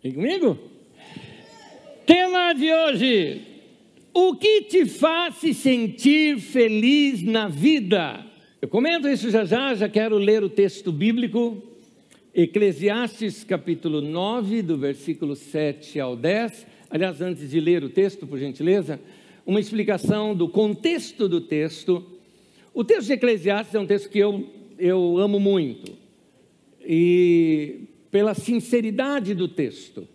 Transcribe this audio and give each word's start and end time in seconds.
Vem 0.00 0.12
comigo? 0.12 0.56
Tema 2.06 2.52
de 2.52 2.72
hoje: 2.72 3.42
O 4.14 4.36
que 4.36 4.62
te 4.62 4.86
faz 4.86 5.34
se 5.38 5.52
sentir 5.52 6.38
feliz 6.38 7.20
na 7.20 7.48
vida? 7.48 8.24
Eu 8.62 8.68
comento 8.68 9.08
isso 9.08 9.28
já 9.28 9.44
já, 9.44 9.74
já 9.74 9.88
quero 9.88 10.16
ler 10.16 10.44
o 10.44 10.48
texto 10.48 10.92
bíblico, 10.92 11.60
Eclesiastes 12.32 13.42
capítulo 13.42 14.00
9, 14.00 14.62
do 14.62 14.78
versículo 14.78 15.34
7 15.34 15.98
ao 15.98 16.14
10. 16.14 16.64
Aliás, 16.88 17.20
antes 17.20 17.50
de 17.50 17.58
ler 17.58 17.82
o 17.82 17.88
texto, 17.88 18.24
por 18.24 18.38
gentileza, 18.38 19.00
uma 19.44 19.58
explicação 19.58 20.32
do 20.32 20.48
contexto 20.48 21.28
do 21.28 21.40
texto. 21.40 22.06
O 22.72 22.84
texto 22.84 23.08
de 23.08 23.14
Eclesiastes 23.14 23.74
é 23.74 23.80
um 23.80 23.86
texto 23.86 24.08
que 24.08 24.20
eu, 24.20 24.48
eu 24.78 25.18
amo 25.18 25.40
muito, 25.40 25.90
e 26.86 27.87
pela 28.10 28.34
sinceridade 28.34 29.34
do 29.34 29.48
texto. 29.48 30.06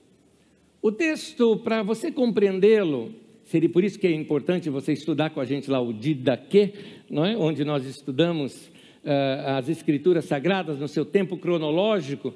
O 0.81 0.91
texto, 0.91 1.57
para 1.57 1.81
você 1.83 2.11
compreendê-lo, 2.11 3.13
seria 3.45 3.69
por 3.69 3.83
isso 3.83 3.99
que 3.99 4.07
é 4.07 4.11
importante 4.11 4.69
você 4.69 4.93
estudar 4.93 5.29
com 5.29 5.39
a 5.39 5.45
gente 5.45 5.69
lá 5.69 5.79
o 5.79 5.93
Didaquê, 5.93 6.73
não 7.09 7.25
é? 7.25 7.37
onde 7.37 7.63
nós 7.63 7.85
estudamos 7.85 8.67
uh, 9.03 9.57
as 9.57 9.69
escrituras 9.69 10.25
sagradas 10.25 10.79
no 10.79 10.87
seu 10.87 11.05
tempo 11.05 11.37
cronológico. 11.37 12.33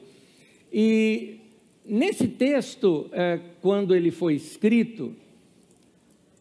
E 0.72 1.38
nesse 1.86 2.28
texto, 2.28 3.10
uh, 3.10 3.42
quando 3.62 3.96
ele 3.96 4.12
foi 4.12 4.36
escrito, 4.36 5.14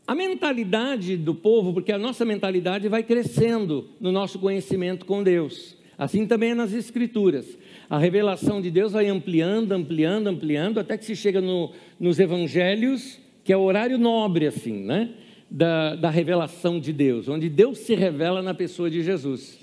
a 0.06 0.14
mentalidade 0.14 1.16
do 1.16 1.34
povo, 1.34 1.72
porque 1.72 1.90
a 1.90 1.98
nossa 1.98 2.24
mentalidade 2.24 2.88
vai 2.88 3.02
crescendo 3.02 3.88
no 4.00 4.12
nosso 4.12 4.38
conhecimento 4.38 5.04
com 5.04 5.22
Deus. 5.22 5.76
Assim 5.98 6.26
também 6.26 6.50
é 6.50 6.54
nas 6.54 6.72
escrituras 6.72 7.58
a 7.88 7.98
revelação 7.98 8.60
de 8.60 8.70
Deus 8.70 8.92
vai 8.92 9.06
ampliando, 9.06 9.72
ampliando, 9.72 10.26
ampliando, 10.26 10.78
até 10.78 10.98
que 10.98 11.04
se 11.04 11.14
chega 11.14 11.40
no, 11.40 11.72
nos 11.98 12.18
evangelhos, 12.18 13.18
que 13.44 13.52
é 13.52 13.56
o 13.56 13.62
horário 13.62 13.96
nobre, 13.96 14.46
assim, 14.46 14.84
né? 14.84 15.10
Da, 15.48 15.94
da 15.94 16.10
revelação 16.10 16.80
de 16.80 16.92
Deus, 16.92 17.28
onde 17.28 17.48
Deus 17.48 17.78
se 17.78 17.94
revela 17.94 18.42
na 18.42 18.52
pessoa 18.52 18.90
de 18.90 19.02
Jesus. 19.02 19.58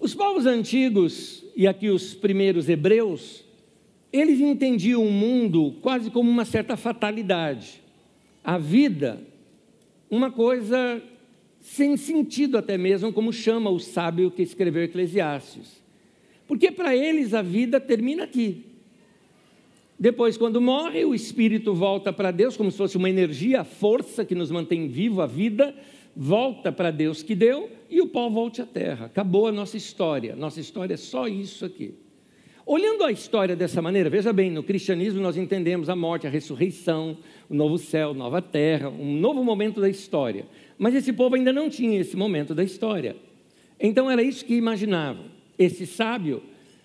Os 0.00 0.14
povos 0.14 0.46
antigos, 0.46 1.44
e 1.54 1.66
aqui 1.66 1.90
os 1.90 2.14
primeiros 2.14 2.70
hebreus, 2.70 3.44
eles 4.10 4.40
entendiam 4.40 5.04
o 5.04 5.12
mundo 5.12 5.74
quase 5.82 6.10
como 6.10 6.30
uma 6.30 6.46
certa 6.46 6.76
fatalidade. 6.76 7.82
A 8.42 8.56
vida, 8.56 9.20
uma 10.08 10.30
coisa 10.30 11.02
sem 11.60 11.96
sentido 11.98 12.56
até 12.56 12.78
mesmo, 12.78 13.12
como 13.12 13.32
chama 13.32 13.68
o 13.68 13.78
sábio 13.78 14.30
que 14.30 14.42
escreveu 14.42 14.84
Eclesiastes. 14.84 15.83
Porque 16.46 16.70
para 16.70 16.94
eles 16.94 17.34
a 17.34 17.42
vida 17.42 17.80
termina 17.80 18.24
aqui. 18.24 18.64
Depois, 19.98 20.36
quando 20.36 20.60
morre, 20.60 21.04
o 21.04 21.14
espírito 21.14 21.72
volta 21.72 22.12
para 22.12 22.30
Deus, 22.30 22.56
como 22.56 22.70
se 22.70 22.76
fosse 22.76 22.96
uma 22.96 23.08
energia, 23.08 23.60
a 23.60 23.64
força 23.64 24.24
que 24.24 24.34
nos 24.34 24.50
mantém 24.50 24.88
vivo, 24.88 25.22
a 25.22 25.26
vida, 25.26 25.74
volta 26.16 26.72
para 26.72 26.90
Deus 26.90 27.22
que 27.22 27.34
deu 27.34 27.70
e 27.88 28.00
o 28.00 28.08
pó 28.08 28.28
volte 28.28 28.60
à 28.60 28.66
terra. 28.66 29.06
Acabou 29.06 29.46
a 29.46 29.52
nossa 29.52 29.76
história. 29.76 30.34
Nossa 30.34 30.60
história 30.60 30.94
é 30.94 30.96
só 30.96 31.28
isso 31.28 31.64
aqui. 31.64 31.94
Olhando 32.66 33.04
a 33.04 33.12
história 33.12 33.54
dessa 33.54 33.80
maneira, 33.80 34.08
veja 34.10 34.32
bem, 34.32 34.50
no 34.50 34.62
cristianismo 34.62 35.20
nós 35.20 35.36
entendemos 35.36 35.88
a 35.88 35.94
morte, 35.94 36.26
a 36.26 36.30
ressurreição, 36.30 37.18
o 37.48 37.54
novo 37.54 37.78
céu, 37.78 38.14
nova 38.14 38.40
terra, 38.40 38.88
um 38.88 39.14
novo 39.18 39.44
momento 39.44 39.80
da 39.80 39.88
história. 39.88 40.46
Mas 40.78 40.94
esse 40.94 41.12
povo 41.12 41.36
ainda 41.36 41.52
não 41.52 41.68
tinha 41.68 42.00
esse 42.00 42.16
momento 42.16 42.54
da 42.54 42.64
história. 42.64 43.16
Então 43.78 44.10
era 44.10 44.22
isso 44.22 44.44
que 44.44 44.54
imaginavam 44.54 45.33
esse 45.58 45.86
sábio, 45.86 46.42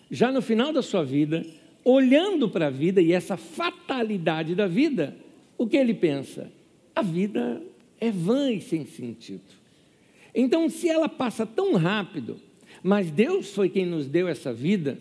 já 0.10 0.32
no 0.32 0.42
final 0.42 0.72
da 0.72 0.82
sua 0.82 1.04
vida, 1.04 1.46
olhando 1.84 2.50
para 2.50 2.68
a 2.68 2.70
vida 2.70 3.02
e 3.02 3.14
essa 3.14 3.38
fatalidade 3.38 4.56
da 4.56 4.68
vida, 4.68 5.16
o 5.58 5.68
que 5.68 5.78
ele 5.78 5.94
pensa? 5.94 6.52
A 6.96 7.02
vida 7.02 7.62
é 8.00 8.12
vã 8.12 8.52
e 8.52 8.62
sem 8.62 8.86
sentido. 8.86 9.60
Então, 10.34 10.70
se 10.70 10.88
ela 10.88 11.10
passa 11.10 11.46
tão 11.46 11.74
rápido, 11.76 12.38
mas 12.84 13.12
Deus 13.12 13.54
foi 13.54 13.70
quem 13.70 13.86
nos 13.86 14.08
deu 14.08 14.28
essa 14.28 14.54
vida, 14.54 14.98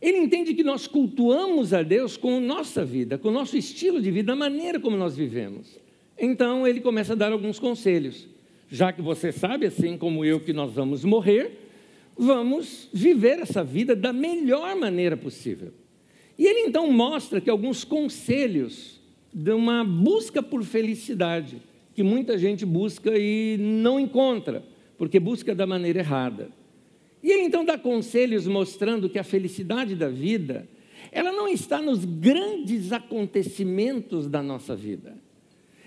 ele 0.00 0.18
entende 0.18 0.52
que 0.52 0.62
nós 0.62 0.86
cultuamos 0.86 1.72
a 1.72 1.82
Deus 1.82 2.16
com 2.16 2.38
nossa 2.38 2.84
vida, 2.84 3.16
com 3.16 3.28
o 3.28 3.32
nosso 3.32 3.56
estilo 3.56 4.02
de 4.02 4.10
vida, 4.10 4.32
a 4.32 4.36
maneira 4.36 4.78
como 4.78 4.96
nós 4.96 5.16
vivemos. 5.16 5.78
Então, 6.18 6.66
ele 6.66 6.80
começa 6.80 7.14
a 7.14 7.16
dar 7.16 7.32
alguns 7.32 7.58
conselhos. 7.58 8.28
Já 8.68 8.92
que 8.92 9.00
você 9.00 9.32
sabe, 9.32 9.66
assim 9.66 9.96
como 9.96 10.24
eu, 10.24 10.40
que 10.40 10.52
nós 10.52 10.72
vamos 10.72 11.04
morrer, 11.04 11.63
vamos 12.16 12.88
viver 12.92 13.40
essa 13.40 13.62
vida 13.62 13.94
da 13.94 14.12
melhor 14.12 14.76
maneira 14.76 15.16
possível. 15.16 15.72
E 16.38 16.46
ele 16.46 16.60
então 16.60 16.90
mostra 16.90 17.40
que 17.40 17.50
alguns 17.50 17.84
conselhos 17.84 19.00
de 19.32 19.52
uma 19.52 19.84
busca 19.84 20.42
por 20.42 20.62
felicidade, 20.62 21.60
que 21.94 22.02
muita 22.02 22.38
gente 22.38 22.64
busca 22.64 23.16
e 23.16 23.56
não 23.58 23.98
encontra, 23.98 24.64
porque 24.96 25.18
busca 25.18 25.54
da 25.54 25.66
maneira 25.66 26.00
errada. 26.00 26.48
E 27.22 27.30
ele 27.30 27.42
então 27.42 27.64
dá 27.64 27.78
conselhos 27.78 28.46
mostrando 28.46 29.08
que 29.08 29.18
a 29.18 29.24
felicidade 29.24 29.94
da 29.94 30.08
vida, 30.08 30.68
ela 31.10 31.32
não 31.32 31.48
está 31.48 31.80
nos 31.80 32.04
grandes 32.04 32.92
acontecimentos 32.92 34.28
da 34.28 34.42
nossa 34.42 34.76
vida. 34.76 35.16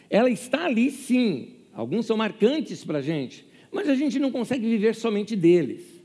Ela 0.09 0.29
está 0.29 0.65
ali 0.65 0.89
sim, 0.89 1.55
alguns 1.73 2.05
são 2.05 2.17
marcantes 2.17 2.83
para 2.83 2.99
a 2.99 3.01
gente, 3.01 3.45
mas 3.71 3.89
a 3.89 3.95
gente 3.95 4.17
não 4.19 4.31
consegue 4.31 4.67
viver 4.67 4.95
somente 4.95 5.35
deles. 5.35 5.96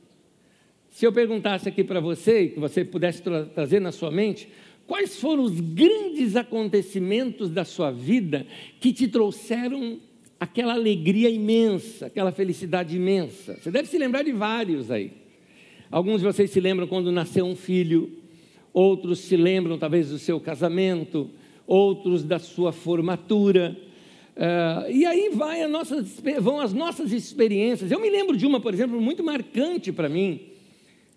Se 0.92 1.06
eu 1.06 1.12
perguntasse 1.12 1.66
aqui 1.66 1.82
para 1.82 2.00
você, 2.00 2.48
que 2.48 2.60
você 2.60 2.84
pudesse 2.84 3.22
tra 3.22 3.46
trazer 3.46 3.80
na 3.80 3.90
sua 3.90 4.10
mente, 4.10 4.46
quais 4.86 5.18
foram 5.18 5.42
os 5.42 5.58
grandes 5.58 6.36
acontecimentos 6.36 7.48
da 7.48 7.64
sua 7.64 7.90
vida 7.90 8.46
que 8.78 8.92
te 8.92 9.08
trouxeram 9.08 9.98
aquela 10.38 10.74
alegria 10.74 11.30
imensa, 11.30 12.06
aquela 12.06 12.30
felicidade 12.30 12.94
imensa? 12.94 13.56
Você 13.56 13.70
deve 13.70 13.88
se 13.88 13.96
lembrar 13.96 14.22
de 14.22 14.32
vários 14.32 14.90
aí. 14.90 15.12
Alguns 15.90 16.20
de 16.20 16.26
vocês 16.26 16.50
se 16.50 16.60
lembram 16.60 16.86
quando 16.86 17.10
nasceu 17.10 17.46
um 17.46 17.56
filho, 17.56 18.10
outros 18.70 19.20
se 19.20 19.34
lembram 19.34 19.78
talvez 19.78 20.10
do 20.10 20.18
seu 20.18 20.38
casamento, 20.38 21.30
outros 21.66 22.22
da 22.22 22.38
sua 22.38 22.70
formatura. 22.70 23.74
Uh, 24.36 24.92
e 24.92 25.06
aí 25.06 25.30
vai 25.32 25.66
nossa, 25.66 26.04
vão 26.38 26.60
as 26.60 26.74
nossas 26.74 27.12
experiências. 27.12 27.90
Eu 27.90 27.98
me 27.98 28.10
lembro 28.10 28.36
de 28.36 28.44
uma, 28.44 28.60
por 28.60 28.74
exemplo, 28.74 29.00
muito 29.00 29.24
marcante 29.24 29.90
para 29.90 30.06
mim 30.06 30.51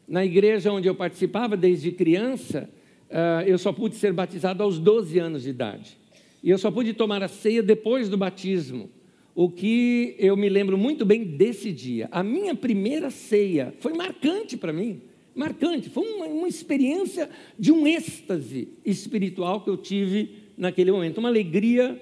na 0.07 0.23
igreja 0.23 0.71
onde 0.71 0.87
eu 0.87 0.95
participava 0.95 1.57
desde 1.57 1.91
criança, 1.91 2.69
uh, 3.09 3.47
eu 3.47 3.57
só 3.57 3.71
pude 3.71 3.95
ser 3.95 4.13
batizado 4.13 4.61
aos 4.61 4.79
12 4.79 5.17
anos 5.19 5.43
de 5.43 5.49
idade. 5.49 5.97
E 6.43 6.49
eu 6.49 6.57
só 6.57 6.69
pude 6.69 6.93
tomar 6.93 7.23
a 7.23 7.27
ceia 7.27 7.63
depois 7.63 8.07
do 8.07 8.17
batismo. 8.17 8.89
O 9.33 9.49
que 9.49 10.15
eu 10.19 10.37
me 10.37 10.47
lembro 10.47 10.77
muito 10.77 11.05
bem 11.05 11.23
desse 11.23 11.71
dia. 11.71 12.07
A 12.11 12.23
minha 12.23 12.55
primeira 12.55 13.09
ceia 13.09 13.73
foi 13.79 13.93
marcante 13.93 14.55
para 14.55 14.71
mim. 14.71 15.01
Marcante. 15.35 15.89
Foi 15.89 16.07
uma, 16.07 16.27
uma 16.27 16.47
experiência 16.47 17.29
de 17.57 17.71
um 17.71 17.85
êxtase 17.85 18.69
espiritual 18.85 19.61
que 19.61 19.69
eu 19.69 19.75
tive 19.75 20.35
naquele 20.55 20.91
momento. 20.91 21.17
Uma 21.17 21.29
alegria, 21.29 22.01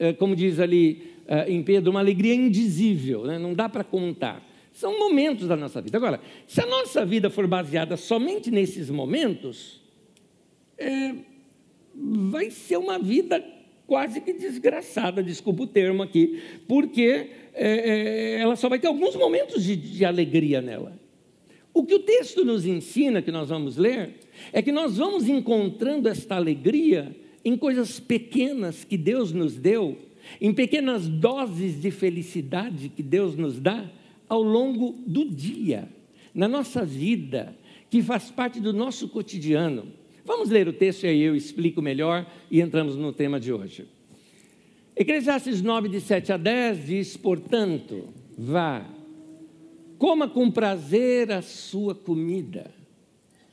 uh, 0.00 0.14
como 0.16 0.34
diz 0.34 0.58
ali 0.58 1.02
uh, 1.28 1.48
em 1.48 1.62
Pedro, 1.62 1.90
uma 1.90 2.00
alegria 2.00 2.34
indizível. 2.34 3.24
Né? 3.24 3.38
Não 3.38 3.54
dá 3.54 3.68
para 3.68 3.84
contar. 3.84 4.42
São 4.72 4.98
momentos 4.98 5.46
da 5.48 5.56
nossa 5.56 5.80
vida. 5.80 5.96
Agora, 5.98 6.20
se 6.46 6.60
a 6.60 6.66
nossa 6.66 7.04
vida 7.04 7.28
for 7.28 7.46
baseada 7.46 7.96
somente 7.96 8.50
nesses 8.50 8.88
momentos, 8.88 9.80
é, 10.78 11.14
vai 11.94 12.50
ser 12.50 12.78
uma 12.78 12.98
vida 12.98 13.44
quase 13.86 14.20
que 14.20 14.32
desgraçada, 14.32 15.22
desculpa 15.22 15.64
o 15.64 15.66
termo 15.66 16.02
aqui, 16.02 16.40
porque 16.66 17.30
é, 17.52 18.36
é, 18.36 18.40
ela 18.40 18.56
só 18.56 18.68
vai 18.68 18.78
ter 18.78 18.86
alguns 18.86 19.14
momentos 19.14 19.62
de, 19.62 19.76
de 19.76 20.04
alegria 20.04 20.62
nela. 20.62 20.98
O 21.74 21.84
que 21.84 21.94
o 21.94 21.98
texto 21.98 22.44
nos 22.44 22.66
ensina, 22.66 23.22
que 23.22 23.30
nós 23.30 23.48
vamos 23.48 23.76
ler, 23.76 24.14
é 24.52 24.62
que 24.62 24.72
nós 24.72 24.96
vamos 24.96 25.28
encontrando 25.28 26.08
esta 26.08 26.36
alegria 26.36 27.14
em 27.44 27.56
coisas 27.56 27.98
pequenas 27.98 28.84
que 28.84 28.96
Deus 28.96 29.32
nos 29.32 29.56
deu, 29.56 29.98
em 30.40 30.52
pequenas 30.52 31.08
doses 31.08 31.80
de 31.80 31.90
felicidade 31.90 32.88
que 32.88 33.02
Deus 33.02 33.36
nos 33.36 33.58
dá, 33.58 33.90
ao 34.32 34.42
longo 34.42 34.94
do 35.06 35.26
dia, 35.26 35.86
na 36.34 36.48
nossa 36.48 36.86
vida, 36.86 37.54
que 37.90 38.00
faz 38.00 38.30
parte 38.30 38.60
do 38.60 38.72
nosso 38.72 39.06
cotidiano. 39.06 39.92
Vamos 40.24 40.48
ler 40.48 40.66
o 40.66 40.72
texto 40.72 41.04
e 41.04 41.08
aí 41.08 41.20
eu 41.20 41.36
explico 41.36 41.82
melhor 41.82 42.26
e 42.50 42.62
entramos 42.62 42.96
no 42.96 43.12
tema 43.12 43.38
de 43.38 43.52
hoje. 43.52 43.86
Eclesiastes 44.96 45.60
9, 45.60 45.90
de 45.90 46.00
7 46.00 46.32
a 46.32 46.38
10 46.38 46.86
diz: 46.86 47.14
Portanto, 47.14 48.08
vá, 48.38 48.88
coma 49.98 50.26
com 50.26 50.50
prazer 50.50 51.30
a 51.30 51.42
sua 51.42 51.94
comida, 51.94 52.70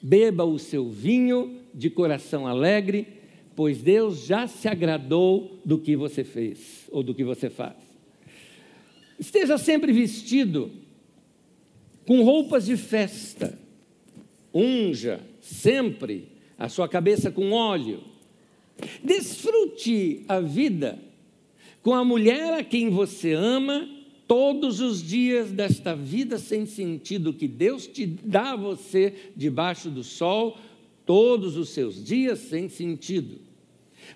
beba 0.02 0.46
o 0.46 0.58
seu 0.58 0.90
vinho 0.90 1.60
de 1.74 1.90
coração 1.90 2.48
alegre, 2.48 3.06
pois 3.54 3.82
Deus 3.82 4.26
já 4.26 4.48
se 4.48 4.70
agradou 4.70 5.60
do 5.66 5.78
que 5.78 5.98
você 5.98 6.24
fez 6.24 6.88
ou 6.90 7.04
do 7.04 7.14
que 7.14 7.26
você 7.26 7.50
faz. 7.50 7.89
Esteja 9.20 9.58
sempre 9.58 9.92
vestido 9.92 10.72
com 12.08 12.24
roupas 12.24 12.66
de 12.66 12.78
festa. 12.78 13.60
Unja 14.54 15.20
sempre 15.42 16.30
a 16.58 16.70
sua 16.70 16.88
cabeça 16.88 17.30
com 17.30 17.52
óleo. 17.52 18.02
Desfrute 19.04 20.24
a 20.28 20.40
vida 20.40 20.98
com 21.84 21.94
a 21.94 22.04
mulher 22.04 22.54
a 22.54 22.64
quem 22.64 22.90
você 22.90 23.34
ama 23.34 23.88
todos 24.28 24.80
os 24.80 25.02
dias 25.02 25.52
desta 25.52 25.96
vida 25.96 26.38
sem 26.38 26.66
sentido 26.66 27.34
que 27.34 27.48
Deus 27.48 27.88
te 27.88 28.06
dá 28.06 28.52
a 28.52 28.56
você 28.56 29.14
debaixo 29.36 29.90
do 29.90 30.04
sol, 30.04 30.58
todos 31.06 31.58
os 31.58 31.70
seus 31.70 32.04
dias 32.04 32.40
sem 32.40 32.70
sentido. 32.70 33.49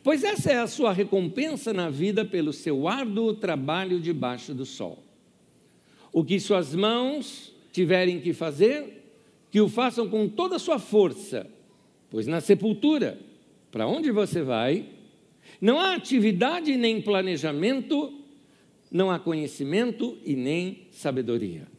Pois 0.01 0.23
essa 0.23 0.51
é 0.51 0.59
a 0.59 0.67
sua 0.67 0.91
recompensa 0.93 1.73
na 1.73 1.89
vida 1.89 2.23
pelo 2.25 2.53
seu 2.53 2.87
árduo 2.87 3.33
trabalho 3.33 3.99
debaixo 3.99 4.53
do 4.53 4.65
sol. 4.65 5.03
O 6.11 6.23
que 6.23 6.39
suas 6.39 6.73
mãos 6.73 7.53
tiverem 7.71 8.19
que 8.19 8.33
fazer, 8.33 9.03
que 9.51 9.59
o 9.59 9.67
façam 9.67 10.07
com 10.07 10.27
toda 10.29 10.55
a 10.55 10.59
sua 10.59 10.79
força, 10.79 11.47
pois 12.09 12.27
na 12.27 12.39
sepultura, 12.39 13.19
para 13.71 13.87
onde 13.87 14.11
você 14.11 14.41
vai, 14.41 14.85
não 15.59 15.79
há 15.79 15.95
atividade 15.95 16.77
nem 16.77 17.01
planejamento, 17.01 18.13
não 18.91 19.09
há 19.09 19.17
conhecimento 19.17 20.17
e 20.23 20.35
nem 20.35 20.87
sabedoria. 20.91 21.72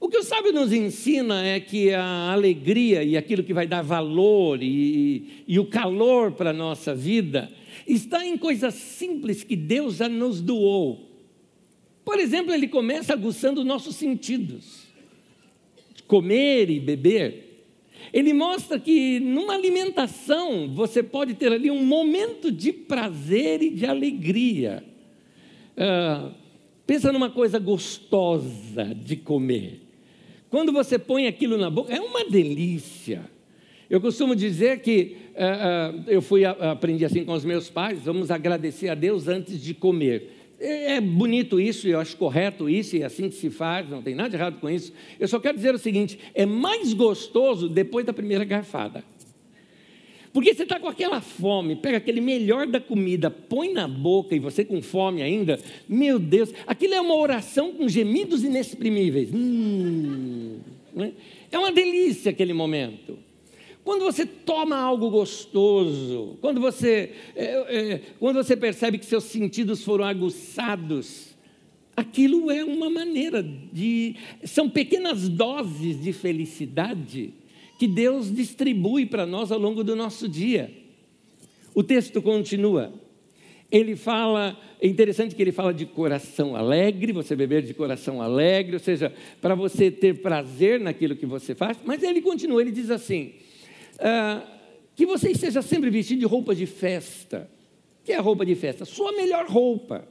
O 0.00 0.08
que 0.08 0.16
o 0.16 0.22
sábio 0.22 0.50
nos 0.50 0.72
ensina 0.72 1.44
é 1.44 1.60
que 1.60 1.92
a 1.92 2.32
alegria 2.32 3.04
e 3.04 3.18
aquilo 3.18 3.44
que 3.44 3.52
vai 3.52 3.66
dar 3.66 3.82
valor 3.82 4.62
e, 4.62 5.44
e 5.46 5.58
o 5.58 5.66
calor 5.66 6.32
para 6.32 6.50
a 6.50 6.54
nossa 6.54 6.94
vida 6.94 7.52
está 7.86 8.24
em 8.24 8.38
coisas 8.38 8.72
simples 8.72 9.44
que 9.44 9.54
Deus 9.54 9.96
já 9.96 10.08
nos 10.08 10.40
doou. 10.40 11.06
Por 12.02 12.18
exemplo, 12.18 12.50
ele 12.54 12.66
começa 12.66 13.12
aguçando 13.12 13.62
nossos 13.62 13.94
sentidos, 13.94 14.86
comer 16.06 16.70
e 16.70 16.80
beber. 16.80 17.66
Ele 18.10 18.32
mostra 18.32 18.80
que 18.80 19.20
numa 19.20 19.52
alimentação 19.52 20.66
você 20.72 21.02
pode 21.02 21.34
ter 21.34 21.52
ali 21.52 21.70
um 21.70 21.84
momento 21.84 22.50
de 22.50 22.72
prazer 22.72 23.62
e 23.62 23.68
de 23.68 23.84
alegria. 23.84 24.82
Uh, 25.76 26.34
pensa 26.86 27.12
numa 27.12 27.30
coisa 27.30 27.58
gostosa 27.58 28.94
de 28.94 29.16
comer. 29.16 29.79
Quando 30.50 30.72
você 30.72 30.98
põe 30.98 31.28
aquilo 31.28 31.56
na 31.56 31.70
boca, 31.70 31.94
é 31.94 32.00
uma 32.00 32.24
delícia. 32.24 33.22
Eu 33.88 34.00
costumo 34.00 34.34
dizer 34.34 34.80
que 34.80 35.16
uh, 35.34 35.98
uh, 35.98 36.04
eu 36.06 36.20
fui 36.20 36.44
aprendi 36.44 37.04
assim 37.04 37.24
com 37.24 37.32
os 37.32 37.44
meus 37.44 37.70
pais, 37.70 38.00
vamos 38.00 38.30
agradecer 38.30 38.88
a 38.88 38.94
Deus 38.94 39.28
antes 39.28 39.62
de 39.62 39.72
comer. 39.74 40.32
É, 40.60 40.96
é 40.96 41.00
bonito 41.00 41.58
isso, 41.58 41.88
eu 41.88 41.98
acho 41.98 42.16
correto 42.16 42.68
isso, 42.68 42.96
e 42.96 43.02
é 43.02 43.06
assim 43.06 43.28
que 43.28 43.34
se 43.34 43.48
faz, 43.48 43.88
não 43.88 44.02
tem 44.02 44.14
nada 44.14 44.28
de 44.28 44.36
errado 44.36 44.60
com 44.60 44.68
isso. 44.68 44.92
Eu 45.18 45.26
só 45.26 45.40
quero 45.40 45.56
dizer 45.56 45.74
o 45.74 45.78
seguinte: 45.78 46.18
é 46.34 46.44
mais 46.44 46.92
gostoso 46.92 47.68
depois 47.68 48.04
da 48.04 48.12
primeira 48.12 48.44
garfada. 48.44 49.04
Porque 50.32 50.54
você 50.54 50.62
está 50.62 50.78
com 50.78 50.86
aquela 50.86 51.20
fome, 51.20 51.74
pega 51.74 51.96
aquele 51.96 52.20
melhor 52.20 52.66
da 52.66 52.80
comida, 52.80 53.30
põe 53.30 53.72
na 53.72 53.88
boca 53.88 54.34
e 54.34 54.38
você 54.38 54.64
com 54.64 54.80
fome 54.80 55.22
ainda, 55.22 55.58
meu 55.88 56.18
Deus, 56.20 56.52
aquilo 56.66 56.94
é 56.94 57.00
uma 57.00 57.16
oração 57.16 57.72
com 57.72 57.88
gemidos 57.88 58.44
inexprimíveis. 58.44 59.30
Hum, 59.34 60.58
né? 60.94 61.12
É 61.50 61.58
uma 61.58 61.72
delícia 61.72 62.30
aquele 62.30 62.52
momento. 62.52 63.18
Quando 63.82 64.04
você 64.04 64.24
toma 64.24 64.76
algo 64.76 65.10
gostoso, 65.10 66.38
quando 66.40 66.60
você, 66.60 67.12
é, 67.34 67.44
é, 67.94 68.00
quando 68.20 68.36
você 68.36 68.56
percebe 68.56 68.98
que 68.98 69.06
seus 69.06 69.24
sentidos 69.24 69.82
foram 69.82 70.04
aguçados, 70.04 71.30
aquilo 71.96 72.52
é 72.52 72.62
uma 72.64 72.88
maneira 72.88 73.42
de. 73.42 74.14
São 74.44 74.68
pequenas 74.68 75.28
doses 75.28 76.00
de 76.00 76.12
felicidade 76.12 77.32
que 77.80 77.88
Deus 77.88 78.30
distribui 78.30 79.06
para 79.06 79.24
nós 79.24 79.50
ao 79.50 79.58
longo 79.58 79.82
do 79.82 79.96
nosso 79.96 80.28
dia. 80.28 80.70
O 81.74 81.82
texto 81.82 82.20
continua. 82.20 82.92
Ele 83.72 83.96
fala, 83.96 84.54
é 84.78 84.86
interessante 84.86 85.34
que 85.34 85.40
ele 85.40 85.50
fala 85.50 85.72
de 85.72 85.86
coração 85.86 86.54
alegre, 86.54 87.10
você 87.10 87.34
beber 87.34 87.62
de 87.62 87.72
coração 87.72 88.20
alegre, 88.20 88.74
ou 88.74 88.78
seja, 88.78 89.10
para 89.40 89.54
você 89.54 89.90
ter 89.90 90.20
prazer 90.20 90.78
naquilo 90.78 91.16
que 91.16 91.24
você 91.24 91.54
faz, 91.54 91.78
mas 91.82 92.02
ele 92.02 92.20
continua, 92.20 92.60
ele 92.60 92.70
diz 92.70 92.90
assim: 92.90 93.32
ah, 93.98 94.46
que 94.94 95.06
você 95.06 95.30
esteja 95.30 95.62
sempre 95.62 95.88
vestido 95.88 96.18
de 96.18 96.26
roupa 96.26 96.54
de 96.54 96.66
festa. 96.66 97.50
O 98.02 98.04
que 98.04 98.12
é 98.12 98.18
roupa 98.18 98.44
de 98.44 98.54
festa? 98.56 98.84
Sua 98.84 99.12
melhor 99.12 99.46
roupa. 99.46 100.06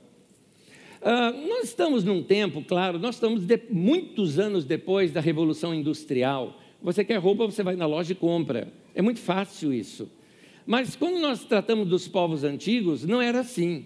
Ah, 1.03 1.31
nós 1.47 1.65
estamos 1.65 2.03
num 2.03 2.23
tempo, 2.23 2.63
claro, 2.63 2.97
nós 2.97 3.13
estamos 3.13 3.45
de, 3.45 3.61
muitos 3.69 4.39
anos 4.39 4.65
depois 4.65 5.11
da 5.11 5.21
Revolução 5.21 5.71
Industrial. 5.71 6.59
Você 6.81 7.03
quer 7.03 7.17
roupa, 7.17 7.45
você 7.45 7.61
vai 7.61 7.75
na 7.75 7.85
loja 7.85 8.13
e 8.13 8.15
compra. 8.15 8.71
É 8.95 9.01
muito 9.01 9.19
fácil 9.19 9.73
isso. 9.73 10.09
Mas 10.65 10.95
quando 10.95 11.19
nós 11.19 11.43
tratamos 11.43 11.87
dos 11.87 12.07
povos 12.07 12.43
antigos, 12.43 13.03
não 13.03 13.21
era 13.21 13.39
assim. 13.39 13.85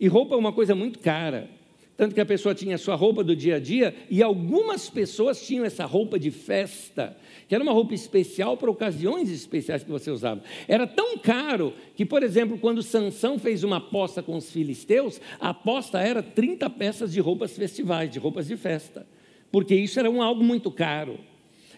E 0.00 0.08
roupa 0.08 0.34
é 0.34 0.38
uma 0.38 0.52
coisa 0.52 0.74
muito 0.74 0.98
cara. 0.98 1.48
Tanto 1.96 2.14
que 2.14 2.20
a 2.20 2.26
pessoa 2.26 2.54
tinha 2.54 2.74
a 2.74 2.78
sua 2.78 2.94
roupa 2.94 3.24
do 3.24 3.34
dia 3.34 3.56
a 3.56 3.58
dia 3.58 3.94
e 4.10 4.22
algumas 4.22 4.90
pessoas 4.90 5.46
tinham 5.46 5.64
essa 5.64 5.86
roupa 5.86 6.18
de 6.18 6.30
festa, 6.30 7.16
que 7.48 7.54
era 7.54 7.64
uma 7.64 7.72
roupa 7.72 7.94
especial 7.94 8.56
para 8.56 8.70
ocasiões 8.70 9.30
especiais 9.30 9.82
que 9.82 9.90
você 9.90 10.10
usava. 10.10 10.42
Era 10.68 10.86
tão 10.86 11.16
caro 11.16 11.72
que, 11.94 12.04
por 12.04 12.22
exemplo, 12.22 12.58
quando 12.58 12.82
Sansão 12.82 13.38
fez 13.38 13.64
uma 13.64 13.78
aposta 13.78 14.22
com 14.22 14.36
os 14.36 14.50
filisteus, 14.50 15.18
a 15.40 15.50
aposta 15.50 15.98
era 15.98 16.22
30 16.22 16.68
peças 16.68 17.12
de 17.12 17.20
roupas 17.20 17.56
festivais, 17.56 18.10
de 18.10 18.18
roupas 18.18 18.46
de 18.46 18.58
festa, 18.58 19.06
porque 19.50 19.74
isso 19.74 19.98
era 19.98 20.10
um 20.10 20.20
algo 20.20 20.44
muito 20.44 20.70
caro. 20.70 21.18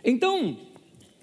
Então, 0.04 0.56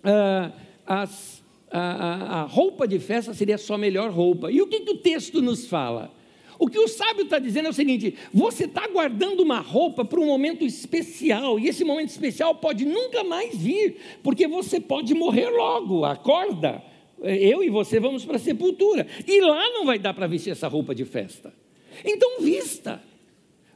uh, 0.03 0.53
as, 0.85 1.43
a, 1.71 2.41
a, 2.41 2.41
roupa 2.43 2.87
de 2.87 2.99
festa 2.99 3.33
seria 3.33 3.55
a 3.55 3.57
sua 3.57 3.77
melhor 3.77 4.11
roupa. 4.11 4.51
E 4.51 4.61
o 4.61 4.67
que, 4.67 4.81
que 4.81 4.91
o 4.91 4.97
texto 4.97 5.41
nos 5.41 5.67
fala? 5.67 6.13
O 6.57 6.67
que 6.67 6.79
o 6.79 6.87
sábio 6.87 7.23
está 7.23 7.37
dizendo 7.39 7.67
é 7.67 7.69
o 7.69 7.73
seguinte: 7.73 8.15
você 8.33 8.65
está 8.65 8.87
guardando 8.87 9.41
uma 9.41 9.59
roupa 9.59 10.05
para 10.05 10.19
um 10.19 10.25
momento 10.25 10.63
especial, 10.63 11.59
e 11.59 11.67
esse 11.67 11.83
momento 11.83 12.09
especial 12.09 12.55
pode 12.55 12.85
nunca 12.85 13.23
mais 13.23 13.57
vir, 13.57 13.97
porque 14.23 14.47
você 14.47 14.79
pode 14.79 15.13
morrer 15.13 15.49
logo, 15.49 16.05
acorda. 16.05 16.81
Eu 17.21 17.63
e 17.63 17.69
você 17.69 17.99
vamos 17.99 18.25
para 18.25 18.35
a 18.35 18.39
sepultura, 18.39 19.07
e 19.25 19.41
lá 19.41 19.69
não 19.71 19.85
vai 19.85 19.97
dar 19.97 20.13
para 20.13 20.27
vestir 20.27 20.51
essa 20.51 20.67
roupa 20.67 20.93
de 20.93 21.05
festa. 21.05 21.53
Então, 22.03 22.41
vista. 22.41 23.01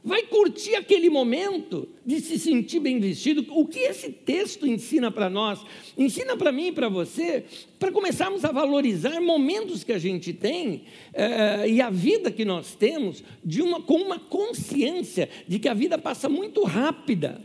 Vai 0.02 0.22
curtir 0.22 0.74
aquele 0.76 1.10
momento 1.10 1.86
de 2.06 2.20
se 2.20 2.38
sentir 2.38 2.80
bem 2.80 2.98
vestido. 2.98 3.44
O 3.50 3.66
que 3.66 3.80
esse 3.80 4.10
texto 4.10 4.66
ensina 4.66 5.10
para 5.10 5.28
nós? 5.28 5.60
Ensina 5.96 6.38
para 6.38 6.50
mim 6.50 6.68
e 6.68 6.72
para 6.72 6.88
você, 6.88 7.44
para 7.78 7.92
começarmos 7.92 8.42
a 8.42 8.50
valorizar 8.50 9.20
momentos 9.20 9.84
que 9.84 9.92
a 9.92 9.98
gente 9.98 10.32
tem 10.32 10.84
é, 11.12 11.68
e 11.68 11.82
a 11.82 11.90
vida 11.90 12.30
que 12.30 12.46
nós 12.46 12.74
temos 12.74 13.22
de 13.44 13.60
uma, 13.60 13.82
com 13.82 13.96
uma 13.96 14.18
consciência 14.18 15.28
de 15.46 15.58
que 15.58 15.68
a 15.68 15.74
vida 15.74 15.98
passa 15.98 16.30
muito 16.30 16.64
rápida. 16.64 17.38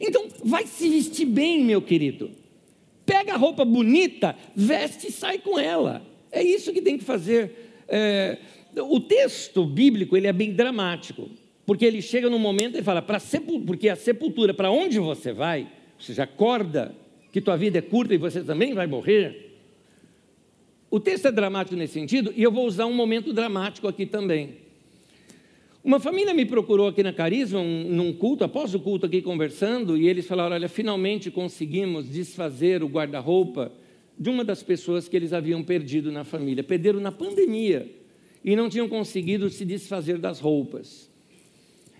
Então, 0.00 0.28
vai 0.42 0.66
se 0.66 0.88
vestir 0.88 1.26
bem, 1.26 1.62
meu 1.62 1.82
querido. 1.82 2.30
Pega 3.04 3.34
a 3.34 3.36
roupa 3.36 3.66
bonita, 3.66 4.34
veste 4.56 5.08
e 5.08 5.12
sai 5.12 5.38
com 5.38 5.58
ela. 5.58 6.02
É 6.32 6.42
isso 6.42 6.72
que 6.72 6.80
tem 6.80 6.96
que 6.96 7.04
fazer. 7.04 7.84
É, 7.86 8.38
o 8.76 8.98
texto 8.98 9.64
bíblico 9.64 10.16
ele 10.16 10.26
é 10.26 10.32
bem 10.32 10.52
dramático. 10.52 11.28
Porque 11.68 11.84
ele 11.84 12.00
chega 12.00 12.30
num 12.30 12.38
momento 12.38 12.78
e 12.78 12.82
fala, 12.82 13.02
para 13.02 13.20
porque 13.66 13.90
a 13.90 13.94
sepultura, 13.94 14.54
para 14.54 14.70
onde 14.70 14.98
você 14.98 15.34
vai, 15.34 15.68
você 15.98 16.14
já 16.14 16.24
acorda 16.24 16.94
que 17.30 17.42
tua 17.42 17.58
vida 17.58 17.76
é 17.76 17.82
curta 17.82 18.14
e 18.14 18.16
você 18.16 18.42
também 18.42 18.72
vai 18.72 18.86
morrer. 18.86 19.58
O 20.90 20.98
texto 20.98 21.28
é 21.28 21.30
dramático 21.30 21.76
nesse 21.76 21.92
sentido, 21.92 22.32
e 22.34 22.42
eu 22.42 22.50
vou 22.50 22.64
usar 22.64 22.86
um 22.86 22.94
momento 22.94 23.34
dramático 23.34 23.86
aqui 23.86 24.06
também. 24.06 24.54
Uma 25.84 26.00
família 26.00 26.32
me 26.32 26.46
procurou 26.46 26.88
aqui 26.88 27.02
na 27.02 27.12
Carisma, 27.12 27.60
um, 27.60 27.84
num 27.84 28.14
culto, 28.14 28.44
após 28.44 28.74
o 28.74 28.80
culto 28.80 29.04
aqui 29.04 29.20
conversando, 29.20 29.94
e 29.94 30.08
eles 30.08 30.26
falaram: 30.26 30.54
Olha, 30.54 30.70
finalmente 30.70 31.30
conseguimos 31.30 32.08
desfazer 32.08 32.82
o 32.82 32.88
guarda-roupa 32.88 33.70
de 34.18 34.30
uma 34.30 34.42
das 34.42 34.62
pessoas 34.62 35.06
que 35.06 35.14
eles 35.14 35.34
haviam 35.34 35.62
perdido 35.62 36.10
na 36.10 36.24
família. 36.24 36.64
Perderam 36.64 36.98
na 36.98 37.12
pandemia 37.12 37.94
e 38.42 38.56
não 38.56 38.70
tinham 38.70 38.88
conseguido 38.88 39.50
se 39.50 39.66
desfazer 39.66 40.16
das 40.16 40.40
roupas. 40.40 41.07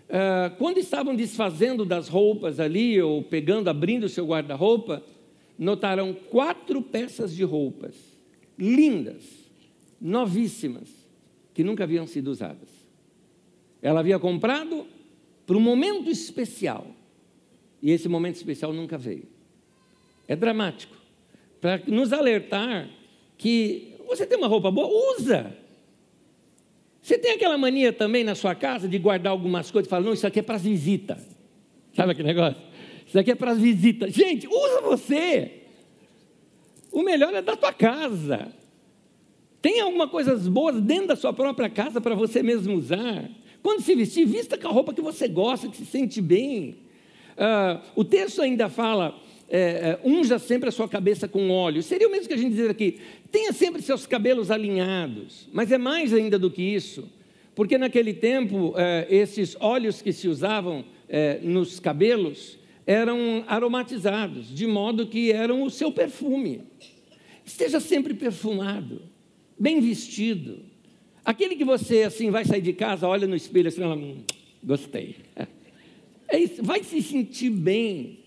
Uh, 0.08 0.56
quando 0.56 0.78
estavam 0.78 1.14
desfazendo 1.14 1.84
das 1.84 2.08
roupas 2.08 2.58
ali, 2.58 3.00
ou 3.00 3.22
pegando, 3.22 3.68
abrindo 3.68 4.04
o 4.04 4.08
seu 4.08 4.26
guarda-roupa, 4.26 5.02
notaram 5.58 6.14
quatro 6.14 6.80
peças 6.80 7.34
de 7.34 7.44
roupas, 7.44 7.94
lindas, 8.58 9.24
novíssimas, 10.00 10.88
que 11.52 11.62
nunca 11.62 11.84
haviam 11.84 12.06
sido 12.06 12.28
usadas. 12.28 12.70
Ela 13.82 14.00
havia 14.00 14.18
comprado 14.18 14.86
para 15.46 15.56
um 15.56 15.60
momento 15.60 16.08
especial, 16.08 16.86
e 17.82 17.90
esse 17.90 18.08
momento 18.08 18.36
especial 18.36 18.72
nunca 18.72 18.96
veio. 18.96 19.28
É 20.26 20.34
dramático, 20.34 20.96
para 21.60 21.82
nos 21.86 22.12
alertar 22.12 22.88
que 23.36 23.94
você 24.06 24.26
tem 24.26 24.38
uma 24.38 24.46
roupa 24.46 24.70
boa, 24.70 24.88
usa. 25.16 25.54
Você 27.02 27.16
tem 27.18 27.32
aquela 27.32 27.56
mania 27.56 27.92
também 27.92 28.24
na 28.24 28.34
sua 28.34 28.54
casa 28.54 28.88
de 28.88 28.98
guardar 28.98 29.32
algumas 29.32 29.70
coisas 29.70 29.86
e 29.86 29.90
falar, 29.90 30.04
não, 30.04 30.12
isso 30.12 30.26
aqui 30.26 30.40
é 30.40 30.42
para 30.42 30.56
as 30.56 30.62
visitas. 30.62 31.18
Sabe 31.94 32.12
aquele 32.12 32.28
negócio? 32.28 32.62
Isso 33.06 33.18
aqui 33.18 33.30
é 33.30 33.34
para 33.34 33.52
as 33.52 33.58
visitas. 33.58 34.12
Gente, 34.12 34.46
usa 34.46 34.80
você. 34.82 35.62
O 36.92 37.02
melhor 37.02 37.32
é 37.34 37.40
da 37.40 37.56
tua 37.56 37.72
casa. 37.72 38.52
Tem 39.60 39.80
algumas 39.80 40.10
coisas 40.10 40.46
boas 40.46 40.80
dentro 40.80 41.08
da 41.08 41.16
sua 41.16 41.32
própria 41.32 41.68
casa 41.68 42.00
para 42.00 42.14
você 42.14 42.42
mesmo 42.42 42.74
usar. 42.74 43.28
Quando 43.62 43.82
se 43.82 43.94
vestir, 43.94 44.26
vista 44.26 44.56
com 44.56 44.68
a 44.68 44.70
roupa 44.70 44.94
que 44.94 45.00
você 45.00 45.26
gosta, 45.26 45.68
que 45.68 45.76
se 45.76 45.86
sente 45.86 46.20
bem. 46.20 46.78
Uh, 47.32 47.80
o 47.96 48.04
texto 48.04 48.40
ainda 48.40 48.68
fala: 48.68 49.18
é, 49.48 49.60
é, 49.60 50.00
unja 50.04 50.38
sempre 50.38 50.68
a 50.68 50.72
sua 50.72 50.88
cabeça 50.88 51.26
com 51.26 51.50
óleo. 51.50 51.82
Seria 51.82 52.06
o 52.06 52.10
mesmo 52.10 52.28
que 52.28 52.34
a 52.34 52.36
gente 52.36 52.50
dizer 52.50 52.70
aqui: 52.70 52.98
tenha 53.30 53.52
sempre 53.52 53.82
seus 53.82 54.06
cabelos 54.06 54.50
alinhados. 54.50 55.48
Mas 55.52 55.72
é 55.72 55.78
mais 55.78 56.12
ainda 56.12 56.38
do 56.38 56.50
que 56.50 56.62
isso, 56.62 57.08
porque 57.54 57.76
naquele 57.76 58.14
tempo, 58.14 58.74
é, 58.76 59.06
esses 59.10 59.56
óleos 59.60 60.00
que 60.02 60.12
se 60.12 60.28
usavam 60.28 60.84
é, 61.08 61.38
nos 61.42 61.80
cabelos 61.80 62.58
eram 62.86 63.44
aromatizados, 63.46 64.54
de 64.54 64.66
modo 64.66 65.06
que 65.06 65.30
eram 65.32 65.62
o 65.62 65.70
seu 65.70 65.92
perfume. 65.92 66.62
Esteja 67.44 67.80
sempre 67.80 68.14
perfumado 68.14 69.02
bem 69.58 69.80
vestido. 69.80 70.60
Aquele 71.24 71.56
que 71.56 71.64
você 71.64 72.04
assim 72.04 72.30
vai 72.30 72.44
sair 72.44 72.62
de 72.62 72.72
casa, 72.72 73.08
olha 73.08 73.26
no 73.26 73.34
espelho 73.34 73.68
assim, 73.68 73.82
hum, 73.82 74.22
gostei. 74.62 75.16
É 76.30 76.38
isso, 76.38 76.62
vai 76.62 76.84
se 76.84 77.00
sentir 77.00 77.48
bem. 77.48 78.17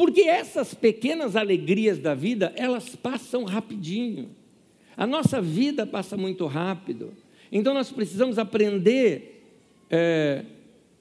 Porque 0.00 0.22
essas 0.22 0.72
pequenas 0.72 1.36
alegrias 1.36 1.98
da 1.98 2.14
vida, 2.14 2.54
elas 2.56 2.96
passam 2.96 3.44
rapidinho. 3.44 4.30
A 4.96 5.06
nossa 5.06 5.42
vida 5.42 5.84
passa 5.84 6.16
muito 6.16 6.46
rápido. 6.46 7.12
Então 7.52 7.74
nós 7.74 7.92
precisamos 7.92 8.38
aprender, 8.38 9.44
é, 9.90 10.42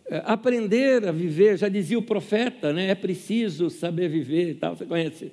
é 0.05 0.21
aprender 0.25 1.07
a 1.07 1.13
viver. 1.13 1.57
Já 1.57 1.69
dizia 1.69 1.97
o 1.97 2.01
profeta, 2.01 2.73
né? 2.73 2.89
É 2.89 2.95
preciso 2.95 3.69
saber 3.69 4.09
viver 4.09 4.49
e 4.49 4.55
tal. 4.55 4.75
Você 4.75 4.85
conhece? 4.85 5.31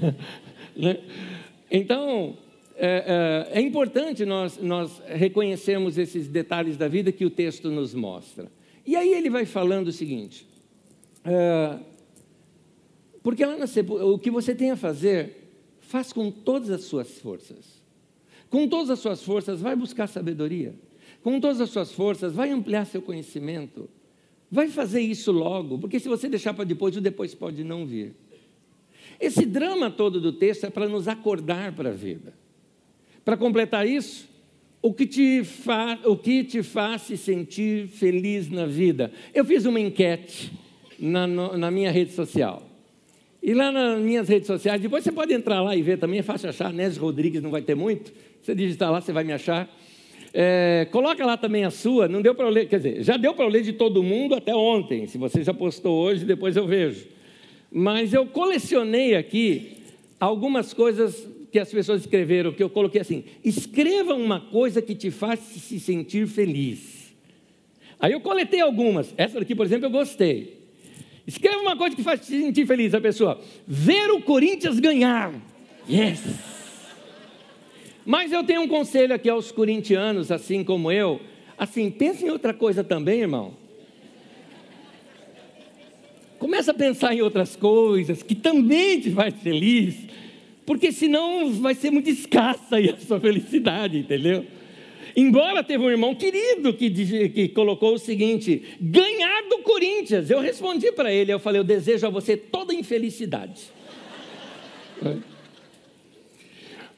né? 0.74 0.96
Então 1.70 2.38
é, 2.74 3.50
é, 3.52 3.58
é, 3.58 3.60
importante 3.60 4.24
nós, 4.24 4.56
nós 4.56 5.02
reconhecermos 5.06 5.98
esses 5.98 6.28
detalhes 6.28 6.78
da 6.78 6.88
vida 6.88 7.12
que 7.12 7.26
o 7.26 7.30
texto 7.30 7.70
nos 7.70 7.92
mostra. 7.94 8.50
E 8.86 8.96
aí 8.96 9.12
ele 9.12 9.28
vai 9.28 9.44
falando 9.44 9.88
o 9.88 9.92
seguinte: 9.92 10.46
é, 11.26 11.91
porque 13.22 13.44
lá 13.44 13.56
na 13.56 13.66
o 14.04 14.18
que 14.18 14.30
você 14.30 14.54
tem 14.54 14.70
a 14.70 14.76
fazer, 14.76 15.42
faz 15.80 16.12
com 16.12 16.30
todas 16.30 16.70
as 16.70 16.82
suas 16.84 17.18
forças. 17.18 17.82
Com 18.50 18.68
todas 18.68 18.90
as 18.90 18.98
suas 18.98 19.22
forças, 19.22 19.60
vai 19.60 19.76
buscar 19.76 20.06
sabedoria. 20.06 20.74
Com 21.22 21.38
todas 21.38 21.60
as 21.60 21.70
suas 21.70 21.92
forças, 21.92 22.34
vai 22.34 22.50
ampliar 22.50 22.84
seu 22.84 23.00
conhecimento. 23.00 23.88
Vai 24.50 24.68
fazer 24.68 25.00
isso 25.00 25.30
logo, 25.32 25.78
porque 25.78 26.00
se 26.00 26.08
você 26.08 26.28
deixar 26.28 26.52
para 26.52 26.64
depois, 26.64 26.96
o 26.96 27.00
depois 27.00 27.34
pode 27.34 27.62
não 27.64 27.86
vir. 27.86 28.14
Esse 29.20 29.46
drama 29.46 29.90
todo 29.90 30.20
do 30.20 30.32
texto 30.32 30.64
é 30.64 30.70
para 30.70 30.88
nos 30.88 31.06
acordar 31.06 31.72
para 31.72 31.90
a 31.90 31.92
vida. 31.92 32.34
Para 33.24 33.36
completar 33.36 33.86
isso, 33.86 34.28
o 34.82 34.92
que, 34.92 35.06
te 35.06 35.44
fa, 35.44 35.98
o 36.04 36.16
que 36.16 36.42
te 36.42 36.62
faz 36.62 37.02
se 37.02 37.16
sentir 37.16 37.86
feliz 37.86 38.50
na 38.50 38.66
vida? 38.66 39.12
Eu 39.32 39.44
fiz 39.44 39.64
uma 39.64 39.78
enquete 39.78 40.52
na, 40.98 41.26
na 41.26 41.70
minha 41.70 41.92
rede 41.92 42.12
social. 42.12 42.71
E 43.42 43.54
lá 43.54 43.72
nas 43.72 43.98
minhas 43.98 44.28
redes 44.28 44.46
sociais, 44.46 44.80
depois 44.80 45.02
você 45.02 45.10
pode 45.10 45.32
entrar 45.32 45.60
lá 45.60 45.74
e 45.74 45.82
ver 45.82 45.98
também, 45.98 46.20
é 46.20 46.22
fácil 46.22 46.48
achar, 46.48 46.72
Nés 46.72 46.96
Rodrigues 46.96 47.42
não 47.42 47.50
vai 47.50 47.60
ter 47.60 47.74
muito. 47.74 48.12
Você 48.40 48.54
digitar 48.54 48.92
lá, 48.92 49.00
você 49.00 49.12
vai 49.12 49.24
me 49.24 49.32
achar. 49.32 49.68
É, 50.32 50.86
coloca 50.92 51.26
lá 51.26 51.36
também 51.36 51.64
a 51.64 51.70
sua, 51.70 52.06
não 52.06 52.22
deu 52.22 52.34
para 52.34 52.48
ler, 52.48 52.68
quer 52.68 52.76
dizer, 52.76 53.02
já 53.02 53.16
deu 53.16 53.34
para 53.34 53.46
ler 53.46 53.62
de 53.62 53.72
todo 53.72 54.00
mundo 54.00 54.36
até 54.36 54.54
ontem. 54.54 55.06
Se 55.06 55.18
você 55.18 55.42
já 55.42 55.52
postou 55.52 55.98
hoje, 56.04 56.24
depois 56.24 56.56
eu 56.56 56.66
vejo. 56.68 57.06
Mas 57.70 58.14
eu 58.14 58.26
colecionei 58.26 59.16
aqui 59.16 59.78
algumas 60.20 60.72
coisas 60.72 61.28
que 61.50 61.58
as 61.58 61.70
pessoas 61.70 62.02
escreveram, 62.02 62.52
que 62.52 62.62
eu 62.62 62.70
coloquei 62.70 63.00
assim: 63.00 63.24
escreva 63.44 64.14
uma 64.14 64.40
coisa 64.40 64.80
que 64.80 64.94
te 64.94 65.10
faz 65.10 65.40
se 65.40 65.80
sentir 65.80 66.28
feliz. 66.28 67.12
Aí 67.98 68.12
eu 68.12 68.20
coletei 68.20 68.60
algumas. 68.60 69.12
Essa 69.16 69.40
daqui, 69.40 69.54
por 69.54 69.66
exemplo, 69.66 69.86
eu 69.86 69.90
gostei. 69.90 70.61
Escreva 71.26 71.58
uma 71.58 71.76
coisa 71.76 71.94
que 71.94 72.02
faz 72.02 72.20
te 72.20 72.26
sentir 72.26 72.66
feliz. 72.66 72.94
A 72.94 73.00
pessoa, 73.00 73.40
ver 73.66 74.10
o 74.10 74.20
Corinthians 74.20 74.80
ganhar. 74.80 75.32
Yes! 75.88 76.22
Mas 78.04 78.32
eu 78.32 78.42
tenho 78.42 78.62
um 78.62 78.68
conselho 78.68 79.14
aqui 79.14 79.30
aos 79.30 79.52
corintianos, 79.52 80.32
assim 80.32 80.64
como 80.64 80.90
eu. 80.90 81.20
Assim, 81.56 81.90
pense 81.90 82.24
em 82.24 82.30
outra 82.30 82.52
coisa 82.52 82.82
também, 82.82 83.20
irmão. 83.20 83.54
Começa 86.38 86.72
a 86.72 86.74
pensar 86.74 87.14
em 87.14 87.22
outras 87.22 87.54
coisas 87.54 88.22
que 88.22 88.34
também 88.34 89.00
te 89.00 89.12
faz 89.12 89.34
feliz 89.40 89.94
porque 90.64 90.92
senão 90.92 91.52
vai 91.52 91.74
ser 91.74 91.90
muito 91.90 92.08
escassa 92.08 92.76
aí 92.76 92.88
a 92.88 92.96
sua 92.96 93.20
felicidade, 93.20 93.98
entendeu? 93.98 94.46
Embora 95.16 95.62
teve 95.62 95.82
um 95.84 95.90
irmão 95.90 96.14
querido 96.14 96.72
que, 96.74 96.90
que 97.28 97.48
colocou 97.48 97.94
o 97.94 97.98
seguinte: 97.98 98.62
ganhar 98.80 99.42
do 99.48 99.58
Corinthians. 99.58 100.30
Eu 100.30 100.40
respondi 100.40 100.92
para 100.92 101.12
ele, 101.12 101.32
eu 101.32 101.38
falei: 101.38 101.60
eu 101.60 101.64
desejo 101.64 102.06
a 102.06 102.10
você 102.10 102.36
toda 102.36 102.74
infelicidade. 102.74 103.62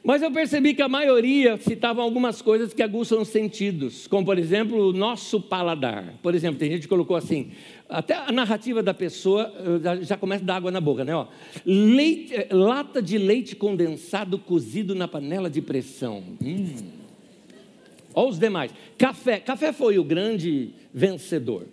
Mas 0.04 0.21
eu 0.21 0.30
percebi 0.30 0.75
que 0.75 0.83
a 0.83 0.88
maioria 0.88 1.56
citava 1.56 2.02
algumas 2.02 2.42
coisas 2.42 2.75
que 2.75 2.83
aguçam 2.83 3.23
os 3.23 3.28
sentidos, 3.28 4.06
como 4.06 4.26
por 4.26 4.38
exemplo 4.38 4.90
o 4.90 4.92
nosso 4.92 5.40
paladar. 5.40 6.12
Por 6.23 6.35
exemplo, 6.35 6.59
tem 6.59 6.71
gente 6.71 6.83
que 6.83 6.88
colocou 6.88 7.16
assim: 7.16 7.52
até 7.88 8.14
a 8.14 8.30
narrativa 8.30 8.83
da 8.83 8.92
pessoa 8.92 9.50
eh, 9.83 10.04
já 10.04 10.18
começa 10.18 10.44
a 10.44 10.47
dar 10.47 10.56
água 10.56 10.71
na 10.71 10.80
boca, 10.80 11.06
né? 11.06 11.16
Ó, 11.16 11.26
leite, 11.64 12.35
eh, 12.35 12.49
lata 12.50 13.00
de 13.00 13.16
leite 13.16 13.56
condensado 13.56 14.38
cozido 14.38 14.94
na 14.94 15.09
panela 15.09 15.49
de 15.49 15.62
pressão. 15.62 16.23
Hum. 16.42 17.03
Olha 18.14 18.28
os 18.28 18.38
demais. 18.38 18.73
Café. 18.97 19.40
Café 19.40 19.73
foi 19.73 19.99
o 19.99 20.04
grande 20.04 20.71
vencedor. 20.92 21.66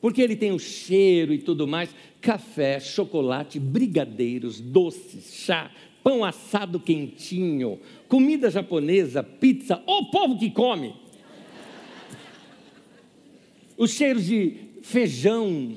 Porque 0.00 0.20
ele 0.20 0.34
tem 0.34 0.50
o 0.50 0.58
cheiro 0.58 1.32
e 1.32 1.38
tudo 1.38 1.66
mais. 1.66 1.94
Café, 2.20 2.80
chocolate, 2.80 3.60
brigadeiros, 3.60 4.60
doces, 4.60 5.32
chá, 5.34 5.70
pão 6.02 6.24
assado 6.24 6.80
quentinho, 6.80 7.78
comida 8.08 8.50
japonesa, 8.50 9.22
pizza. 9.22 9.82
O 9.86 10.06
povo 10.06 10.38
que 10.38 10.50
come! 10.50 10.94
Os 13.76 13.92
cheiros 13.92 14.26
de 14.26 14.56
feijão, 14.82 15.76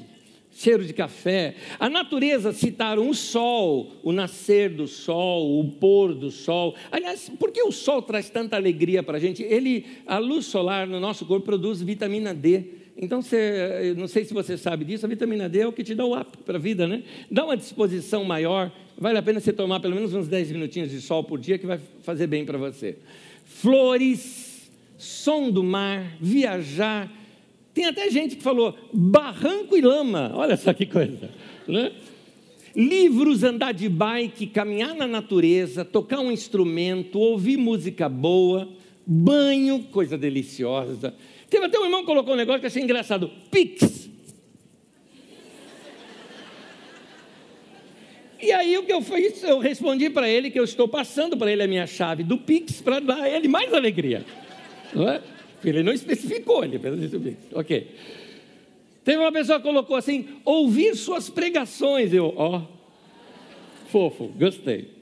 cheiro 0.56 0.86
de 0.86 0.94
café. 0.94 1.56
A 1.78 1.90
natureza 1.90 2.54
citaram 2.54 3.10
o 3.10 3.14
sol, 3.14 3.92
o 4.02 4.12
nascer 4.12 4.70
do 4.70 4.88
sol, 4.88 5.60
o 5.60 5.72
pôr 5.72 6.16
do 6.16 6.32
sol. 6.32 6.76
Aliás, 6.90 7.30
por 7.38 7.52
que 7.52 7.62
o 7.62 7.72
sol 7.72 8.02
traz 8.02 8.30
tanta 8.30 8.56
alegria 8.56 9.04
para 9.04 9.18
a 9.18 9.20
gente? 9.20 9.44
Ele, 9.44 9.86
a 10.08 10.18
luz 10.18 10.46
solar 10.46 10.88
no 10.88 11.00
nosso 11.00 11.26
corpo 11.26 11.46
produz 11.46 11.82
vitamina 11.82 12.34
D. 12.34 12.64
Então, 12.98 13.22
você, 13.22 13.94
não 13.98 14.08
sei 14.08 14.24
se 14.24 14.34
você 14.34 14.58
sabe 14.58 14.86
disso, 14.86 15.06
a 15.06 15.10
vitamina 15.10 15.50
D 15.50 15.60
é 15.60 15.68
o 15.68 15.74
que 15.74 15.84
te 15.84 15.94
dá 15.94 16.06
o 16.06 16.18
up 16.18 16.38
para 16.46 16.58
a 16.58 16.62
vida, 16.62 16.88
né? 16.88 17.04
Dá 17.30 17.44
uma 17.44 17.58
disposição 17.58 18.24
maior. 18.24 18.72
Vale 18.98 19.18
a 19.18 19.22
pena 19.22 19.42
você 19.42 19.52
tomar 19.52 19.82
pelo 19.82 19.94
menos 19.94 20.14
uns 20.14 20.30
10 20.30 20.54
minutinhos 20.54 20.90
de 20.90 21.02
sol 21.02 21.22
por 21.22 21.38
dia, 21.38 21.58
que 21.58 21.68
vai 21.68 21.78
fazer 22.02 22.28
bem 22.28 22.46
para 22.46 22.58
você. 22.58 22.98
Flores, 23.44 24.72
som 24.98 25.52
do 25.52 25.62
mar, 25.62 26.16
viajar 26.22 27.12
tem 27.76 27.86
até 27.86 28.10
gente 28.10 28.38
que 28.38 28.42
falou 28.42 28.74
barranco 28.94 29.78
e 29.78 29.82
lama, 29.82 30.32
olha 30.34 30.56
só 30.56 30.74
que 30.74 30.86
coisa. 30.86 31.30
Né? 31.68 31.92
Livros, 32.74 33.44
andar 33.44 33.74
de 33.74 33.90
bike, 33.90 34.48
caminhar 34.48 34.96
na 34.96 35.06
natureza, 35.06 35.84
tocar 35.84 36.22
um 36.22 36.32
instrumento, 36.32 37.20
ouvir 37.20 37.58
música 37.58 38.08
boa, 38.08 38.70
banho, 39.06 39.84
coisa 39.92 40.18
deliciosa. 40.18 41.14
Teve 41.50 41.66
até 41.66 41.78
um 41.78 41.84
irmão 41.84 42.00
que 42.00 42.06
colocou 42.06 42.34
um 42.34 42.38
negócio 42.38 42.62
que 42.62 42.66
eu 42.66 42.70
achei 42.70 42.82
engraçado: 42.82 43.30
Pix. 43.52 44.10
E 48.42 48.54
aí 48.54 48.78
o 48.78 48.84
que 48.84 48.94
eu 48.94 49.02
fiz? 49.02 49.44
Eu 49.44 49.60
respondi 49.60 50.10
para 50.10 50.30
ele 50.30 50.50
que 50.50 50.60
eu 50.60 50.64
estou 50.64 50.88
passando 50.88 51.36
para 51.36 51.52
ele 51.52 51.64
a 51.64 51.68
minha 51.68 51.86
chave 51.86 52.24
do 52.24 52.38
Pix 52.38 52.82
para 52.82 53.00
dar 53.00 53.24
a 53.24 53.30
ele 53.30 53.50
mais 53.50 53.74
alegria. 53.74 54.26
Não 54.94 55.10
é? 55.10 55.22
Ele 55.70 55.84
não 55.84 55.94
especificou, 55.94 56.64
ele 56.64 56.78
apenas 56.78 57.00
disse 57.00 57.38
Ok. 57.54 57.88
Teve 59.04 59.18
uma 59.20 59.32
pessoa 59.32 59.60
que 59.60 59.66
colocou 59.66 59.96
assim: 59.96 60.28
ouvir 60.44 60.96
suas 60.96 61.30
pregações. 61.30 62.12
Eu, 62.12 62.34
ó, 62.36 62.64
fofo, 63.88 64.28
gostei. 64.38 64.96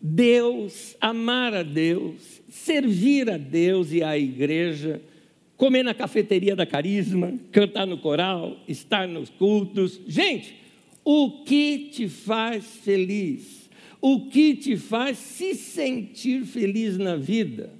Deus, 0.00 0.96
amar 1.00 1.54
a 1.54 1.62
Deus, 1.62 2.42
servir 2.50 3.30
a 3.30 3.38
Deus 3.38 3.92
e 3.92 4.02
à 4.02 4.18
igreja, 4.18 5.00
comer 5.56 5.82
na 5.82 5.94
cafeteria 5.94 6.54
da 6.54 6.66
Carisma, 6.66 7.32
cantar 7.50 7.86
no 7.86 7.98
coral, 7.98 8.58
estar 8.68 9.08
nos 9.08 9.30
cultos. 9.30 10.00
Gente, 10.06 10.54
o 11.04 11.42
que 11.44 11.90
te 11.90 12.08
faz 12.08 12.64
feliz? 12.82 13.70
O 14.00 14.26
que 14.28 14.54
te 14.54 14.76
faz 14.76 15.16
se 15.16 15.54
sentir 15.54 16.44
feliz 16.44 16.98
na 16.98 17.16
vida? 17.16 17.70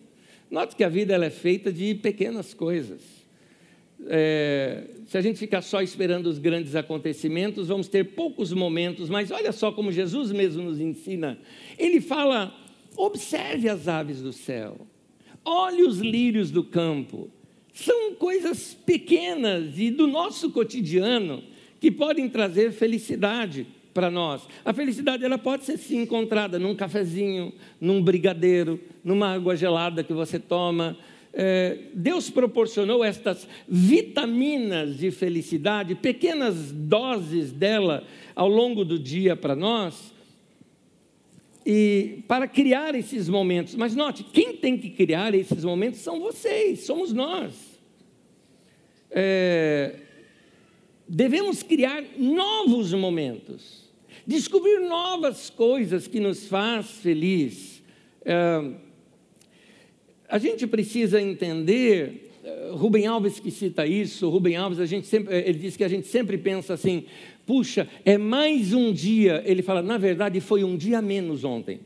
Note 0.50 0.76
que 0.76 0.84
a 0.84 0.88
vida 0.88 1.14
ela 1.14 1.26
é 1.26 1.30
feita 1.30 1.72
de 1.72 1.94
pequenas 1.94 2.54
coisas. 2.54 3.00
É, 4.06 4.84
se 5.06 5.16
a 5.16 5.20
gente 5.20 5.38
ficar 5.38 5.62
só 5.62 5.80
esperando 5.80 6.26
os 6.26 6.38
grandes 6.38 6.74
acontecimentos, 6.74 7.68
vamos 7.68 7.88
ter 7.88 8.14
poucos 8.14 8.52
momentos, 8.52 9.08
mas 9.08 9.30
olha 9.30 9.52
só 9.52 9.72
como 9.72 9.90
Jesus 9.90 10.30
mesmo 10.32 10.62
nos 10.62 10.80
ensina. 10.80 11.38
Ele 11.78 12.00
fala 12.00 12.54
Observe 12.96 13.68
as 13.68 13.88
aves 13.88 14.22
do 14.22 14.32
céu. 14.32 14.86
Olhe 15.44 15.82
os 15.82 15.98
lírios 15.98 16.50
do 16.50 16.62
campo. 16.62 17.28
São 17.72 18.14
coisas 18.14 18.74
pequenas 18.86 19.78
e 19.78 19.90
do 19.90 20.06
nosso 20.06 20.50
cotidiano 20.50 21.42
que 21.80 21.90
podem 21.90 22.28
trazer 22.28 22.72
felicidade 22.72 23.66
para 23.92 24.10
nós. 24.10 24.46
A 24.64 24.72
felicidade 24.72 25.24
ela 25.24 25.38
pode 25.38 25.64
ser 25.64 25.76
sim 25.76 26.02
encontrada 26.02 26.58
num 26.58 26.74
cafezinho, 26.74 27.52
num 27.80 28.00
brigadeiro, 28.00 28.80
numa 29.04 29.34
água 29.34 29.54
gelada 29.54 30.02
que 30.02 30.12
você 30.12 30.38
toma. 30.38 30.96
É, 31.32 31.78
Deus 31.92 32.30
proporcionou 32.30 33.04
estas 33.04 33.46
vitaminas 33.68 34.96
de 34.96 35.10
felicidade, 35.10 35.94
pequenas 35.94 36.72
doses 36.72 37.52
dela 37.52 38.04
ao 38.34 38.48
longo 38.48 38.84
do 38.84 38.98
dia 38.98 39.36
para 39.36 39.54
nós, 39.54 40.12
e 41.66 42.22
para 42.28 42.46
criar 42.46 42.94
esses 42.94 43.28
momentos. 43.28 43.74
Mas 43.74 43.94
note, 43.94 44.24
quem 44.24 44.56
tem 44.56 44.76
que 44.76 44.90
criar 44.90 45.34
esses 45.34 45.64
momentos 45.64 46.00
são 46.00 46.20
vocês, 46.20 46.80
somos 46.80 47.12
nós. 47.12 47.54
É, 49.10 49.94
devemos 51.08 51.62
criar 51.62 52.02
novos 52.18 52.92
momentos 52.92 53.84
descobrir 54.26 54.80
novas 54.80 55.50
coisas 55.50 56.06
que 56.06 56.18
nos 56.18 56.46
faz 56.46 56.90
feliz. 56.90 57.82
É, 58.24 58.83
a 60.34 60.38
gente 60.38 60.66
precisa 60.66 61.22
entender, 61.22 62.32
é, 62.42 62.70
Rubem 62.72 63.06
Alves 63.06 63.38
que 63.38 63.52
cita 63.52 63.86
isso, 63.86 64.28
Rubem 64.28 64.56
Alves, 64.56 64.80
a 64.80 64.84
gente 64.84 65.06
sempre, 65.06 65.32
ele 65.32 65.60
diz 65.60 65.76
que 65.76 65.84
a 65.84 65.88
gente 65.88 66.08
sempre 66.08 66.36
pensa 66.36 66.74
assim, 66.74 67.04
puxa, 67.46 67.86
é 68.04 68.18
mais 68.18 68.72
um 68.72 68.92
dia. 68.92 69.44
Ele 69.46 69.62
fala, 69.62 69.80
na 69.80 69.96
verdade, 69.96 70.40
foi 70.40 70.64
um 70.64 70.76
dia 70.76 71.00
menos 71.00 71.44
ontem. 71.44 71.78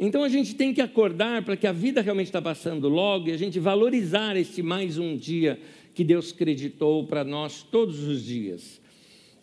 Então 0.00 0.24
a 0.24 0.28
gente 0.28 0.56
tem 0.56 0.74
que 0.74 0.80
acordar 0.80 1.44
para 1.44 1.56
que 1.56 1.64
a 1.64 1.70
vida 1.70 2.00
realmente 2.00 2.26
está 2.26 2.42
passando 2.42 2.88
logo 2.88 3.28
e 3.28 3.32
a 3.32 3.36
gente 3.36 3.60
valorizar 3.60 4.36
esse 4.36 4.64
mais 4.64 4.98
um 4.98 5.16
dia 5.16 5.56
que 5.94 6.02
Deus 6.02 6.32
creditou 6.32 7.06
para 7.06 7.22
nós 7.22 7.62
todos 7.62 8.02
os 8.02 8.24
dias. 8.24 8.80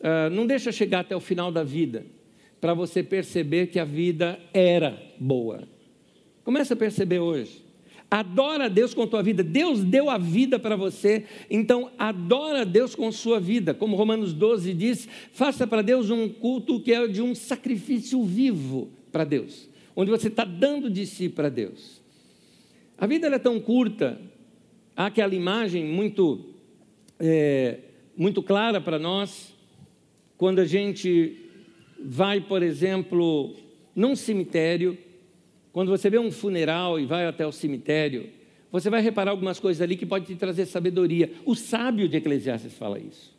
Uh, 0.01 0.29
não 0.31 0.45
deixa 0.45 0.69
chegar 0.73 0.99
até 0.99 1.15
o 1.15 1.21
final 1.21 1.49
da 1.49 1.63
vida 1.63 2.05
para 2.59 2.73
você 2.73 3.01
perceber 3.01 3.67
que 3.67 3.79
a 3.79 3.85
vida 3.85 4.37
era 4.53 5.01
boa. 5.17 5.63
Começa 6.43 6.73
a 6.73 6.77
perceber 6.77 7.19
hoje. 7.19 7.66
Adora 8.09 8.65
a 8.65 8.69
Deus 8.69 8.93
com 8.93 9.03
a 9.03 9.07
tua 9.07 9.21
vida. 9.21 9.43
Deus 9.43 9.83
deu 9.83 10.09
a 10.09 10.17
vida 10.17 10.57
para 10.57 10.77
você, 10.77 11.25
então 11.49 11.91
adora 11.99 12.61
a 12.61 12.63
Deus 12.63 12.95
com 12.95 13.07
a 13.07 13.11
sua 13.11 13.39
vida. 13.39 13.73
Como 13.73 13.97
Romanos 13.97 14.33
12 14.33 14.73
diz, 14.73 15.09
faça 15.33 15.67
para 15.67 15.81
Deus 15.81 16.09
um 16.09 16.29
culto 16.29 16.79
que 16.79 16.93
é 16.93 17.05
de 17.07 17.21
um 17.21 17.35
sacrifício 17.35 18.23
vivo 18.23 18.89
para 19.11 19.25
Deus, 19.25 19.69
onde 19.93 20.09
você 20.09 20.29
está 20.29 20.45
dando 20.45 20.89
de 20.89 21.05
si 21.05 21.27
para 21.27 21.49
Deus. 21.49 22.01
A 22.97 23.05
vida 23.05 23.27
é 23.27 23.39
tão 23.39 23.59
curta, 23.59 24.19
há 24.95 25.07
aquela 25.07 25.35
imagem 25.35 25.83
muito, 25.83 26.45
é, 27.19 27.79
muito 28.15 28.41
clara 28.41 28.79
para 28.79 28.97
nós, 28.97 29.53
quando 30.37 30.59
a 30.59 30.65
gente 30.65 31.35
vai, 31.99 32.39
por 32.39 32.63
exemplo, 32.63 33.53
num 33.93 34.15
cemitério, 34.15 34.97
quando 35.77 35.89
você 35.89 36.09
vê 36.09 36.17
um 36.17 36.31
funeral 36.31 36.99
e 36.99 37.05
vai 37.05 37.27
até 37.27 37.45
o 37.45 37.51
cemitério, 37.51 38.31
você 38.71 38.89
vai 38.89 38.99
reparar 38.99 39.29
algumas 39.29 39.59
coisas 39.59 39.79
ali 39.79 39.95
que 39.95 40.07
podem 40.07 40.25
te 40.25 40.33
trazer 40.33 40.65
sabedoria. 40.65 41.31
O 41.45 41.53
sábio 41.53 42.09
de 42.09 42.17
Eclesiastes 42.17 42.73
fala 42.73 42.97
isso. 42.97 43.31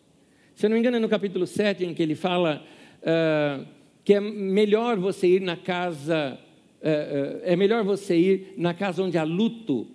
Se 0.54 0.64
eu 0.64 0.70
não 0.70 0.76
me 0.76 0.80
engano, 0.80 0.98
é 0.98 1.00
no 1.00 1.08
capítulo 1.08 1.48
7, 1.48 1.84
em 1.84 1.92
que 1.92 2.00
ele 2.00 2.14
fala 2.14 2.64
uh, 3.02 3.66
que 4.04 4.14
é 4.14 4.20
melhor 4.20 4.98
você 4.98 5.26
ir 5.26 5.40
na 5.40 5.56
casa, 5.56 6.38
uh, 6.80 6.86
uh, 6.86 7.40
é 7.42 7.56
melhor 7.56 7.82
você 7.82 8.16
ir 8.16 8.54
na 8.56 8.72
casa 8.72 9.02
onde 9.02 9.18
há 9.18 9.24
luto 9.24 9.88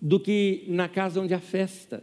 do 0.00 0.18
que 0.18 0.64
na 0.66 0.88
casa 0.88 1.20
onde 1.20 1.34
há 1.34 1.38
festa. 1.38 2.02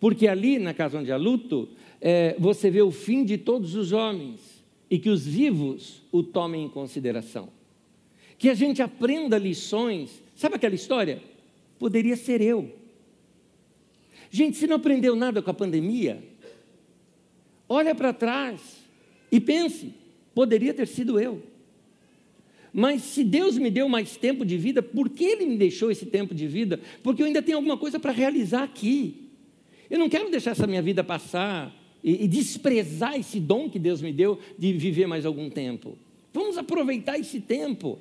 Porque 0.00 0.26
ali, 0.26 0.58
na 0.58 0.74
casa 0.74 0.98
onde 0.98 1.12
há 1.12 1.16
luto, 1.16 1.68
é, 2.00 2.34
você 2.36 2.68
vê 2.68 2.82
o 2.82 2.90
fim 2.90 3.24
de 3.24 3.38
todos 3.38 3.76
os 3.76 3.92
homens 3.92 4.64
e 4.90 4.98
que 4.98 5.08
os 5.08 5.24
vivos 5.24 6.02
o 6.10 6.20
tomem 6.20 6.64
em 6.64 6.68
consideração. 6.68 7.56
Que 8.38 8.48
a 8.48 8.54
gente 8.54 8.80
aprenda 8.80 9.36
lições. 9.36 10.22
Sabe 10.34 10.54
aquela 10.54 10.74
história? 10.74 11.20
Poderia 11.78 12.16
ser 12.16 12.40
eu. 12.40 12.72
Gente, 14.30 14.56
se 14.56 14.66
não 14.66 14.76
aprendeu 14.76 15.16
nada 15.16 15.42
com 15.42 15.50
a 15.50 15.54
pandemia, 15.54 16.22
olha 17.68 17.94
para 17.94 18.12
trás 18.12 18.60
e 19.30 19.40
pense: 19.40 19.92
poderia 20.34 20.72
ter 20.72 20.86
sido 20.86 21.18
eu. 21.18 21.42
Mas 22.72 23.02
se 23.02 23.24
Deus 23.24 23.56
me 23.56 23.70
deu 23.70 23.88
mais 23.88 24.16
tempo 24.16 24.44
de 24.44 24.56
vida, 24.56 24.82
por 24.82 25.08
que 25.08 25.24
Ele 25.24 25.46
me 25.46 25.56
deixou 25.56 25.90
esse 25.90 26.06
tempo 26.06 26.34
de 26.34 26.46
vida? 26.46 26.78
Porque 27.02 27.22
eu 27.22 27.26
ainda 27.26 27.42
tenho 27.42 27.56
alguma 27.56 27.76
coisa 27.76 27.98
para 27.98 28.12
realizar 28.12 28.62
aqui. 28.62 29.28
Eu 29.90 29.98
não 29.98 30.08
quero 30.08 30.30
deixar 30.30 30.50
essa 30.50 30.66
minha 30.66 30.82
vida 30.82 31.02
passar 31.02 31.74
e, 32.04 32.24
e 32.24 32.28
desprezar 32.28 33.18
esse 33.18 33.40
dom 33.40 33.70
que 33.70 33.78
Deus 33.78 34.02
me 34.02 34.12
deu 34.12 34.38
de 34.58 34.72
viver 34.74 35.06
mais 35.06 35.24
algum 35.24 35.48
tempo. 35.48 35.96
Vamos 36.32 36.58
aproveitar 36.58 37.18
esse 37.18 37.40
tempo. 37.40 37.98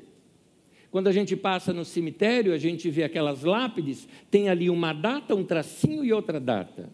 Quando 0.97 1.09
a 1.09 1.11
gente 1.11 1.35
passa 1.35 1.71
no 1.71 1.85
cemitério, 1.85 2.51
a 2.51 2.57
gente 2.57 2.89
vê 2.89 3.03
aquelas 3.03 3.43
lápides, 3.43 4.07
tem 4.31 4.49
ali 4.49 4.67
uma 4.67 4.93
data, 4.93 5.35
um 5.35 5.43
tracinho 5.43 6.03
e 6.03 6.11
outra 6.11 6.39
data. 6.39 6.89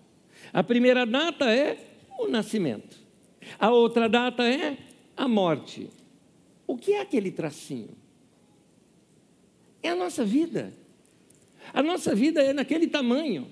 A 0.51 0.61
primeira 0.61 1.05
data 1.05 1.49
é 1.49 1.77
o 2.19 2.27
nascimento. 2.27 2.97
A 3.57 3.71
outra 3.71 4.09
data 4.09 4.43
é 4.43 4.77
a 5.15 5.25
morte. 5.25 5.89
O 6.67 6.75
que 6.75 6.91
é 6.91 6.99
aquele 6.99 7.31
tracinho? 7.31 7.91
É 9.81 9.91
a 9.91 9.95
nossa 9.95 10.25
vida. 10.25 10.73
A 11.73 11.81
nossa 11.81 12.13
vida 12.13 12.43
é 12.43 12.51
naquele 12.51 12.87
tamanho. 12.87 13.47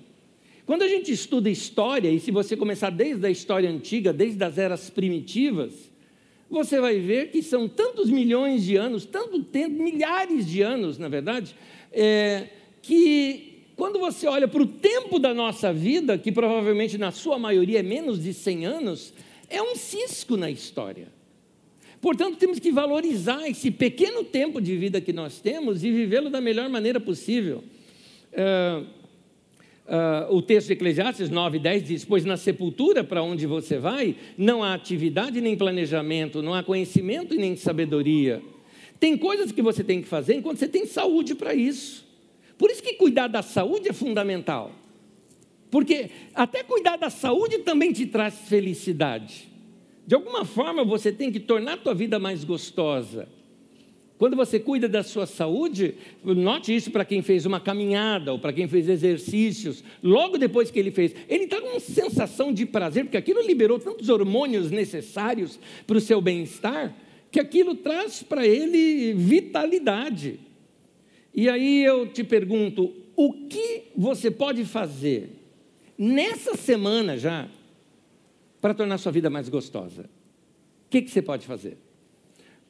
Quando 0.65 0.81
a 0.81 0.87
gente 0.89 1.13
estuda 1.13 1.49
história, 1.49 2.11
e 2.11 2.19
se 2.19 2.29
você 2.29 2.57
começar 2.57 2.89
desde 2.89 3.25
a 3.25 3.29
história 3.29 3.69
antiga, 3.69 4.11
desde 4.11 4.43
as 4.43 4.57
eras 4.57 4.89
primitivas, 4.89 5.90
você 6.51 6.79
vai 6.79 6.99
ver 6.99 7.31
que 7.31 7.41
são 7.41 7.67
tantos 7.67 8.09
milhões 8.09 8.63
de 8.63 8.75
anos, 8.75 9.05
tanto 9.05 9.41
tempo, 9.43 9.81
milhares 9.81 10.45
de 10.45 10.61
anos, 10.61 10.97
na 10.97 11.07
verdade, 11.07 11.55
é, 11.91 12.47
que 12.81 13.63
quando 13.75 13.99
você 13.99 14.27
olha 14.27 14.47
para 14.47 14.61
o 14.61 14.67
tempo 14.67 15.17
da 15.17 15.33
nossa 15.33 15.73
vida, 15.73 16.17
que 16.17 16.31
provavelmente 16.31 16.97
na 16.97 17.11
sua 17.11 17.39
maioria 17.39 17.79
é 17.79 17.83
menos 17.83 18.21
de 18.21 18.33
100 18.33 18.65
anos, 18.65 19.13
é 19.49 19.61
um 19.61 19.75
cisco 19.75 20.37
na 20.37 20.51
história. 20.51 21.07
Portanto, 21.99 22.37
temos 22.37 22.59
que 22.59 22.71
valorizar 22.71 23.47
esse 23.47 23.71
pequeno 23.71 24.23
tempo 24.23 24.59
de 24.59 24.75
vida 24.75 24.99
que 24.99 25.13
nós 25.13 25.39
temos 25.39 25.83
e 25.83 25.91
vivê-lo 25.91 26.29
da 26.29 26.41
melhor 26.41 26.67
maneira 26.67 26.99
possível. 26.99 27.63
É, 28.33 28.83
Uh, 29.91 30.33
o 30.33 30.41
texto 30.41 30.67
de 30.67 30.73
Eclesiastes 30.73 31.29
9, 31.29 31.59
10 31.59 31.83
diz: 31.83 32.05
Pois 32.05 32.23
na 32.23 32.37
sepultura 32.37 33.03
para 33.03 33.21
onde 33.21 33.45
você 33.45 33.77
vai, 33.77 34.15
não 34.37 34.63
há 34.63 34.73
atividade 34.73 35.41
nem 35.41 35.57
planejamento, 35.57 36.41
não 36.41 36.53
há 36.53 36.63
conhecimento 36.63 37.35
e 37.35 37.37
nem 37.37 37.57
sabedoria. 37.57 38.41
Tem 39.01 39.17
coisas 39.17 39.51
que 39.51 39.61
você 39.61 39.83
tem 39.83 40.01
que 40.01 40.07
fazer 40.07 40.35
enquanto 40.35 40.59
você 40.59 40.67
tem 40.69 40.85
saúde 40.85 41.35
para 41.35 41.53
isso. 41.53 42.07
Por 42.57 42.69
isso 42.71 42.81
que 42.81 42.93
cuidar 42.93 43.27
da 43.27 43.41
saúde 43.41 43.89
é 43.89 43.93
fundamental. 43.93 44.71
Porque 45.69 46.09
até 46.33 46.63
cuidar 46.63 46.95
da 46.95 47.09
saúde 47.09 47.57
também 47.59 47.91
te 47.91 48.05
traz 48.05 48.47
felicidade. 48.47 49.49
De 50.07 50.15
alguma 50.15 50.45
forma 50.45 50.85
você 50.85 51.11
tem 51.11 51.33
que 51.33 51.39
tornar 51.39 51.73
a 51.73 51.77
tua 51.77 51.93
vida 51.93 52.17
mais 52.17 52.45
gostosa. 52.45 53.27
Quando 54.21 54.35
você 54.35 54.59
cuida 54.59 54.87
da 54.87 55.01
sua 55.01 55.25
saúde, 55.25 55.95
note 56.23 56.75
isso 56.75 56.91
para 56.91 57.03
quem 57.03 57.23
fez 57.23 57.47
uma 57.47 57.59
caminhada 57.59 58.31
ou 58.31 58.37
para 58.37 58.53
quem 58.53 58.67
fez 58.67 58.87
exercícios, 58.87 59.83
logo 60.03 60.37
depois 60.37 60.69
que 60.69 60.77
ele 60.77 60.91
fez, 60.91 61.15
ele 61.27 61.45
está 61.45 61.59
com 61.59 61.69
uma 61.69 61.79
sensação 61.79 62.53
de 62.53 62.67
prazer, 62.67 63.05
porque 63.05 63.17
aquilo 63.17 63.41
liberou 63.41 63.79
tantos 63.79 64.09
hormônios 64.09 64.69
necessários 64.69 65.59
para 65.87 65.97
o 65.97 65.99
seu 65.99 66.21
bem-estar, 66.21 66.95
que 67.31 67.39
aquilo 67.39 67.73
traz 67.73 68.21
para 68.21 68.45
ele 68.45 69.11
vitalidade. 69.13 70.39
E 71.33 71.49
aí 71.49 71.83
eu 71.83 72.05
te 72.05 72.23
pergunto: 72.23 72.93
o 73.15 73.33
que 73.47 73.85
você 73.97 74.29
pode 74.29 74.65
fazer 74.65 75.31
nessa 75.97 76.55
semana 76.55 77.17
já 77.17 77.49
para 78.61 78.75
tornar 78.75 78.99
sua 78.99 79.11
vida 79.11 79.31
mais 79.31 79.49
gostosa? 79.49 80.03
O 80.03 80.91
que, 80.91 81.01
que 81.01 81.09
você 81.09 81.23
pode 81.23 81.47
fazer? 81.47 81.75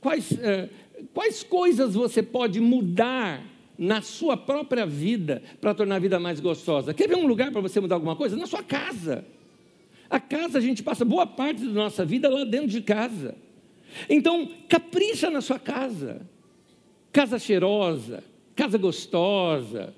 Quais. 0.02 0.32
Uh, 0.32 0.70
quais 1.14 1.44
coisas 1.44 1.94
você 1.94 2.22
pode 2.22 2.60
mudar 2.60 3.44
na 3.78 4.02
sua 4.02 4.38
própria 4.38 4.86
vida 4.86 5.42
para 5.60 5.74
tornar 5.74 5.96
a 5.96 6.00
vida 6.00 6.20
mais 6.20 6.40
gostosa? 6.40 6.94
Quer 6.94 7.08
ver 7.08 7.18
um 7.18 7.28
lugar 7.28 7.52
para 7.52 7.62
você 7.62 7.80
mudar 7.80 7.96
alguma 7.96 8.16
coisa? 8.16 8.36
Na 8.36 8.46
sua 8.46 8.64
casa. 8.64 9.26
A 10.10 10.20
casa, 10.20 10.58
a 10.58 10.62
gente 10.62 10.84
passa 10.84 11.06
boa 11.06 11.26
parte 11.26 11.64
da 11.66 11.72
nossa 11.72 12.04
vida 12.04 12.30
lá 12.30 12.44
dentro 12.44 12.68
de 12.68 12.82
casa. 12.82 13.36
Então, 14.10 14.50
capricha 14.68 15.30
na 15.30 15.42
sua 15.42 15.58
casa. 15.58 16.22
Casa 17.14 17.40
cheirosa, 17.40 18.24
casa 18.56 18.78
gostosa. 18.78 19.94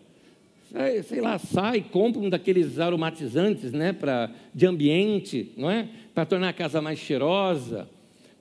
Sei 1.07 1.21
lá, 1.21 1.37
sai, 1.37 1.81
compra 1.81 2.19
um 2.21 2.29
daqueles 2.29 2.79
aromatizantes, 2.79 3.71
né, 3.71 3.93
para 3.93 4.31
de 4.53 4.65
ambiente, 4.65 5.51
não 5.55 5.69
é? 5.69 5.87
Para 6.15 6.25
tornar 6.25 6.49
a 6.49 6.53
casa 6.53 6.81
mais 6.81 6.97
cheirosa. 6.97 7.87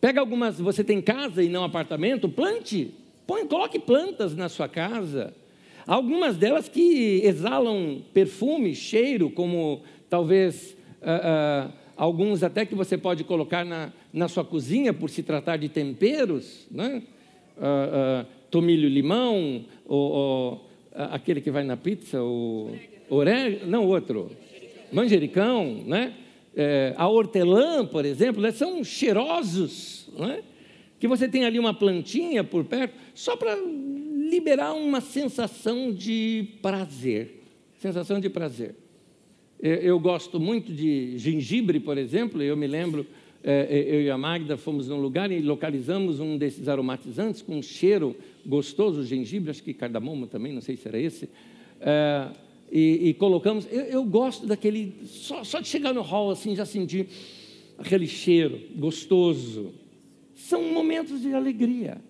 Pega 0.03 0.21
algumas, 0.21 0.59
você 0.59 0.85
tem 0.85 1.01
casa 1.01 1.43
e 1.43 1.49
não 1.49 1.65
apartamento, 1.65 2.29
plante 2.29 2.93
Põe, 3.27 3.47
coloque 3.47 3.79
plantas 3.79 4.35
na 4.35 4.49
sua 4.49 4.69
casa. 4.69 5.33
Algumas 5.87 6.37
delas 6.37 6.69
que 6.69 7.21
exalam 7.25 8.03
perfume, 8.13 8.75
cheiro, 8.75 9.31
como 9.31 9.83
talvez 10.11 10.77
uh, 11.01 11.69
uh, 11.69 11.73
alguns 11.97 12.43
até 12.43 12.67
que 12.67 12.75
você 12.75 12.99
pode 12.99 13.25
colocar 13.25 13.65
na, 13.65 13.93
na 14.13 14.29
sua 14.29 14.45
cozinha 14.45 14.93
por 14.93 15.09
se 15.09 15.23
tratar 15.23 15.57
de 15.57 15.69
temperos, 15.69 16.67
né? 16.71 17.03
Uh, 17.57 18.27
tomilho 18.51 18.89
limão, 18.89 19.65
ou, 19.87 20.13
ou 20.13 20.71
aquele 20.95 21.41
que 21.41 21.51
vai 21.51 21.65
na 21.65 21.77
pizza, 21.77 22.23
o 22.23 22.77
orégano, 23.09 23.71
não 23.71 23.87
outro, 23.87 24.31
manjericão, 24.93 25.83
né? 25.87 26.13
É, 26.55 26.95
a 26.97 27.09
hortelã, 27.09 27.87
por 27.87 28.05
exemplo, 28.05 28.43
né? 28.43 28.51
são 28.51 28.85
cheirosos, 28.85 30.09
né? 30.19 30.43
que 30.99 31.09
você 31.09 31.27
tem 31.29 31.45
ali 31.45 31.59
uma 31.59 31.75
plantinha 31.75 32.45
por 32.45 32.65
perto, 32.65 32.95
só 33.15 33.37
para 33.37 33.57
liberar 34.31 34.73
uma 34.75 35.01
sensação 35.01 35.93
de 35.93 36.49
prazer. 36.63 37.43
Sensação 37.79 38.21
de 38.21 38.31
prazer. 38.31 38.77
Eu 39.61 39.99
gosto 40.01 40.41
muito 40.41 40.73
de 40.73 41.17
gengibre, 41.19 41.79
por 41.79 41.97
exemplo, 41.97 42.43
eu 42.43 42.57
me 42.57 42.67
lembro, 42.67 43.07
é, 43.45 43.67
é, 43.71 43.95
eu 43.95 44.03
e 44.03 44.11
a 44.11 44.19
Magda 44.19 44.57
fomos 44.57 44.89
num 44.89 45.01
lugar 45.01 45.31
e 45.31 45.41
localizamos 45.41 46.19
um 46.19 46.37
desses 46.37 46.69
aromatizantes 46.69 47.43
com 47.43 47.57
um 47.57 47.63
cheiro 47.63 48.17
gostoso, 48.45 49.05
gengibre, 49.05 49.51
acho 49.51 49.63
que 49.63 49.73
cardamomo 49.73 50.27
também, 50.27 50.53
não 50.53 50.61
sei 50.61 50.77
se 50.77 50.89
era 50.89 50.99
esse, 50.99 51.29
é, 51.81 52.29
e, 52.73 53.11
e, 53.11 53.15
colocamos, 53.15 53.69
eu, 53.71 53.83
eu, 53.83 54.03
gosto 54.03 54.47
daquele, 54.47 55.03
só, 55.05 55.45
só 55.45 55.61
de 55.61 55.69
chegar 55.69 55.93
no 55.93 56.01
hall 56.01 56.31
assim, 56.31 56.57
já 56.57 56.65
sentir 56.65 57.07
aquele 57.77 58.07
cheiro 58.07 58.59
gostoso. 58.77 59.75
São 60.35 60.73
momentos 60.73 61.21
de 61.21 61.35
alegria. 61.35 62.01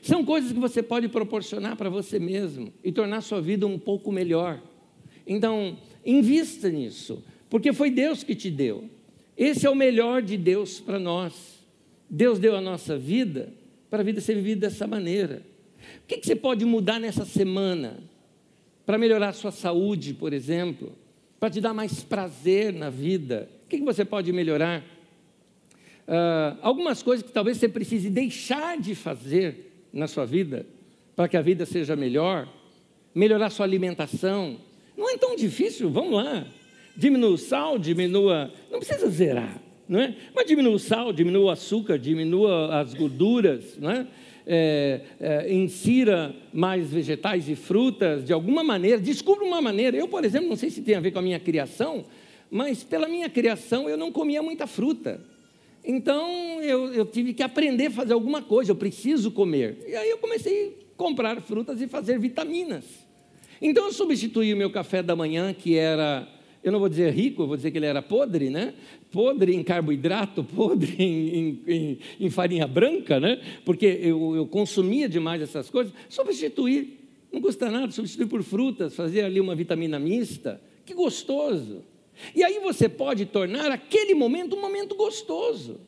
São 0.00 0.24
coisas 0.24 0.52
que 0.52 0.60
você 0.60 0.80
pode 0.80 1.08
proporcionar 1.08 1.74
para 1.74 1.90
você 1.90 2.20
mesmo 2.20 2.72
e 2.84 2.92
tornar 2.92 3.20
sua 3.20 3.40
vida 3.40 3.66
um 3.66 3.80
pouco 3.80 4.12
melhor. 4.12 4.62
Então, 5.26 5.76
invista 6.04 6.68
nisso, 6.68 7.24
porque 7.50 7.72
foi 7.72 7.90
Deus 7.90 8.22
que 8.22 8.36
te 8.36 8.48
deu. 8.48 8.88
Esse 9.36 9.66
é 9.66 9.70
o 9.70 9.74
melhor 9.74 10.22
de 10.22 10.36
Deus 10.36 10.78
para 10.78 11.00
nós. 11.00 11.64
Deus 12.08 12.38
deu 12.38 12.54
a 12.54 12.60
nossa 12.60 12.96
vida 12.96 13.52
para 13.90 14.02
a 14.02 14.04
vida 14.04 14.20
ser 14.20 14.36
vivida 14.36 14.68
dessa 14.68 14.86
maneira. 14.86 15.42
O 16.04 16.06
que, 16.06 16.18
que 16.18 16.26
você 16.26 16.36
pode 16.36 16.64
mudar 16.64 17.00
nessa 17.00 17.24
semana 17.24 18.05
para 18.86 18.96
melhorar 18.96 19.32
sua 19.32 19.50
saúde, 19.50 20.14
por 20.14 20.32
exemplo? 20.32 20.92
Para 21.40 21.50
te 21.50 21.60
dar 21.60 21.74
mais 21.74 22.04
prazer 22.04 22.72
na 22.72 22.88
vida? 22.88 23.50
O 23.64 23.68
que, 23.68 23.78
que 23.78 23.84
você 23.84 24.04
pode 24.04 24.32
melhorar? 24.32 24.82
Uh, 26.06 26.56
algumas 26.62 27.02
coisas 27.02 27.26
que 27.26 27.32
talvez 27.32 27.56
você 27.58 27.68
precise 27.68 28.08
deixar 28.08 28.78
de 28.78 28.94
fazer 28.94 29.88
na 29.92 30.06
sua 30.06 30.24
vida, 30.24 30.64
para 31.16 31.26
que 31.26 31.36
a 31.36 31.42
vida 31.42 31.66
seja 31.66 31.96
melhor, 31.96 32.48
melhorar 33.12 33.50
sua 33.50 33.66
alimentação. 33.66 34.58
Não 34.96 35.10
é 35.10 35.16
tão 35.18 35.34
difícil, 35.34 35.90
vamos 35.90 36.12
lá. 36.22 36.46
Diminua 36.96 37.30
o 37.30 37.38
sal, 37.38 37.78
diminua. 37.78 38.52
Não 38.70 38.78
precisa 38.78 39.08
zerar, 39.10 39.60
não 39.88 40.00
é? 40.00 40.14
Mas 40.34 40.46
diminua 40.46 40.74
o 40.74 40.78
sal, 40.78 41.12
diminua 41.12 41.46
o 41.46 41.50
açúcar, 41.50 41.98
diminua 41.98 42.80
as 42.80 42.94
gorduras, 42.94 43.76
não 43.78 43.90
é? 43.90 44.06
É, 44.48 45.00
é, 45.18 45.52
insira 45.52 46.32
mais 46.52 46.92
vegetais 46.92 47.48
e 47.48 47.56
frutas 47.56 48.24
de 48.24 48.32
alguma 48.32 48.62
maneira, 48.62 48.96
descubra 49.00 49.44
uma 49.44 49.60
maneira. 49.60 49.96
Eu, 49.96 50.06
por 50.06 50.24
exemplo, 50.24 50.48
não 50.48 50.56
sei 50.56 50.70
se 50.70 50.82
tem 50.82 50.94
a 50.94 51.00
ver 51.00 51.10
com 51.10 51.18
a 51.18 51.22
minha 51.22 51.40
criação, 51.40 52.04
mas 52.48 52.84
pela 52.84 53.08
minha 53.08 53.28
criação 53.28 53.88
eu 53.88 53.96
não 53.96 54.12
comia 54.12 54.40
muita 54.42 54.66
fruta. 54.68 55.20
Então 55.84 56.60
eu, 56.62 56.92
eu 56.92 57.06
tive 57.06 57.32
que 57.32 57.42
aprender 57.42 57.86
a 57.86 57.90
fazer 57.90 58.12
alguma 58.12 58.42
coisa, 58.42 58.72
eu 58.72 58.76
preciso 58.76 59.30
comer. 59.30 59.84
E 59.86 59.94
aí 59.94 60.10
eu 60.10 60.18
comecei 60.18 60.68
a 60.68 60.96
comprar 60.96 61.40
frutas 61.40 61.80
e 61.80 61.86
fazer 61.86 62.18
vitaminas. 62.18 62.84
Então 63.62 63.86
eu 63.86 63.92
substituí 63.92 64.52
o 64.52 64.56
meu 64.56 64.70
café 64.70 65.02
da 65.02 65.14
manhã, 65.14 65.54
que 65.54 65.76
era, 65.76 66.28
eu 66.68 66.72
não 66.72 66.80
vou 66.80 66.88
dizer 66.88 67.12
rico, 67.12 67.42
eu 67.42 67.46
vou 67.46 67.56
dizer 67.56 67.70
que 67.70 67.78
ele 67.78 67.86
era 67.86 68.02
podre, 68.02 68.50
né? 68.50 68.74
Podre 69.12 69.54
em 69.54 69.62
carboidrato, 69.62 70.42
podre 70.54 70.96
em, 70.98 71.62
em, 71.66 71.98
em 72.18 72.30
farinha 72.30 72.66
branca, 72.66 73.20
né? 73.20 73.40
Porque 73.64 73.86
eu, 73.86 74.34
eu 74.34 74.46
consumia 74.46 75.08
demais 75.08 75.40
essas 75.40 75.70
coisas. 75.70 75.92
Substituí, 76.08 76.98
não 77.32 77.40
custa 77.40 77.70
nada, 77.70 77.92
substituir 77.92 78.26
por 78.26 78.42
frutas, 78.42 78.96
fazer 78.96 79.22
ali 79.24 79.40
uma 79.40 79.54
vitamina 79.54 79.98
mista. 79.98 80.60
Que 80.84 80.92
gostoso! 80.92 81.84
E 82.34 82.42
aí 82.42 82.58
você 82.58 82.88
pode 82.88 83.26
tornar 83.26 83.70
aquele 83.70 84.14
momento 84.14 84.56
um 84.56 84.60
momento 84.60 84.96
gostoso. 84.96 85.80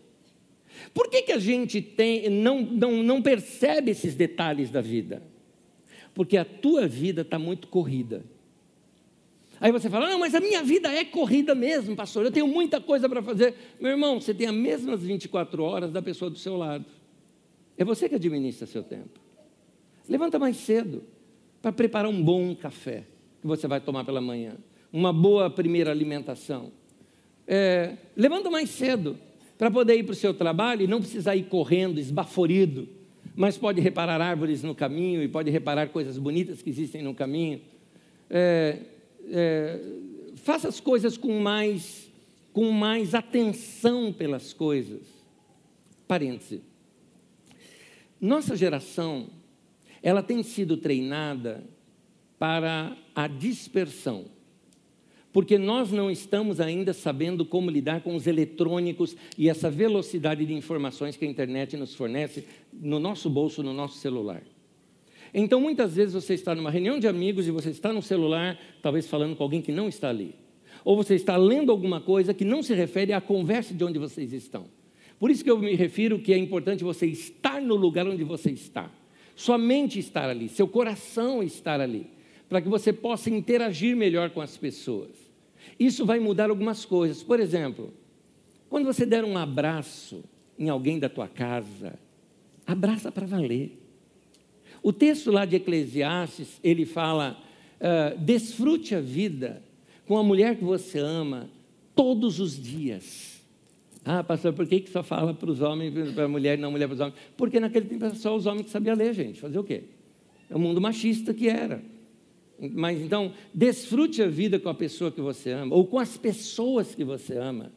Por 0.94 1.10
que, 1.10 1.22
que 1.22 1.32
a 1.32 1.38
gente 1.38 1.80
tem, 1.80 2.30
não, 2.30 2.62
não, 2.62 3.02
não 3.02 3.20
percebe 3.20 3.90
esses 3.90 4.14
detalhes 4.14 4.70
da 4.70 4.80
vida? 4.80 5.22
Porque 6.14 6.36
a 6.36 6.44
tua 6.44 6.86
vida 6.86 7.22
está 7.22 7.38
muito 7.38 7.66
corrida. 7.68 8.24
Aí 9.60 9.72
você 9.72 9.90
fala, 9.90 10.08
não, 10.08 10.20
mas 10.20 10.34
a 10.34 10.40
minha 10.40 10.62
vida 10.62 10.92
é 10.92 11.04
corrida 11.04 11.54
mesmo, 11.54 11.96
pastor, 11.96 12.24
eu 12.24 12.30
tenho 12.30 12.46
muita 12.46 12.80
coisa 12.80 13.08
para 13.08 13.22
fazer. 13.22 13.54
Meu 13.80 13.90
irmão, 13.90 14.20
você 14.20 14.32
tem 14.32 14.46
as 14.46 14.54
mesmas 14.54 15.02
24 15.02 15.62
horas 15.62 15.92
da 15.92 16.00
pessoa 16.00 16.30
do 16.30 16.38
seu 16.38 16.56
lado. 16.56 16.84
É 17.76 17.84
você 17.84 18.08
que 18.08 18.14
administra 18.14 18.66
seu 18.66 18.82
tempo. 18.82 19.20
Levanta 20.08 20.38
mais 20.38 20.56
cedo 20.56 21.02
para 21.60 21.72
preparar 21.72 22.10
um 22.10 22.22
bom 22.22 22.54
café 22.54 23.04
que 23.40 23.46
você 23.46 23.66
vai 23.66 23.80
tomar 23.80 24.04
pela 24.04 24.20
manhã 24.20 24.56
uma 24.92 25.12
boa 25.12 25.50
primeira 25.50 25.90
alimentação. 25.90 26.72
É, 27.46 27.96
levanta 28.16 28.50
mais 28.50 28.70
cedo 28.70 29.18
para 29.56 29.70
poder 29.70 29.96
ir 29.96 30.04
para 30.04 30.12
o 30.12 30.16
seu 30.16 30.32
trabalho 30.32 30.82
e 30.82 30.86
não 30.86 31.00
precisar 31.00 31.36
ir 31.36 31.44
correndo, 31.44 31.98
esbaforido, 31.98 32.88
mas 33.34 33.56
pode 33.56 33.80
reparar 33.80 34.20
árvores 34.20 34.62
no 34.62 34.74
caminho 34.74 35.22
e 35.22 35.28
pode 35.28 35.50
reparar 35.50 35.88
coisas 35.88 36.18
bonitas 36.18 36.62
que 36.62 36.70
existem 36.70 37.02
no 37.02 37.14
caminho. 37.14 37.60
É, 38.30 38.78
é, 39.30 39.80
faça 40.36 40.68
as 40.68 40.80
coisas 40.80 41.16
com 41.16 41.40
mais, 41.40 42.10
com 42.52 42.70
mais 42.70 43.14
atenção 43.14 44.12
pelas 44.12 44.52
coisas. 44.52 45.02
Parêntese. 46.06 46.62
Nossa 48.20 48.56
geração, 48.56 49.28
ela 50.02 50.22
tem 50.22 50.42
sido 50.42 50.76
treinada 50.76 51.64
para 52.38 52.96
a 53.14 53.26
dispersão 53.26 54.26
porque 55.32 55.58
nós 55.58 55.92
não 55.92 56.10
estamos 56.10 56.60
ainda 56.60 56.92
sabendo 56.92 57.44
como 57.44 57.70
lidar 57.70 58.00
com 58.00 58.16
os 58.16 58.26
eletrônicos 58.26 59.14
e 59.36 59.48
essa 59.48 59.70
velocidade 59.70 60.44
de 60.44 60.54
informações 60.54 61.16
que 61.16 61.24
a 61.24 61.28
internet 61.28 61.76
nos 61.76 61.94
fornece 61.94 62.44
no 62.72 62.98
nosso 62.98 63.28
bolso, 63.28 63.62
no 63.62 63.72
nosso 63.72 63.98
celular. 63.98 64.42
Então, 65.32 65.60
muitas 65.60 65.96
vezes 65.96 66.14
você 66.14 66.34
está 66.34 66.54
numa 66.54 66.70
reunião 66.70 66.98
de 66.98 67.06
amigos 67.06 67.46
e 67.46 67.50
você 67.50 67.70
está 67.70 67.92
no 67.92 68.02
celular, 68.02 68.58
talvez 68.82 69.06
falando 69.06 69.36
com 69.36 69.42
alguém 69.42 69.60
que 69.60 69.72
não 69.72 69.88
está 69.88 70.08
ali. 70.08 70.34
Ou 70.84 70.96
você 70.96 71.14
está 71.14 71.36
lendo 71.36 71.70
alguma 71.70 72.00
coisa 72.00 72.32
que 72.32 72.44
não 72.44 72.62
se 72.62 72.74
refere 72.74 73.12
à 73.12 73.20
conversa 73.20 73.74
de 73.74 73.84
onde 73.84 73.98
vocês 73.98 74.32
estão. 74.32 74.66
Por 75.18 75.30
isso 75.30 75.42
que 75.42 75.50
eu 75.50 75.58
me 75.58 75.74
refiro 75.74 76.18
que 76.18 76.32
é 76.32 76.38
importante 76.38 76.84
você 76.84 77.06
estar 77.06 77.60
no 77.60 77.74
lugar 77.74 78.06
onde 78.06 78.24
você 78.24 78.50
está. 78.50 78.90
Sua 79.34 79.58
mente 79.58 79.98
estar 79.98 80.28
ali, 80.28 80.48
seu 80.48 80.66
coração 80.66 81.42
estar 81.42 81.80
ali 81.80 82.18
para 82.48 82.62
que 82.62 82.68
você 82.68 82.92
possa 82.92 83.28
interagir 83.28 83.94
melhor 83.94 84.30
com 84.30 84.40
as 84.40 84.56
pessoas. 84.56 85.10
Isso 85.78 86.06
vai 86.06 86.18
mudar 86.18 86.50
algumas 86.50 86.84
coisas. 86.84 87.22
Por 87.22 87.38
exemplo, 87.38 87.92
quando 88.70 88.86
você 88.86 89.04
der 89.04 89.24
um 89.24 89.36
abraço 89.36 90.24
em 90.58 90.68
alguém 90.68 90.98
da 90.98 91.08
tua 91.08 91.28
casa, 91.28 91.98
abraça 92.66 93.12
para 93.12 93.26
valer. 93.26 93.77
O 94.82 94.92
texto 94.92 95.30
lá 95.30 95.44
de 95.44 95.56
Eclesiastes, 95.56 96.60
ele 96.62 96.84
fala: 96.84 97.38
uh, 97.80 98.18
desfrute 98.18 98.94
a 98.94 99.00
vida 99.00 99.62
com 100.06 100.16
a 100.16 100.22
mulher 100.22 100.56
que 100.56 100.64
você 100.64 100.98
ama 100.98 101.50
todos 101.94 102.40
os 102.40 102.60
dias. 102.60 103.38
Ah, 104.04 104.24
pastor, 104.24 104.52
por 104.52 104.66
que, 104.66 104.80
que 104.80 104.90
só 104.90 105.02
fala 105.02 105.34
para 105.34 105.50
os 105.50 105.60
homens, 105.60 106.12
para 106.12 106.24
a 106.24 106.28
mulher 106.28 106.58
e 106.58 106.62
não 106.62 106.70
mulher 106.70 106.86
para 106.86 106.94
os 106.94 107.00
homens? 107.00 107.16
Porque 107.36 107.60
naquele 107.60 107.86
tempo 107.86 108.04
era 108.04 108.14
só 108.14 108.34
os 108.34 108.46
homens 108.46 108.66
que 108.66 108.70
sabiam 108.70 108.96
ler, 108.96 109.12
gente. 109.12 109.38
Fazer 109.38 109.58
o 109.58 109.64
quê? 109.64 109.84
É 110.48 110.56
o 110.56 110.58
mundo 110.58 110.80
machista 110.80 111.34
que 111.34 111.48
era. 111.48 111.82
Mas 112.58 113.00
então, 113.00 113.32
desfrute 113.52 114.22
a 114.22 114.28
vida 114.28 114.58
com 114.58 114.68
a 114.68 114.74
pessoa 114.74 115.12
que 115.12 115.20
você 115.20 115.50
ama, 115.50 115.74
ou 115.74 115.86
com 115.86 115.98
as 115.98 116.16
pessoas 116.16 116.94
que 116.94 117.04
você 117.04 117.36
ama. 117.36 117.70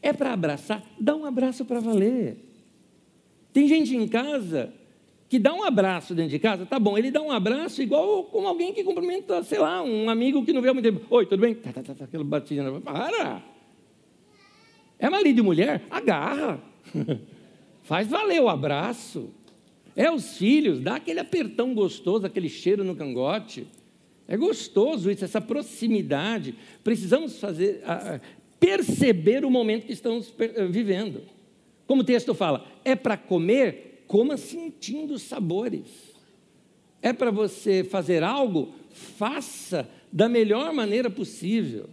É 0.00 0.12
para 0.12 0.32
abraçar? 0.32 0.82
Dá 0.98 1.14
um 1.14 1.24
abraço 1.24 1.64
para 1.64 1.78
valer. 1.78 2.36
Tem 3.52 3.68
gente 3.68 3.94
em 3.94 4.08
casa 4.08 4.72
que 5.34 5.38
dá 5.40 5.52
um 5.52 5.64
abraço 5.64 6.14
dentro 6.14 6.30
de 6.30 6.38
casa, 6.38 6.64
tá 6.64 6.78
bom, 6.78 6.96
ele 6.96 7.10
dá 7.10 7.20
um 7.20 7.32
abraço 7.32 7.82
igual 7.82 8.22
como 8.22 8.46
alguém 8.46 8.72
que 8.72 8.84
cumprimenta, 8.84 9.42
sei 9.42 9.58
lá, 9.58 9.82
um 9.82 10.08
amigo 10.08 10.44
que 10.44 10.52
não 10.52 10.62
vê 10.62 10.68
há 10.68 10.72
muito 10.72 10.84
tempo. 10.84 11.04
Oi, 11.10 11.26
tudo 11.26 11.40
bem? 11.40 11.56
Tá, 11.56 11.72
tá, 11.72 11.82
tá, 11.82 11.92
tá 11.92 12.04
aquela 12.04 12.22
batida. 12.22 12.80
Para! 12.80 13.42
É 14.96 15.10
marido 15.10 15.40
e 15.40 15.42
mulher? 15.42 15.82
Agarra. 15.90 16.62
Faz 17.82 18.06
valer 18.06 18.40
o 18.40 18.48
abraço. 18.48 19.28
É 19.96 20.08
os 20.08 20.38
filhos, 20.38 20.78
dá 20.78 20.94
aquele 20.94 21.18
apertão 21.18 21.74
gostoso, 21.74 22.24
aquele 22.24 22.48
cheiro 22.48 22.84
no 22.84 22.94
cangote. 22.94 23.66
É 24.28 24.36
gostoso 24.36 25.10
isso, 25.10 25.24
essa 25.24 25.40
proximidade. 25.40 26.54
Precisamos 26.84 27.40
fazer, 27.40 27.82
perceber 28.60 29.44
o 29.44 29.50
momento 29.50 29.84
que 29.84 29.92
estamos 29.92 30.32
vivendo. 30.70 31.22
Como 31.88 32.02
o 32.02 32.04
texto 32.04 32.36
fala, 32.36 32.64
é 32.84 32.94
para 32.94 33.16
comer 33.16 33.93
coma 34.06 34.36
sentindo 34.36 35.14
os 35.14 35.22
sabores. 35.22 36.14
É 37.02 37.12
para 37.12 37.30
você 37.30 37.84
fazer 37.84 38.22
algo, 38.22 38.72
faça 38.90 39.88
da 40.12 40.28
melhor 40.28 40.72
maneira 40.72 41.10
possível. 41.10 41.88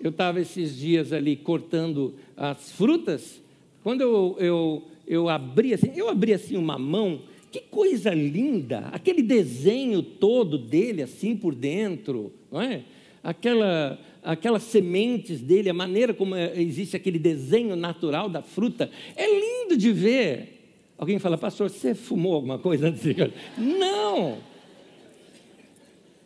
Eu 0.00 0.10
estava 0.10 0.40
esses 0.40 0.76
dias 0.76 1.12
ali 1.12 1.36
cortando 1.36 2.14
as 2.36 2.72
frutas, 2.72 3.40
quando 3.82 4.02
eu, 4.02 4.36
eu, 4.38 4.82
eu 5.06 5.28
abri 5.28 5.72
assim, 5.72 5.92
eu 5.94 6.08
abri 6.08 6.32
assim 6.32 6.56
uma 6.56 6.78
mão, 6.78 7.22
que 7.50 7.60
coisa 7.60 8.12
linda, 8.12 8.88
aquele 8.92 9.22
desenho 9.22 10.02
todo 10.02 10.58
dele 10.58 11.02
assim 11.02 11.36
por 11.36 11.54
dentro, 11.54 12.32
não 12.50 12.60
é? 12.60 12.82
Aquela, 13.22 13.98
aquelas 14.22 14.62
sementes 14.62 15.40
dele, 15.40 15.68
a 15.68 15.74
maneira 15.74 16.14
como 16.14 16.34
é, 16.34 16.60
existe 16.60 16.96
aquele 16.96 17.18
desenho 17.18 17.76
natural 17.76 18.28
da 18.28 18.42
fruta, 18.42 18.90
é 19.16 19.26
lindo 19.26 19.76
de 19.76 19.92
ver. 19.92 20.59
Alguém 21.00 21.18
fala, 21.18 21.38
pastor, 21.38 21.70
você 21.70 21.94
fumou 21.94 22.34
alguma 22.34 22.58
coisa 22.58 22.88
antes 22.88 23.00
de... 23.02 23.16
Não! 23.56 24.36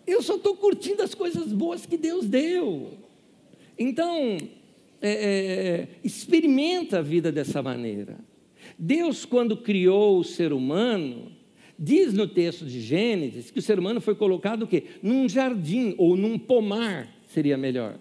Eu 0.04 0.20
só 0.20 0.34
estou 0.34 0.56
curtindo 0.56 1.00
as 1.00 1.14
coisas 1.14 1.52
boas 1.52 1.86
que 1.86 1.96
Deus 1.96 2.26
deu. 2.26 2.88
Então, 3.78 4.36
é, 5.00 5.10
é, 5.10 5.88
experimenta 6.02 6.98
a 6.98 7.02
vida 7.02 7.30
dessa 7.30 7.62
maneira. 7.62 8.18
Deus, 8.76 9.24
quando 9.24 9.56
criou 9.56 10.18
o 10.18 10.24
ser 10.24 10.52
humano, 10.52 11.30
diz 11.78 12.12
no 12.12 12.26
texto 12.26 12.66
de 12.66 12.80
Gênesis 12.80 13.52
que 13.52 13.60
o 13.60 13.62
ser 13.62 13.78
humano 13.78 14.00
foi 14.00 14.16
colocado 14.16 14.64
o 14.64 14.66
quê? 14.66 14.86
Num 15.00 15.28
jardim 15.28 15.94
ou 15.96 16.16
num 16.16 16.36
pomar, 16.36 17.08
seria 17.28 17.56
melhor. 17.56 17.96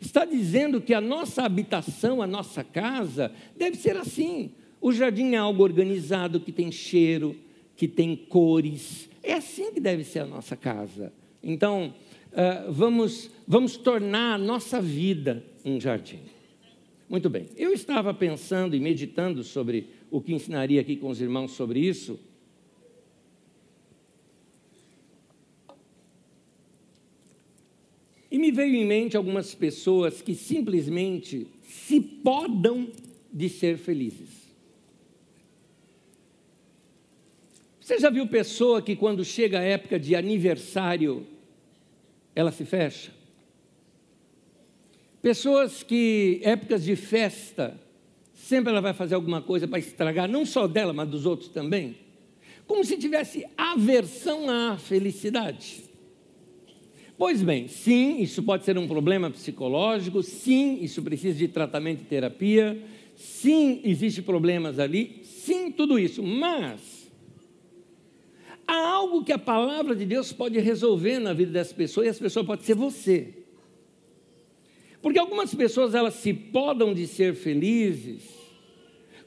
Está 0.00 0.24
dizendo 0.24 0.80
que 0.80 0.92
a 0.92 1.00
nossa 1.00 1.44
habitação, 1.44 2.20
a 2.20 2.26
nossa 2.26 2.64
casa, 2.64 3.30
deve 3.56 3.76
ser 3.76 3.96
assim. 3.96 4.50
O 4.80 4.92
jardim 4.92 5.34
é 5.34 5.36
algo 5.36 5.62
organizado, 5.62 6.40
que 6.40 6.52
tem 6.52 6.70
cheiro, 6.70 7.36
que 7.76 7.88
tem 7.88 8.14
cores. 8.14 9.08
É 9.22 9.34
assim 9.34 9.72
que 9.72 9.80
deve 9.80 10.04
ser 10.04 10.20
a 10.20 10.26
nossa 10.26 10.56
casa. 10.56 11.12
Então, 11.42 11.94
uh, 12.32 12.72
vamos, 12.72 13.30
vamos 13.46 13.76
tornar 13.76 14.34
a 14.34 14.38
nossa 14.38 14.80
vida 14.80 15.44
um 15.64 15.80
jardim. 15.80 16.20
Muito 17.08 17.30
bem, 17.30 17.46
eu 17.56 17.72
estava 17.72 18.12
pensando 18.12 18.76
e 18.76 18.80
meditando 18.80 19.42
sobre 19.42 19.88
o 20.10 20.20
que 20.20 20.34
ensinaria 20.34 20.80
aqui 20.80 20.96
com 20.96 21.08
os 21.08 21.20
irmãos 21.20 21.52
sobre 21.52 21.80
isso. 21.80 22.18
E 28.30 28.38
me 28.38 28.50
veio 28.50 28.74
em 28.74 28.86
mente 28.86 29.16
algumas 29.16 29.54
pessoas 29.54 30.20
que 30.20 30.34
simplesmente 30.34 31.46
se 31.62 32.00
podam 32.00 32.88
de 33.32 33.48
ser 33.48 33.78
felizes. 33.78 34.37
Você 37.88 37.98
já 37.98 38.10
viu 38.10 38.26
pessoa 38.26 38.82
que 38.82 38.94
quando 38.94 39.24
chega 39.24 39.60
a 39.60 39.62
época 39.62 39.98
de 39.98 40.14
aniversário, 40.14 41.26
ela 42.36 42.52
se 42.52 42.62
fecha? 42.66 43.10
Pessoas 45.22 45.82
que, 45.82 46.38
épocas 46.44 46.84
de 46.84 46.94
festa, 46.94 47.80
sempre 48.34 48.72
ela 48.72 48.82
vai 48.82 48.92
fazer 48.92 49.14
alguma 49.14 49.40
coisa 49.40 49.66
para 49.66 49.78
estragar, 49.78 50.28
não 50.28 50.44
só 50.44 50.66
dela, 50.66 50.92
mas 50.92 51.08
dos 51.08 51.24
outros 51.24 51.48
também. 51.48 51.96
Como 52.66 52.84
se 52.84 52.98
tivesse 52.98 53.46
aversão 53.56 54.50
à 54.50 54.76
felicidade. 54.76 55.84
Pois 57.16 57.42
bem, 57.42 57.68
sim, 57.68 58.20
isso 58.20 58.42
pode 58.42 58.66
ser 58.66 58.76
um 58.76 58.86
problema 58.86 59.30
psicológico, 59.30 60.22
sim, 60.22 60.78
isso 60.82 61.00
precisa 61.00 61.38
de 61.38 61.48
tratamento 61.48 62.02
e 62.02 62.04
terapia, 62.04 62.82
sim, 63.16 63.80
existem 63.82 64.22
problemas 64.22 64.78
ali, 64.78 65.22
sim, 65.22 65.72
tudo 65.72 65.98
isso, 65.98 66.22
mas 66.22 66.97
Há 68.68 68.86
algo 68.86 69.24
que 69.24 69.32
a 69.32 69.38
palavra 69.38 69.96
de 69.96 70.04
Deus 70.04 70.30
pode 70.30 70.58
resolver 70.58 71.18
na 71.18 71.32
vida 71.32 71.50
dessa 71.50 71.74
pessoa 71.74 72.04
e 72.04 72.10
essa 72.10 72.20
pessoa 72.20 72.44
pode 72.44 72.64
ser 72.64 72.74
você. 72.74 73.32
Porque 75.00 75.18
algumas 75.18 75.54
pessoas 75.54 75.94
elas 75.94 76.12
se 76.14 76.34
podam 76.34 76.92
de 76.92 77.06
ser 77.06 77.34
felizes 77.34 78.28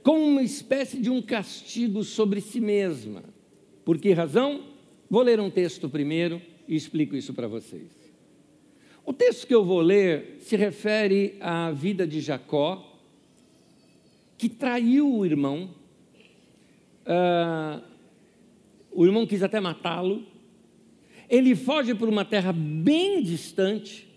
com 0.04 0.22
uma 0.22 0.44
espécie 0.44 1.02
de 1.02 1.10
um 1.10 1.24
castigo 1.24 2.04
sobre 2.04 2.40
si 2.40 2.62
mesma. 2.62 3.24
Por 3.84 3.98
que 3.98 4.14
razão? 4.14 4.64
Vou 5.10 5.24
ler 5.24 5.40
um 5.40 5.50
texto 5.50 5.90
primeiro 5.90 6.40
e 6.68 6.76
explico 6.76 7.16
isso 7.16 7.34
para 7.34 7.48
vocês. 7.48 7.90
O 9.04 9.12
texto 9.12 9.48
que 9.48 9.56
eu 9.56 9.66
vou 9.66 9.82
ler 9.82 10.38
se 10.42 10.56
refere 10.56 11.36
à 11.42 11.72
vida 11.72 12.06
de 12.06 12.22
Jacó, 12.22 13.00
que 14.38 14.48
traiu 14.48 15.12
o 15.12 15.26
irmão, 15.26 15.72
uh, 17.08 17.91
o 18.92 19.06
irmão 19.06 19.26
quis 19.26 19.42
até 19.44 19.60
matá-lo. 19.60 20.26
Ele 21.30 21.56
foge 21.56 21.96
por 21.96 22.10
uma 22.10 22.26
terra 22.26 22.52
bem 22.52 23.24
distante, 23.24 24.08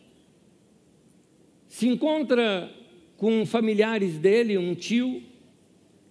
se 1.68 1.86
encontra 1.86 2.70
com 3.16 3.46
familiares 3.46 4.18
dele, 4.18 4.58
um 4.58 4.74
tio, 4.74 5.22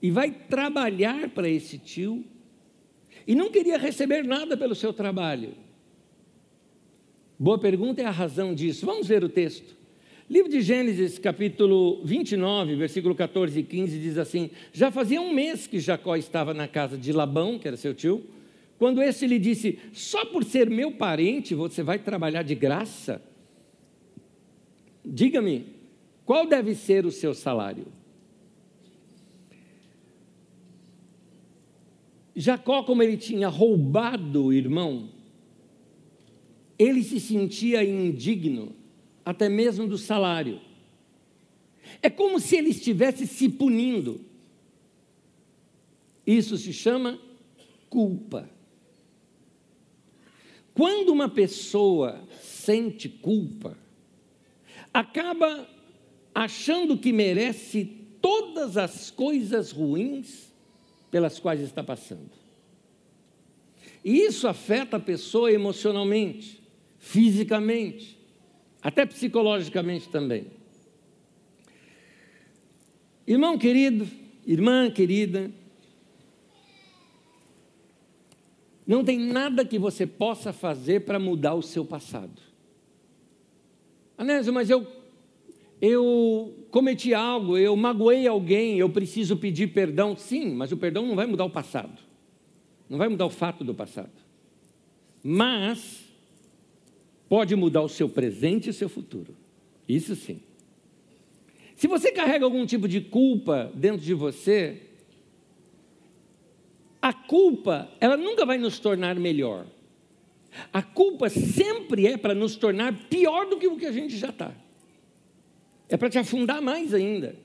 e 0.01 0.09
vai 0.09 0.31
trabalhar 0.31 1.29
para 1.29 1.49
esse 1.49 1.77
tio, 1.77 2.23
e 3.27 3.35
não 3.35 3.51
queria 3.51 3.77
receber 3.77 4.23
nada 4.23 4.57
pelo 4.57 4.75
seu 4.75 4.93
trabalho. 4.93 5.53
Boa 7.37 7.57
pergunta 7.57 8.01
é 8.01 8.05
a 8.05 8.11
razão 8.11 8.53
disso. 8.53 8.85
Vamos 8.85 9.07
ver 9.07 9.23
o 9.23 9.29
texto. 9.29 9.75
Livro 10.29 10.49
de 10.49 10.61
Gênesis, 10.61 11.19
capítulo 11.19 12.01
29, 12.03 12.75
versículo 12.75 13.13
14 13.13 13.59
e 13.59 13.63
15, 13.63 13.99
diz 13.99 14.17
assim: 14.17 14.49
Já 14.71 14.89
fazia 14.89 15.21
um 15.21 15.33
mês 15.33 15.67
que 15.67 15.79
Jacó 15.79 16.15
estava 16.15 16.53
na 16.53 16.67
casa 16.67 16.97
de 16.97 17.11
Labão, 17.11 17.59
que 17.59 17.67
era 17.67 17.75
seu 17.75 17.93
tio, 17.93 18.23
quando 18.77 19.01
esse 19.01 19.25
lhe 19.27 19.39
disse: 19.39 19.79
Só 19.93 20.25
por 20.25 20.43
ser 20.43 20.69
meu 20.69 20.91
parente 20.91 21.55
você 21.55 21.83
vai 21.83 21.99
trabalhar 21.99 22.43
de 22.43 22.55
graça? 22.55 23.21
Diga-me, 25.05 25.65
qual 26.25 26.47
deve 26.47 26.75
ser 26.75 27.05
o 27.05 27.11
seu 27.11 27.33
salário? 27.33 27.87
Jacó, 32.35 32.83
como 32.83 33.03
ele 33.03 33.17
tinha 33.17 33.47
roubado 33.47 34.45
o 34.45 34.53
irmão, 34.53 35.09
ele 36.79 37.03
se 37.03 37.19
sentia 37.19 37.83
indigno, 37.83 38.75
até 39.23 39.47
mesmo 39.47 39.87
do 39.87 39.97
salário. 39.97 40.59
É 42.01 42.09
como 42.09 42.39
se 42.39 42.55
ele 42.55 42.69
estivesse 42.69 43.27
se 43.27 43.47
punindo. 43.49 44.21
Isso 46.25 46.57
se 46.57 46.73
chama 46.73 47.19
culpa. 47.89 48.49
Quando 50.73 51.09
uma 51.09 51.29
pessoa 51.29 52.21
sente 52.41 53.07
culpa, 53.07 53.77
acaba 54.93 55.67
achando 56.33 56.97
que 56.97 57.11
merece 57.11 57.85
todas 58.21 58.77
as 58.77 59.11
coisas 59.11 59.71
ruins 59.71 60.51
pelas 61.11 61.39
quais 61.39 61.61
está 61.61 61.83
passando. 61.83 62.31
E 64.03 64.17
isso 64.21 64.47
afeta 64.47 64.97
a 64.97 64.99
pessoa 64.99 65.51
emocionalmente, 65.51 66.61
fisicamente, 66.97 68.17
até 68.81 69.05
psicologicamente 69.05 70.09
também. 70.09 70.47
Irmão 73.25 73.57
querido, 73.57 74.07
irmã 74.45 74.91
querida, 74.91 75.49
Não 78.85 79.03
tem 79.03 79.17
nada 79.17 79.63
que 79.65 79.79
você 79.79 80.05
possa 80.05 80.51
fazer 80.51 81.01
para 81.01 81.17
mudar 81.17 81.53
o 81.53 81.61
seu 81.61 81.85
passado. 81.85 82.41
Anésio, 84.17 84.53
mas 84.53 84.69
eu, 84.69 84.85
eu 85.81 86.53
cometi 86.69 87.13
algo, 87.13 87.57
eu 87.57 87.75
magoei 87.75 88.27
alguém, 88.27 88.77
eu 88.77 88.89
preciso 88.89 89.37
pedir 89.37 89.67
perdão. 89.67 90.15
Sim, 90.15 90.53
mas 90.53 90.71
o 90.71 90.77
perdão 90.77 91.05
não 91.07 91.15
vai 91.15 91.25
mudar 91.25 91.45
o 91.45 91.49
passado. 91.49 91.97
Não 92.89 92.97
vai 92.97 93.07
mudar 93.07 93.25
o 93.25 93.29
fato 93.29 93.63
do 93.63 93.73
passado. 93.73 94.11
Mas 95.23 96.03
pode 97.29 97.55
mudar 97.55 97.81
o 97.81 97.89
seu 97.89 98.09
presente 98.09 98.67
e 98.67 98.69
o 98.69 98.73
seu 98.73 98.89
futuro. 98.89 99.33
Isso 99.87 100.15
sim. 100.15 100.41
Se 101.75 101.87
você 101.87 102.11
carrega 102.11 102.45
algum 102.45 102.65
tipo 102.65 102.87
de 102.87 103.01
culpa 103.01 103.71
dentro 103.73 104.01
de 104.01 104.13
você, 104.13 104.81
culpa, 107.33 107.89
ela 107.99 108.15
nunca 108.15 108.45
vai 108.45 108.59
nos 108.59 108.77
tornar 108.77 109.15
melhor. 109.15 109.65
A 110.71 110.83
culpa 110.83 111.29
sempre 111.31 112.05
é 112.05 112.15
para 112.15 112.35
nos 112.35 112.55
tornar 112.55 112.93
pior 113.09 113.47
do 113.47 113.57
que 113.57 113.65
o 113.65 113.75
que 113.75 113.87
a 113.87 113.91
gente 113.91 114.15
já 114.15 114.29
está. 114.29 114.53
É 115.89 115.97
para 115.97 116.11
te 116.11 116.19
afundar 116.19 116.61
mais 116.61 116.93
ainda. 116.93 117.35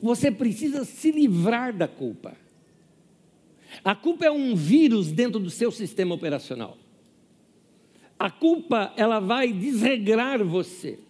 Você 0.00 0.30
precisa 0.30 0.84
se 0.84 1.10
livrar 1.10 1.76
da 1.76 1.88
culpa. 1.88 2.36
A 3.82 3.96
culpa 3.96 4.24
é 4.26 4.30
um 4.30 4.54
vírus 4.54 5.10
dentro 5.10 5.40
do 5.40 5.50
seu 5.50 5.72
sistema 5.72 6.14
operacional. 6.14 6.78
A 8.16 8.30
culpa, 8.30 8.92
ela 8.96 9.18
vai 9.18 9.52
desregrar 9.52 10.44
você. 10.44 11.00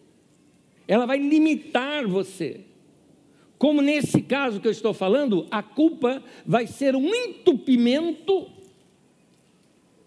Ela 0.89 1.05
vai 1.05 1.19
limitar 1.19 2.07
você. 2.07 2.63
Como 3.59 3.81
nesse 3.81 4.21
caso 4.21 4.61
que 4.61 4.69
eu 4.69 4.73
estou 4.73 4.93
falando, 4.93 5.47
a 5.51 5.63
culpa 5.63 6.23
vai 6.45 6.67
ser 6.67 6.95
um 6.95 7.15
entupimento 7.15 8.49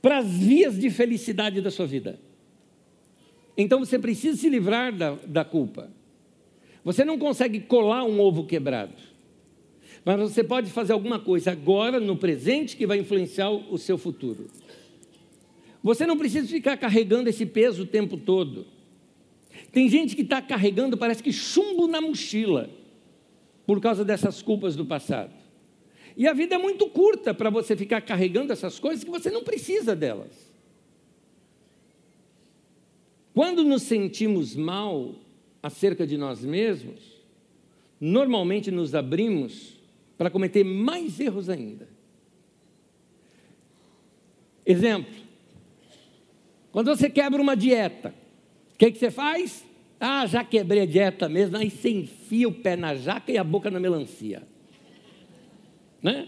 para 0.01 0.19
as 0.19 0.27
vias 0.27 0.77
de 0.77 0.89
felicidade 0.89 1.59
da 1.59 1.71
sua 1.71 1.87
vida. 1.87 2.19
Então 3.57 3.79
você 3.79 3.97
precisa 3.97 4.37
se 4.37 4.49
livrar 4.49 4.95
da, 4.95 5.15
da 5.25 5.43
culpa. 5.43 5.91
Você 6.83 7.03
não 7.03 7.17
consegue 7.17 7.59
colar 7.59 8.05
um 8.05 8.19
ovo 8.19 8.45
quebrado, 8.45 8.93
mas 10.05 10.17
você 10.17 10.43
pode 10.43 10.71
fazer 10.71 10.93
alguma 10.93 11.19
coisa 11.19 11.51
agora, 11.51 11.99
no 11.99 12.15
presente, 12.15 12.77
que 12.77 12.87
vai 12.87 12.99
influenciar 12.99 13.49
o 13.49 13.77
seu 13.77 13.97
futuro. 13.97 14.47
Você 15.83 16.05
não 16.05 16.17
precisa 16.17 16.47
ficar 16.47 16.77
carregando 16.77 17.29
esse 17.29 17.45
peso 17.45 17.83
o 17.83 17.87
tempo 17.87 18.15
todo. 18.15 18.65
Tem 19.71 19.89
gente 19.89 20.15
que 20.15 20.21
está 20.21 20.41
carregando, 20.41 20.97
parece 20.97 21.21
que 21.21 21.33
chumbo 21.33 21.87
na 21.87 21.99
mochila 21.99 22.69
por 23.69 23.79
causa 23.79 24.03
dessas 24.03 24.41
culpas 24.41 24.75
do 24.75 24.83
passado. 24.83 25.31
E 26.17 26.27
a 26.27 26.33
vida 26.33 26.55
é 26.55 26.57
muito 26.57 26.89
curta 26.89 27.35
para 27.35 27.51
você 27.51 27.75
ficar 27.75 28.01
carregando 28.01 28.51
essas 28.51 28.79
coisas 28.79 29.03
que 29.03 29.11
você 29.11 29.29
não 29.29 29.43
precisa 29.43 29.95
delas. 29.95 30.51
Quando 33.31 33.63
nos 33.63 33.83
sentimos 33.83 34.55
mal 34.55 35.13
acerca 35.61 36.07
de 36.07 36.17
nós 36.17 36.43
mesmos, 36.43 36.99
normalmente 38.01 38.71
nos 38.71 38.95
abrimos 38.95 39.77
para 40.17 40.31
cometer 40.31 40.63
mais 40.63 41.19
erros 41.19 41.47
ainda. 41.47 41.87
Exemplo: 44.65 45.13
quando 46.71 46.87
você 46.87 47.07
quebra 47.07 47.39
uma 47.39 47.55
dieta, 47.55 48.15
o 48.73 48.77
que, 48.79 48.91
que 48.91 48.97
você 48.97 49.11
faz? 49.11 49.63
Ah, 49.99 50.25
já 50.25 50.43
quebrei 50.43 50.83
a 50.83 50.85
dieta 50.85 51.27
mesmo, 51.27 51.57
aí 51.57 51.69
você 51.69 51.89
enfia 51.89 52.47
o 52.47 52.53
pé 52.53 52.77
na 52.77 52.95
jaca 52.95 53.31
e 53.31 53.37
a 53.37 53.43
boca 53.43 53.69
na 53.69 53.79
melancia. 53.79 54.43
Né? 56.01 56.27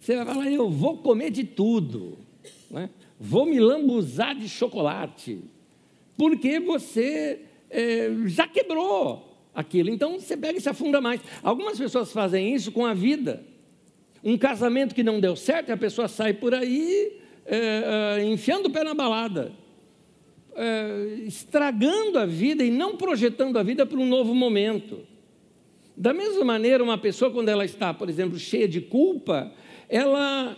Você 0.00 0.16
vai 0.16 0.24
falar, 0.24 0.50
eu 0.50 0.70
vou 0.70 0.96
comer 0.98 1.30
de 1.30 1.44
tudo, 1.44 2.16
né? 2.70 2.88
vou 3.18 3.44
me 3.44 3.60
lambuzar 3.60 4.34
de 4.34 4.48
chocolate, 4.48 5.42
porque 6.16 6.58
você 6.58 7.42
é, 7.68 8.10
já 8.24 8.48
quebrou 8.48 9.36
aquilo. 9.54 9.90
Então 9.90 10.18
você 10.18 10.34
pega 10.34 10.56
e 10.56 10.60
se 10.60 10.70
afunda 10.70 10.98
mais. 11.00 11.20
Algumas 11.42 11.76
pessoas 11.76 12.10
fazem 12.12 12.54
isso 12.54 12.72
com 12.72 12.86
a 12.86 12.94
vida. 12.94 13.44
Um 14.24 14.38
casamento 14.38 14.94
que 14.94 15.02
não 15.02 15.20
deu 15.20 15.36
certo, 15.36 15.70
a 15.70 15.76
pessoa 15.76 16.08
sai 16.08 16.32
por 16.32 16.54
aí 16.54 17.20
é, 17.44 18.18
é, 18.18 18.24
enfiando 18.24 18.66
o 18.66 18.70
pé 18.70 18.82
na 18.82 18.94
balada 18.94 19.59
é, 20.56 21.24
estragando 21.26 22.18
a 22.18 22.26
vida 22.26 22.64
e 22.64 22.70
não 22.70 22.96
projetando 22.96 23.58
a 23.58 23.62
vida 23.62 23.84
para 23.86 23.98
um 23.98 24.06
novo 24.06 24.34
momento. 24.34 25.00
Da 25.96 26.14
mesma 26.14 26.44
maneira, 26.44 26.82
uma 26.82 26.96
pessoa, 26.96 27.30
quando 27.30 27.48
ela 27.48 27.64
está, 27.64 27.92
por 27.92 28.08
exemplo, 28.08 28.38
cheia 28.38 28.66
de 28.66 28.80
culpa, 28.80 29.52
ela, 29.88 30.56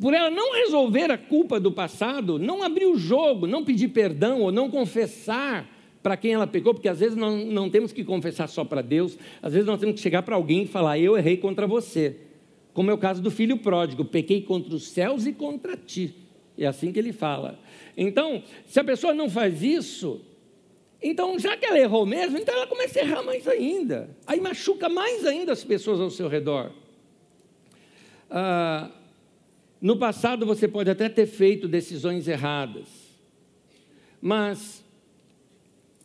por 0.00 0.12
ela 0.12 0.30
não 0.30 0.54
resolver 0.54 1.10
a 1.10 1.16
culpa 1.16 1.58
do 1.58 1.72
passado, 1.72 2.38
não 2.38 2.62
abrir 2.62 2.86
o 2.86 2.96
jogo, 2.96 3.46
não 3.46 3.64
pedir 3.64 3.88
perdão 3.88 4.42
ou 4.42 4.52
não 4.52 4.70
confessar 4.70 5.70
para 6.02 6.18
quem 6.18 6.34
ela 6.34 6.46
pecou, 6.46 6.74
porque 6.74 6.88
às 6.88 7.00
vezes 7.00 7.16
não 7.16 7.70
temos 7.70 7.90
que 7.90 8.04
confessar 8.04 8.46
só 8.46 8.62
para 8.62 8.82
Deus, 8.82 9.16
às 9.40 9.54
vezes 9.54 9.66
nós 9.66 9.80
temos 9.80 9.94
que 9.94 10.02
chegar 10.02 10.22
para 10.22 10.36
alguém 10.36 10.64
e 10.64 10.66
falar: 10.66 10.98
Eu 10.98 11.16
errei 11.16 11.38
contra 11.38 11.66
você. 11.66 12.16
Como 12.74 12.90
é 12.90 12.92
o 12.92 12.98
caso 12.98 13.22
do 13.22 13.30
filho 13.30 13.56
pródigo: 13.56 14.04
pequei 14.04 14.42
contra 14.42 14.74
os 14.74 14.88
céus 14.88 15.26
e 15.26 15.32
contra 15.32 15.76
ti. 15.78 16.14
É 16.58 16.66
assim 16.66 16.92
que 16.92 16.98
ele 16.98 17.12
fala. 17.12 17.58
Então, 17.96 18.42
se 18.66 18.78
a 18.80 18.84
pessoa 18.84 19.14
não 19.14 19.30
faz 19.30 19.62
isso, 19.62 20.20
então 21.02 21.38
já 21.38 21.56
que 21.56 21.66
ela 21.66 21.78
errou 21.78 22.06
mesmo, 22.06 22.38
então 22.38 22.54
ela 22.54 22.66
começa 22.66 22.98
a 22.98 23.02
errar 23.02 23.22
mais 23.22 23.46
ainda. 23.46 24.08
Aí 24.26 24.40
machuca 24.40 24.88
mais 24.88 25.26
ainda 25.26 25.52
as 25.52 25.62
pessoas 25.62 26.00
ao 26.00 26.10
seu 26.10 26.28
redor. 26.28 26.72
Ah, 28.30 28.90
no 29.80 29.98
passado 29.98 30.46
você 30.46 30.66
pode 30.66 30.88
até 30.90 31.08
ter 31.10 31.26
feito 31.26 31.68
decisões 31.68 32.26
erradas, 32.26 32.88
mas 34.20 34.82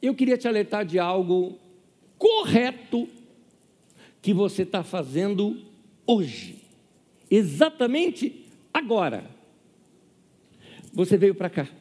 eu 0.02 0.14
queria 0.14 0.38
te 0.38 0.48
alertar 0.48 0.86
de 0.86 1.00
algo 1.00 1.58
correto 2.18 3.08
que 4.22 4.34
você 4.34 4.64
está 4.64 4.84
fazendo 4.84 5.62
hoje, 6.06 6.58
exatamente 7.32 8.46
agora. 8.74 9.24
Você 10.92 11.16
veio 11.16 11.34
para 11.34 11.50
cá. 11.50 11.79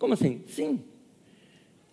Como 0.00 0.14
assim? 0.14 0.40
Sim. 0.46 0.80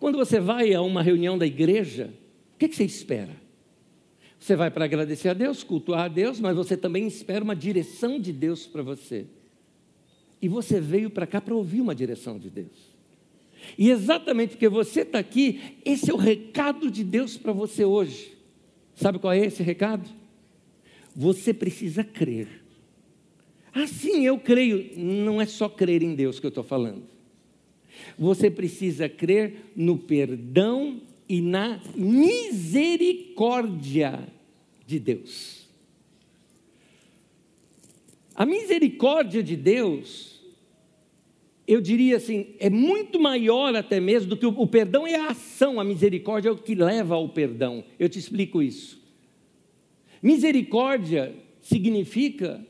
Quando 0.00 0.16
você 0.16 0.40
vai 0.40 0.72
a 0.72 0.80
uma 0.80 1.02
reunião 1.02 1.36
da 1.36 1.46
igreja, 1.46 2.10
o 2.54 2.58
que, 2.58 2.66
que 2.66 2.74
você 2.74 2.84
espera? 2.84 3.36
Você 4.40 4.56
vai 4.56 4.70
para 4.70 4.86
agradecer 4.86 5.28
a 5.28 5.34
Deus, 5.34 5.62
cultuar 5.62 6.06
a 6.06 6.08
Deus, 6.08 6.40
mas 6.40 6.56
você 6.56 6.74
também 6.74 7.06
espera 7.06 7.44
uma 7.44 7.54
direção 7.54 8.18
de 8.18 8.32
Deus 8.32 8.66
para 8.66 8.82
você. 8.82 9.26
E 10.40 10.48
você 10.48 10.80
veio 10.80 11.10
para 11.10 11.26
cá 11.26 11.38
para 11.38 11.54
ouvir 11.54 11.82
uma 11.82 11.94
direção 11.94 12.38
de 12.38 12.48
Deus. 12.48 12.96
E 13.76 13.90
exatamente 13.90 14.50
porque 14.50 14.68
você 14.70 15.02
está 15.02 15.18
aqui, 15.18 15.76
esse 15.84 16.10
é 16.10 16.14
o 16.14 16.16
recado 16.16 16.90
de 16.90 17.04
Deus 17.04 17.36
para 17.36 17.52
você 17.52 17.84
hoje. 17.84 18.32
Sabe 18.94 19.18
qual 19.18 19.34
é 19.34 19.44
esse 19.44 19.62
recado? 19.62 20.08
Você 21.14 21.52
precisa 21.52 22.02
crer. 22.02 22.48
Assim 23.74 24.24
eu 24.24 24.38
creio. 24.38 24.96
Não 24.96 25.42
é 25.42 25.44
só 25.44 25.68
crer 25.68 26.02
em 26.02 26.14
Deus 26.14 26.40
que 26.40 26.46
eu 26.46 26.50
estou 26.50 26.64
falando. 26.64 27.17
Você 28.18 28.50
precisa 28.50 29.08
crer 29.08 29.72
no 29.74 29.96
perdão 29.98 31.00
e 31.28 31.40
na 31.40 31.80
misericórdia 31.94 34.28
de 34.86 34.98
Deus. 34.98 35.68
A 38.34 38.44
misericórdia 38.46 39.42
de 39.42 39.56
Deus, 39.56 40.40
eu 41.66 41.80
diria 41.80 42.16
assim, 42.16 42.54
é 42.58 42.68
muito 42.70 43.20
maior 43.20 43.74
até 43.74 44.00
mesmo 44.00 44.30
do 44.30 44.36
que 44.36 44.46
o, 44.46 44.50
o 44.50 44.66
perdão 44.66 45.06
é 45.06 45.16
a 45.16 45.32
ação, 45.32 45.80
a 45.80 45.84
misericórdia 45.84 46.48
é 46.48 46.52
o 46.52 46.56
que 46.56 46.74
leva 46.74 47.16
ao 47.16 47.28
perdão. 47.28 47.84
Eu 47.98 48.08
te 48.08 48.18
explico 48.18 48.62
isso. 48.62 48.98
Misericórdia 50.22 51.34
significa 51.60 52.64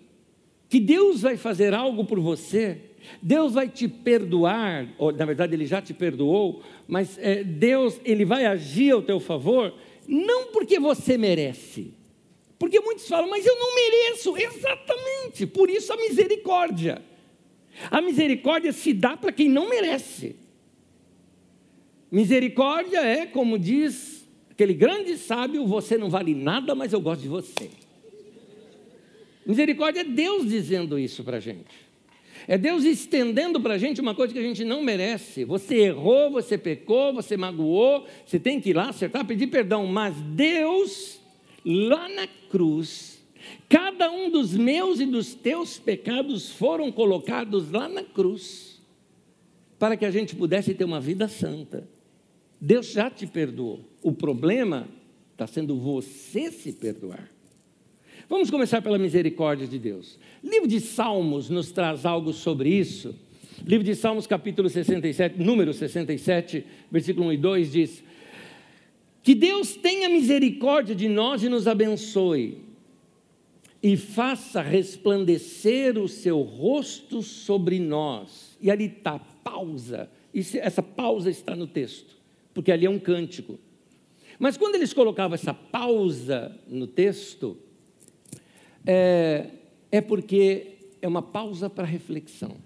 que 0.68 0.80
Deus 0.80 1.22
vai 1.22 1.36
fazer 1.36 1.72
algo 1.72 2.04
por 2.04 2.18
você 2.18 2.87
Deus 3.22 3.54
vai 3.54 3.68
te 3.68 3.88
perdoar, 3.88 4.88
ou 4.98 5.12
na 5.12 5.24
verdade 5.24 5.54
Ele 5.54 5.66
já 5.66 5.80
te 5.80 5.94
perdoou, 5.94 6.62
mas 6.86 7.18
é, 7.18 7.42
Deus 7.42 8.00
Ele 8.04 8.24
vai 8.24 8.44
agir 8.46 8.92
ao 8.92 9.02
teu 9.02 9.20
favor, 9.20 9.74
não 10.06 10.46
porque 10.52 10.78
você 10.78 11.18
merece, 11.18 11.92
porque 12.58 12.80
muitos 12.80 13.06
falam, 13.08 13.28
mas 13.28 13.46
eu 13.46 13.56
não 13.56 13.74
mereço, 13.74 14.36
exatamente, 14.36 15.46
por 15.46 15.70
isso 15.70 15.92
a 15.92 15.96
misericórdia. 15.96 17.02
A 17.90 18.00
misericórdia 18.00 18.72
se 18.72 18.92
dá 18.92 19.16
para 19.16 19.30
quem 19.30 19.48
não 19.48 19.68
merece. 19.68 20.34
Misericórdia 22.10 23.00
é, 23.00 23.26
como 23.26 23.58
diz 23.58 24.26
aquele 24.50 24.74
grande 24.74 25.16
sábio, 25.16 25.66
você 25.66 25.96
não 25.96 26.10
vale 26.10 26.34
nada, 26.34 26.74
mas 26.74 26.92
eu 26.92 27.00
gosto 27.00 27.22
de 27.22 27.28
você. 27.28 27.70
Misericórdia 29.46 30.00
é 30.00 30.04
Deus 30.04 30.48
dizendo 30.48 30.98
isso 30.98 31.22
para 31.22 31.36
a 31.36 31.40
gente. 31.40 31.87
É 32.50 32.56
Deus 32.56 32.84
estendendo 32.84 33.60
para 33.60 33.74
a 33.74 33.78
gente 33.78 34.00
uma 34.00 34.14
coisa 34.14 34.32
que 34.32 34.38
a 34.38 34.42
gente 34.42 34.64
não 34.64 34.82
merece. 34.82 35.44
Você 35.44 35.80
errou, 35.80 36.30
você 36.30 36.56
pecou, 36.56 37.12
você 37.12 37.36
magoou, 37.36 38.06
você 38.24 38.40
tem 38.40 38.58
que 38.58 38.70
ir 38.70 38.72
lá 38.72 38.88
acertar, 38.88 39.26
pedir 39.26 39.48
perdão. 39.48 39.86
Mas 39.86 40.16
Deus, 40.16 41.20
lá 41.62 42.08
na 42.08 42.26
cruz, 42.48 43.22
cada 43.68 44.10
um 44.10 44.30
dos 44.30 44.54
meus 44.54 44.98
e 44.98 45.04
dos 45.04 45.34
teus 45.34 45.78
pecados 45.78 46.50
foram 46.50 46.90
colocados 46.90 47.70
lá 47.70 47.86
na 47.86 48.02
cruz, 48.02 48.80
para 49.78 49.94
que 49.94 50.06
a 50.06 50.10
gente 50.10 50.34
pudesse 50.34 50.72
ter 50.72 50.84
uma 50.84 51.00
vida 51.00 51.28
santa. 51.28 51.86
Deus 52.58 52.86
já 52.86 53.10
te 53.10 53.26
perdoou. 53.26 53.84
O 54.02 54.10
problema 54.10 54.88
está 55.32 55.46
sendo 55.46 55.78
você 55.78 56.50
se 56.50 56.72
perdoar. 56.72 57.30
Vamos 58.28 58.50
começar 58.50 58.82
pela 58.82 58.98
misericórdia 58.98 59.66
de 59.66 59.78
Deus. 59.78 60.18
Livro 60.44 60.68
de 60.68 60.80
Salmos 60.80 61.48
nos 61.48 61.72
traz 61.72 62.04
algo 62.04 62.34
sobre 62.34 62.68
isso. 62.68 63.14
Livro 63.64 63.82
de 63.82 63.94
Salmos, 63.94 64.26
capítulo 64.26 64.68
67, 64.68 65.42
número 65.42 65.72
67, 65.72 66.62
versículo 66.90 67.28
1 67.28 67.32
e 67.32 67.36
2 67.38 67.72
diz: 67.72 68.04
Que 69.22 69.34
Deus 69.34 69.76
tenha 69.76 70.10
misericórdia 70.10 70.94
de 70.94 71.08
nós 71.08 71.42
e 71.42 71.48
nos 71.48 71.66
abençoe, 71.66 72.58
e 73.82 73.96
faça 73.96 74.60
resplandecer 74.60 75.96
o 75.96 76.06
seu 76.06 76.42
rosto 76.42 77.22
sobre 77.22 77.80
nós. 77.80 78.58
E 78.60 78.70
ali 78.70 78.94
está, 78.94 79.18
pausa. 79.18 80.10
Essa 80.34 80.82
pausa 80.82 81.30
está 81.30 81.56
no 81.56 81.66
texto, 81.66 82.14
porque 82.52 82.70
ali 82.70 82.84
é 82.84 82.90
um 82.90 82.98
cântico. 82.98 83.58
Mas 84.38 84.58
quando 84.58 84.74
eles 84.74 84.92
colocavam 84.92 85.34
essa 85.34 85.54
pausa 85.54 86.54
no 86.68 86.86
texto, 86.86 87.56
é, 88.86 89.46
é 89.90 90.00
porque 90.00 90.78
é 91.00 91.08
uma 91.08 91.22
pausa 91.22 91.68
para 91.68 91.84
reflexão. 91.84 92.56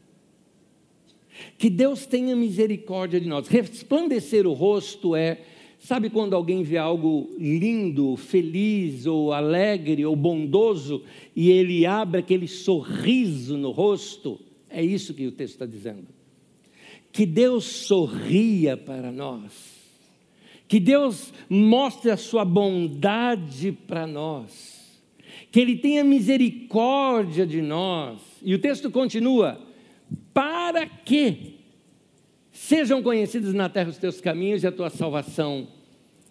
Que 1.57 1.71
Deus 1.71 2.07
tenha 2.07 2.37
misericórdia 2.37 3.21
de 3.21 3.29
nós. 3.29 3.49
Resplandecer 3.49 4.47
o 4.47 4.53
rosto 4.53 5.17
é 5.17 5.41
Sabe 5.83 6.11
quando 6.11 6.37
alguém 6.37 6.63
vê 6.63 6.79
algo 6.79 7.29
lindo, 7.37 8.17
feliz, 8.17 9.05
ou 9.05 9.33
alegre, 9.33 10.07
ou 10.07 10.15
bondoso, 10.15 11.03
e 11.35 11.51
ele 11.51 11.85
abre 11.85 12.21
aquele 12.21 12.47
sorriso 12.47 13.59
no 13.59 13.73
rosto? 13.73 14.39
É 14.71 14.81
isso 14.81 15.13
que 15.13 15.27
o 15.27 15.33
texto 15.33 15.55
está 15.55 15.67
dizendo. 15.67 16.07
Que 17.11 17.27
Deus 17.27 17.65
sorria 17.65 18.77
para 18.77 19.11
nós, 19.11 19.51
que 20.69 20.79
Deus 20.79 21.35
mostre 21.51 22.13
a 22.13 22.17
sua 22.17 22.45
bondade 22.45 23.73
para 23.73 24.07
nós, 24.07 24.72
que 25.53 25.61
Ele 25.61 25.77
tenha 25.77 26.03
misericórdia 26.03 27.47
de 27.47 27.63
nós. 27.63 28.19
E 28.43 28.53
o 28.53 28.59
texto 28.59 28.91
continua: 28.91 29.61
para 30.35 30.85
que 30.87 31.63
Sejam 32.53 33.03
conhecidos 33.03 33.55
na 33.55 33.69
terra 33.71 33.89
os 33.89 33.97
teus 33.97 34.21
caminhos 34.21 34.63
e 34.63 34.67
a 34.67 34.73
tua 34.73 34.91
salvação 34.91 35.67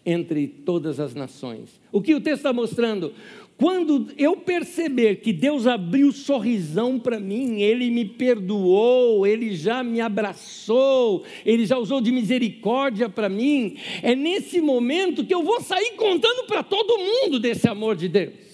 entre 0.06 0.48
todas 0.48 1.00
as 1.00 1.16
nações. 1.16 1.82
O 1.92 2.00
que 2.00 2.14
o 2.14 2.22
texto 2.22 2.38
está 2.38 2.54
mostrando? 2.54 3.12
Quando 3.58 4.08
eu 4.18 4.38
perceber 4.38 5.18
que 5.18 5.34
Deus 5.34 5.68
abriu 5.68 6.12
sorrisão 6.12 7.00
para 7.00 7.20
mim, 7.20 7.62
Ele 7.62 7.90
me 7.90 8.06
perdoou, 8.06 9.26
Ele 9.26 9.56
já 9.56 9.84
me 9.84 10.00
abraçou, 10.00 11.24
Ele 11.44 11.66
já 11.66 11.78
usou 11.78 12.00
de 12.02 12.12
misericórdia 12.12 13.10
para 13.10 13.28
mim, 13.28 13.76
é 14.02 14.16
nesse 14.16 14.62
momento 14.62 15.26
que 15.26 15.34
eu 15.34 15.44
vou 15.44 15.60
sair 15.60 15.96
contando 15.96 16.46
para 16.46 16.64
todo 16.64 16.98
mundo 16.98 17.40
desse 17.40 17.68
amor 17.68 17.96
de 17.96 18.08
Deus. 18.08 18.51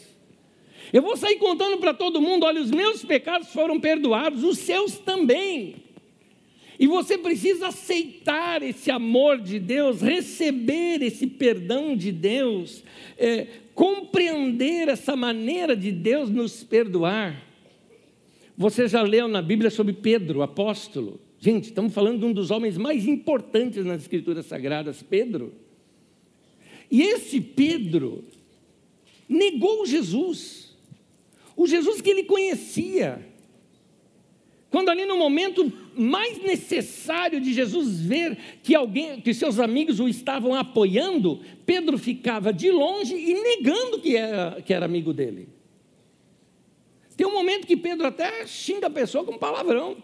Eu 0.92 1.02
vou 1.02 1.18
sair 1.18 1.38
contando 1.38 1.78
para 1.78 1.94
todo 1.94 2.22
mundo: 2.22 2.46
olha, 2.46 2.62
os 2.62 2.72
meus 2.72 3.04
pecados 3.04 3.50
foram 3.50 3.80
perdoados, 3.80 4.44
os 4.44 4.58
seus 4.60 4.98
também. 4.98 5.76
E 6.80 6.86
você 6.86 7.18
precisa 7.18 7.68
aceitar 7.68 8.62
esse 8.62 8.92
amor 8.92 9.40
de 9.40 9.58
Deus, 9.60 10.02
receber 10.02 11.02
esse 11.02 11.26
perdão 11.26 11.96
de 11.96 12.12
Deus, 12.12 12.84
é, 13.18 13.48
compreender 13.74 14.88
essa 14.88 15.16
maneira 15.16 15.76
de 15.76 15.92
Deus 15.92 16.30
nos 16.30 16.64
perdoar. 16.64 17.44
Você 18.56 18.88
já 18.88 19.02
leu 19.02 19.28
na 19.28 19.42
Bíblia 19.42 19.72
sobre 19.72 19.94
Pedro, 19.94 20.42
apóstolo? 20.42 21.20
Gente, 21.40 21.66
estamos 21.66 21.94
falando 21.94 22.20
de 22.20 22.26
um 22.26 22.34
dos 22.34 22.52
homens 22.52 22.78
mais 22.78 23.08
importantes 23.08 23.86
nas 23.86 24.02
Escrituras 24.02 24.46
Sagradas, 24.46 25.04
Pedro. 25.04 25.54
E 26.90 27.02
esse 27.02 27.40
Pedro 27.42 28.24
negou 29.28 29.86
Jesus, 29.86 30.67
o 31.58 31.68
Jesus 31.68 32.00
que 32.00 32.10
ele 32.12 32.24
conhecia. 32.24 33.20
Quando 34.70 34.90
ali 34.90 35.06
no 35.06 35.18
momento 35.18 35.72
mais 35.96 36.38
necessário 36.44 37.42
de 37.42 37.52
Jesus 37.52 38.00
ver 38.00 38.38
que 38.62 38.76
alguém, 38.76 39.20
que 39.20 39.34
seus 39.34 39.60
amigos 39.60 40.00
o 40.00 40.08
estavam 40.08 40.54
apoiando, 40.54 41.42
Pedro 41.66 41.98
ficava 41.98 42.54
de 42.54 42.70
longe 42.70 43.16
e 43.16 43.34
negando 43.34 44.00
que 44.00 44.16
era, 44.16 44.62
que 44.62 44.74
era 44.74 44.86
amigo 44.86 45.12
dele. 45.14 45.50
Tem 47.16 47.26
um 47.26 47.34
momento 47.34 47.66
que 47.66 47.76
Pedro 47.76 48.06
até 48.06 48.46
xinga 48.46 48.86
a 48.86 48.92
pessoa 48.92 49.24
com 49.24 49.38
palavrão. 49.38 49.98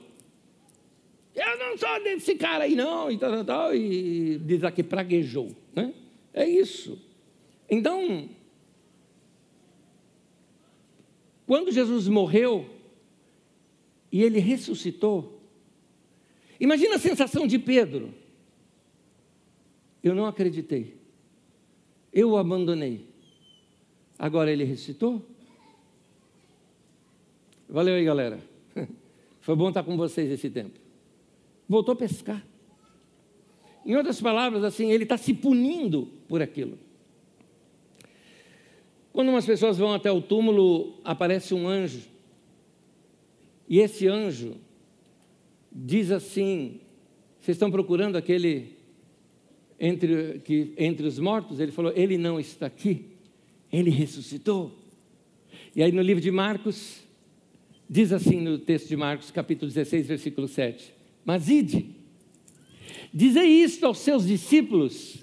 Eu 1.36 1.60
não 1.60 1.78
sou 1.78 2.04
desse 2.04 2.36
cara 2.36 2.64
aí, 2.64 2.74
não, 2.74 3.12
e 3.12 3.18
tal, 3.18 3.32
tal, 3.32 3.46
tal, 3.46 3.76
e 3.76 4.40
diz 4.40 4.64
aqui 4.64 4.82
praguejou. 4.82 5.52
Né? 5.76 5.94
É 6.34 6.48
isso. 6.48 7.00
Então, 7.70 8.30
quando 11.46 11.72
Jesus 11.72 12.08
morreu, 12.08 12.70
e 14.14 14.22
ele 14.22 14.40
ressuscitou. 14.40 15.42
Imagina 16.60 16.96
a 16.96 17.00
sensação 17.00 17.48
de 17.48 17.58
Pedro. 17.58 18.14
Eu 20.04 20.14
não 20.14 20.28
acreditei. 20.28 20.98
Eu 22.14 22.30
o 22.30 22.38
abandonei. 22.38 23.08
Agora 24.20 24.52
ele 24.52 24.64
ressuscitou? 24.64 25.26
Valeu 27.68 27.96
aí, 27.96 28.06
galera. 28.06 28.40
Foi 29.42 29.56
bom 29.56 29.70
estar 29.70 29.84
com 29.84 29.98
vocês 29.98 30.30
esse 30.30 30.48
tempo. 30.48 30.80
Voltou 31.68 31.94
a 31.94 31.96
pescar. 31.96 32.46
Em 33.84 33.96
outras 33.96 34.22
palavras, 34.22 34.64
assim, 34.64 34.92
ele 34.92 35.06
está 35.06 35.18
se 35.18 35.34
punindo 35.34 36.08
por 36.28 36.40
aquilo. 36.40 36.78
Quando 39.14 39.30
umas 39.30 39.46
pessoas 39.46 39.78
vão 39.78 39.94
até 39.94 40.12
o 40.12 40.22
túmulo, 40.22 41.00
aparece 41.06 41.54
um 41.54 41.68
anjo 41.68 42.12
e 43.68 43.80
esse 43.80 44.08
anjo 44.08 44.56
diz 45.72 46.12
assim: 46.12 46.80
vocês 47.40 47.56
estão 47.56 47.72
procurando 47.72 48.16
aquele 48.16 48.76
entre, 49.80 50.40
que, 50.46 50.74
entre 50.78 51.08
os 51.08 51.20
mortos? 51.20 51.60
Ele 51.60 51.72
falou: 51.72 51.92
ele 51.96 52.18
não 52.18 52.40
está 52.40 52.68
aqui, 52.68 53.06
ele 53.72 53.90
ressuscitou. 53.90 54.78
E 55.76 55.82
aí 55.82 55.92
no 55.92 56.02
livro 56.02 56.22
de 56.22 56.32
Marcos, 56.32 57.00
diz 57.90 58.12
assim 58.12 58.40
no 58.40 58.60
texto 58.60 58.88
de 58.88 58.96
Marcos, 58.96 59.32
capítulo 59.32 59.72
16, 59.72 60.08
versículo 60.08 60.48
7: 60.48 60.94
Mas 61.26 61.50
ide, 61.50 61.88
dizei 63.14 63.48
isto 63.48 63.86
aos 63.86 64.00
seus 64.00 64.28
discípulos 64.28 65.20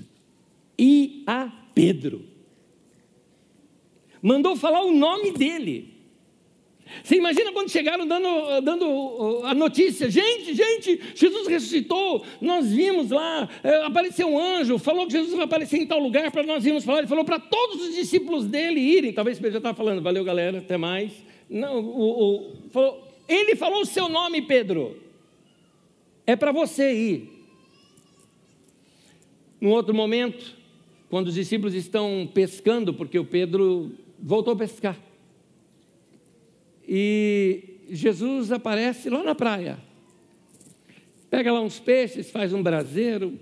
e 0.79 1.23
a 1.27 1.47
Pedro. 1.75 2.30
Mandou 4.23 4.57
falar 4.57 4.83
o 4.83 4.93
nome 4.93 5.33
dele. 5.33 6.01
Você 7.03 7.17
imagina 7.17 7.53
quando 7.53 7.71
chegaram 7.71 8.07
dando, 8.07 8.61
dando 8.63 9.43
a 9.45 9.55
notícia: 9.55 10.11
gente, 10.11 10.55
gente, 10.55 11.01
Jesus 11.15 11.47
ressuscitou. 11.47 12.25
Nós 12.41 12.71
vimos 12.73 13.11
lá, 13.11 13.49
é, 13.63 13.85
apareceu 13.85 14.29
um 14.29 14.39
anjo, 14.39 14.79
falou 14.79 15.07
que 15.07 15.13
Jesus 15.13 15.35
vai 15.35 15.45
aparecer 15.45 15.79
em 15.79 15.87
tal 15.87 16.01
lugar 16.01 16.31
para 16.31 16.43
nós 16.43 16.67
irmos 16.67 16.85
falar. 16.85 16.99
Ele 16.99 17.07
falou 17.07 17.25
para 17.25 17.39
todos 17.39 17.89
os 17.89 17.95
discípulos 17.95 18.47
dele 18.47 18.81
irem. 18.81 19.13
Talvez 19.13 19.39
Pedro 19.39 19.53
já 19.53 19.59
estava 19.59 19.77
falando, 19.77 20.03
valeu 20.03 20.25
galera, 20.25 20.59
até 20.59 20.77
mais. 20.77 21.13
Não, 21.49 21.81
o, 21.81 22.37
o, 22.37 22.57
falou, 22.71 23.09
ele 23.29 23.55
falou 23.55 23.83
o 23.83 23.87
seu 23.87 24.09
nome, 24.09 24.43
Pedro. 24.43 24.97
É 26.27 26.37
para 26.37 26.53
você 26.53 26.93
ir. 26.93 27.41
Num 29.61 29.71
outro 29.71 29.95
momento, 29.95 30.57
quando 31.11 31.29
os 31.29 31.35
discípulos 31.35 31.75
estão 31.75 32.29
pescando, 32.33 32.95
porque 32.95 33.19
o 33.19 33.25
Pedro 33.25 33.93
voltou 34.23 34.53
a 34.53 34.57
pescar. 34.57 34.99
E 36.87 37.79
Jesus 37.91 38.53
aparece 38.53 39.09
lá 39.09 39.23
na 39.23 39.35
praia. 39.35 39.79
Pega 41.31 41.53
lá 41.53 41.61
uns 41.61 41.79
peixes, 41.79 42.31
faz 42.31 42.53
um 42.53 42.63
braseiro, 42.63 43.39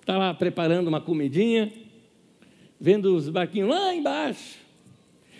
está 0.00 0.16
lá 0.16 0.32
preparando 0.32 0.88
uma 0.88 1.00
comidinha, 1.00 1.72
vendo 2.80 3.14
os 3.14 3.28
barquinhos 3.28 3.68
lá 3.68 3.94
embaixo. 3.94 4.58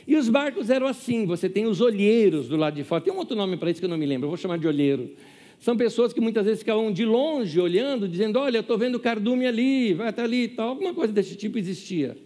E 0.06 0.16
os 0.16 0.28
barcos 0.28 0.68
eram 0.68 0.86
assim: 0.86 1.24
você 1.24 1.48
tem 1.48 1.66
os 1.66 1.80
olheiros 1.80 2.48
do 2.48 2.56
lado 2.56 2.74
de 2.74 2.84
fora. 2.84 3.02
Tem 3.02 3.12
um 3.12 3.16
outro 3.16 3.36
nome 3.36 3.56
para 3.56 3.70
isso 3.70 3.80
que 3.80 3.86
eu 3.86 3.90
não 3.90 3.96
me 3.96 4.06
lembro, 4.06 4.26
eu 4.26 4.30
vou 4.30 4.36
chamar 4.36 4.58
de 4.58 4.66
olheiro. 4.66 5.10
São 5.58 5.76
pessoas 5.76 6.12
que 6.12 6.20
muitas 6.20 6.44
vezes 6.44 6.58
ficavam 6.58 6.92
de 6.92 7.04
longe 7.04 7.58
olhando, 7.60 8.08
dizendo: 8.08 8.38
Olha, 8.38 8.58
eu 8.58 8.62
estou 8.62 8.76
vendo 8.76 8.98
cardume 8.98 9.46
ali, 9.46 9.94
vai 9.94 10.08
até 10.08 10.22
ali 10.22 10.44
e 10.44 10.48
tal. 10.48 10.70
Alguma 10.70 10.92
coisa 10.92 11.12
desse 11.12 11.36
tipo 11.36 11.56
existia. 11.56 12.16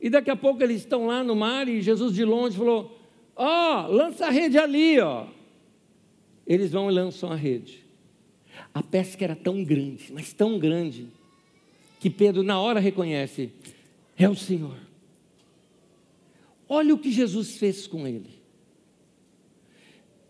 E 0.00 0.08
daqui 0.08 0.30
a 0.30 0.36
pouco 0.36 0.62
eles 0.62 0.78
estão 0.78 1.06
lá 1.06 1.22
no 1.22 1.36
mar 1.36 1.68
e 1.68 1.82
Jesus 1.82 2.14
de 2.14 2.24
longe 2.24 2.56
falou: 2.56 2.98
Ó, 3.36 3.86
oh, 3.86 3.92
lança 3.92 4.26
a 4.26 4.30
rede 4.30 4.58
ali, 4.58 4.98
ó. 4.98 5.26
Eles 6.46 6.72
vão 6.72 6.90
e 6.90 6.94
lançam 6.94 7.30
a 7.30 7.36
rede. 7.36 7.84
A 8.72 8.82
pesca 8.82 9.24
era 9.24 9.36
tão 9.36 9.62
grande, 9.62 10.12
mas 10.12 10.32
tão 10.32 10.58
grande, 10.58 11.06
que 12.00 12.08
Pedro 12.08 12.42
na 12.42 12.58
hora 12.60 12.80
reconhece: 12.80 13.52
é 14.16 14.28
o 14.28 14.34
Senhor. 14.34 14.76
Olha 16.68 16.94
o 16.94 16.98
que 16.98 17.10
Jesus 17.10 17.56
fez 17.56 17.86
com 17.86 18.06
ele. 18.06 18.40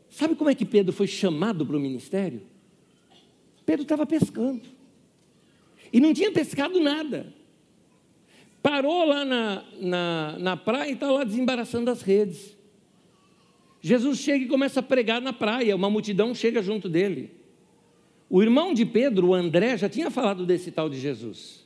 Sabe 0.09 0.35
como 0.35 0.51
é 0.51 0.55
que 0.55 0.65
Pedro 0.65 0.93
foi 0.93 1.07
chamado 1.07 1.65
para 1.65 1.77
o 1.77 1.81
ministério? 1.81 2.43
Pedro 3.65 3.83
estava 3.83 4.05
pescando. 4.05 4.63
E 5.93 6.01
não 6.01 6.13
tinha 6.13 6.33
pescado 6.33 6.81
nada. 6.81 7.33
Parou 8.63 9.05
lá 9.05 9.25
na, 9.25 9.65
na, 9.81 10.37
na 10.39 10.57
praia 10.57 10.91
e 10.91 10.95
está 10.95 11.11
lá 11.11 11.25
desembaraçando 11.25 11.91
as 11.91 12.03
redes. 12.03 12.57
Jesus 13.81 14.19
chega 14.19 14.45
e 14.45 14.49
começa 14.49 14.81
a 14.81 14.83
pregar 14.83 15.21
na 15.21 15.33
praia, 15.33 15.75
uma 15.75 15.89
multidão 15.89 16.35
chega 16.35 16.63
junto 16.63 16.89
dele. 16.89 17.31
O 18.29 18.43
irmão 18.43 18.75
de 18.75 18.85
Pedro, 18.85 19.29
o 19.29 19.35
André, 19.35 19.77
já 19.79 19.89
tinha 19.89 20.11
falado 20.11 20.45
desse 20.45 20.71
tal 20.71 20.89
de 20.91 21.01
Jesus. 21.01 21.65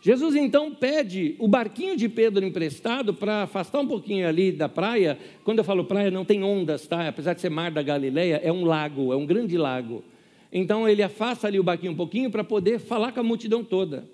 Jesus 0.00 0.34
então 0.34 0.74
pede 0.74 1.34
o 1.38 1.48
barquinho 1.48 1.96
de 1.96 2.10
Pedro 2.10 2.44
emprestado 2.44 3.14
para 3.14 3.44
afastar 3.44 3.80
um 3.80 3.86
pouquinho 3.86 4.28
ali 4.28 4.52
da 4.52 4.68
praia. 4.68 5.18
Quando 5.44 5.60
eu 5.60 5.64
falo 5.64 5.84
praia, 5.84 6.10
não 6.10 6.26
tem 6.26 6.42
ondas, 6.42 6.86
tá? 6.86 7.08
Apesar 7.08 7.32
de 7.32 7.40
ser 7.40 7.48
mar 7.48 7.70
da 7.70 7.82
Galileia, 7.82 8.38
é 8.44 8.52
um 8.52 8.66
lago, 8.66 9.12
é 9.14 9.16
um 9.16 9.24
grande 9.24 9.56
lago. 9.56 10.04
Então 10.52 10.86
ele 10.86 11.02
afasta 11.02 11.46
ali 11.46 11.58
o 11.58 11.64
barquinho 11.64 11.92
um 11.92 11.96
pouquinho 11.96 12.30
para 12.30 12.44
poder 12.44 12.78
falar 12.78 13.12
com 13.12 13.20
a 13.20 13.22
multidão 13.22 13.64
toda. 13.64 14.06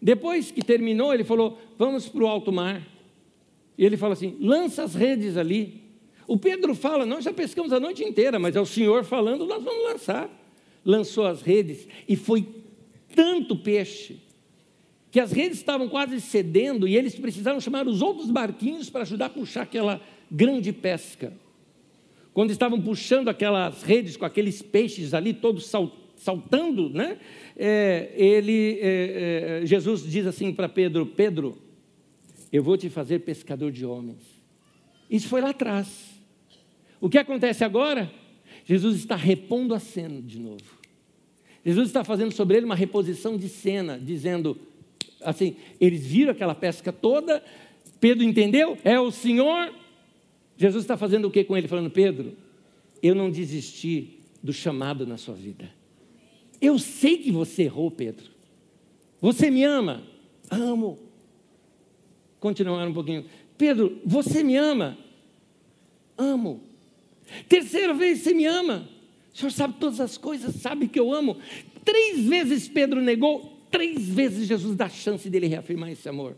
Depois 0.00 0.50
que 0.50 0.62
terminou, 0.62 1.12
ele 1.12 1.24
falou: 1.24 1.58
Vamos 1.76 2.08
para 2.08 2.22
o 2.22 2.26
alto 2.26 2.52
mar. 2.52 2.82
E 3.76 3.84
ele 3.84 3.96
fala 3.96 4.12
assim: 4.12 4.36
Lança 4.40 4.82
as 4.82 4.94
redes 4.94 5.36
ali. 5.36 5.82
O 6.26 6.36
Pedro 6.36 6.74
fala: 6.74 7.04
Nós 7.04 7.24
já 7.24 7.32
pescamos 7.32 7.72
a 7.72 7.80
noite 7.80 8.04
inteira, 8.04 8.38
mas 8.38 8.56
é 8.56 8.60
o 8.60 8.66
Senhor 8.66 9.04
falando, 9.04 9.46
nós 9.46 9.62
vamos 9.62 9.84
lançar. 9.84 10.30
Lançou 10.84 11.26
as 11.26 11.42
redes 11.42 11.86
e 12.08 12.16
foi 12.16 12.46
tanto 13.14 13.56
peixe 13.56 14.20
que 15.10 15.18
as 15.18 15.32
redes 15.32 15.58
estavam 15.58 15.88
quase 15.88 16.20
cedendo 16.20 16.86
e 16.86 16.96
eles 16.96 17.14
precisaram 17.14 17.60
chamar 17.60 17.86
os 17.88 18.02
outros 18.02 18.30
barquinhos 18.30 18.90
para 18.90 19.02
ajudar 19.02 19.26
a 19.26 19.30
puxar 19.30 19.62
aquela 19.62 20.00
grande 20.30 20.72
pesca. 20.72 21.32
Quando 22.32 22.50
estavam 22.50 22.80
puxando 22.80 23.28
aquelas 23.28 23.82
redes 23.82 24.16
com 24.16 24.24
aqueles 24.24 24.62
peixes 24.62 25.14
ali 25.14 25.32
todos 25.32 25.66
saltando, 25.66 25.97
né? 26.92 27.18
É, 27.56 28.12
ele, 28.14 28.78
é, 28.80 29.60
é, 29.62 29.66
Jesus 29.66 30.02
diz 30.02 30.26
assim 30.26 30.52
para 30.52 30.68
Pedro: 30.68 31.06
Pedro, 31.06 31.58
eu 32.52 32.62
vou 32.62 32.76
te 32.76 32.88
fazer 32.88 33.20
pescador 33.20 33.70
de 33.70 33.84
homens. 33.84 34.22
Isso 35.10 35.28
foi 35.28 35.40
lá 35.40 35.50
atrás. 35.50 35.88
O 37.00 37.08
que 37.08 37.18
acontece 37.18 37.64
agora? 37.64 38.10
Jesus 38.64 38.96
está 38.96 39.16
repondo 39.16 39.74
a 39.74 39.78
cena 39.78 40.20
de 40.20 40.38
novo. 40.38 40.78
Jesus 41.64 41.88
está 41.88 42.04
fazendo 42.04 42.32
sobre 42.32 42.56
ele 42.56 42.66
uma 42.66 42.74
reposição 42.74 43.36
de 43.36 43.48
cena, 43.48 43.98
dizendo 43.98 44.58
assim: 45.20 45.56
eles 45.80 46.06
viram 46.06 46.32
aquela 46.32 46.54
pesca 46.54 46.92
toda, 46.92 47.42
Pedro 48.00 48.24
entendeu, 48.24 48.78
é 48.84 48.98
o 49.00 49.10
Senhor. 49.10 49.72
Jesus 50.56 50.84
está 50.84 50.96
fazendo 50.96 51.26
o 51.26 51.30
que 51.30 51.44
com 51.44 51.56
ele? 51.56 51.68
Falando, 51.68 51.90
Pedro, 51.90 52.36
eu 53.02 53.14
não 53.14 53.30
desisti 53.30 54.18
do 54.42 54.52
chamado 54.52 55.06
na 55.06 55.16
sua 55.16 55.34
vida. 55.34 55.70
Eu 56.60 56.78
sei 56.78 57.18
que 57.18 57.30
você 57.30 57.64
errou, 57.64 57.90
Pedro. 57.90 58.30
Você 59.20 59.50
me 59.50 59.64
ama? 59.64 60.02
Amo. 60.50 60.98
Continuar 62.40 62.86
um 62.86 62.94
pouquinho. 62.94 63.24
Pedro, 63.56 64.00
você 64.04 64.42
me 64.42 64.56
ama? 64.56 64.96
Amo. 66.16 66.60
Terceira 67.48 67.92
vez, 67.92 68.20
você 68.20 68.32
me 68.32 68.46
ama? 68.46 68.88
O 69.34 69.36
senhor 69.36 69.50
sabe 69.50 69.74
todas 69.78 70.00
as 70.00 70.16
coisas, 70.16 70.54
sabe 70.56 70.88
que 70.88 70.98
eu 70.98 71.12
amo. 71.12 71.36
Três 71.84 72.24
vezes 72.24 72.68
Pedro 72.68 73.00
negou, 73.00 73.56
três 73.70 74.08
vezes 74.08 74.48
Jesus 74.48 74.76
dá 74.76 74.88
chance 74.88 75.28
dele 75.28 75.46
reafirmar 75.46 75.90
esse 75.90 76.08
amor. 76.08 76.36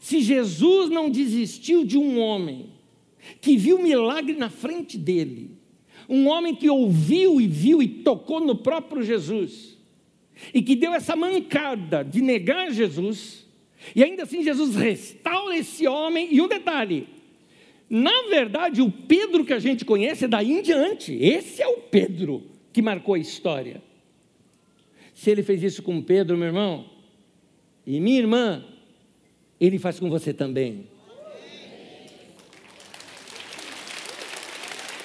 Se 0.00 0.20
Jesus 0.20 0.90
não 0.90 1.10
desistiu 1.10 1.84
de 1.84 1.96
um 1.96 2.18
homem 2.18 2.70
que 3.40 3.56
viu 3.56 3.78
milagre 3.78 4.36
na 4.36 4.50
frente 4.50 4.98
dele, 4.98 5.57
um 6.08 6.26
homem 6.28 6.54
que 6.54 6.70
ouviu 6.70 7.40
e 7.40 7.46
viu 7.46 7.82
e 7.82 7.88
tocou 7.88 8.40
no 8.40 8.56
próprio 8.56 9.02
Jesus, 9.02 9.76
e 10.54 10.62
que 10.62 10.74
deu 10.74 10.94
essa 10.94 11.14
mancada 11.14 12.02
de 12.02 12.22
negar 12.22 12.70
Jesus, 12.72 13.46
e 13.94 14.02
ainda 14.02 14.22
assim 14.22 14.42
Jesus 14.42 14.74
restaura 14.74 15.56
esse 15.56 15.86
homem, 15.86 16.28
e 16.32 16.40
um 16.40 16.48
detalhe, 16.48 17.06
na 17.90 18.28
verdade, 18.28 18.82
o 18.82 18.90
Pedro 18.90 19.44
que 19.44 19.52
a 19.52 19.58
gente 19.58 19.84
conhece 19.84 20.26
é 20.26 20.28
daí 20.28 20.52
em 20.52 20.62
diante. 20.62 21.14
Esse 21.14 21.62
é 21.62 21.66
o 21.66 21.78
Pedro 21.78 22.42
que 22.70 22.82
marcou 22.82 23.14
a 23.14 23.18
história. 23.18 23.82
Se 25.14 25.30
ele 25.30 25.42
fez 25.42 25.62
isso 25.62 25.82
com 25.82 26.02
Pedro, 26.02 26.36
meu 26.36 26.48
irmão, 26.48 26.84
e 27.86 27.98
minha 27.98 28.18
irmã, 28.18 28.64
ele 29.58 29.78
faz 29.78 29.98
com 29.98 30.10
você 30.10 30.34
também. 30.34 30.86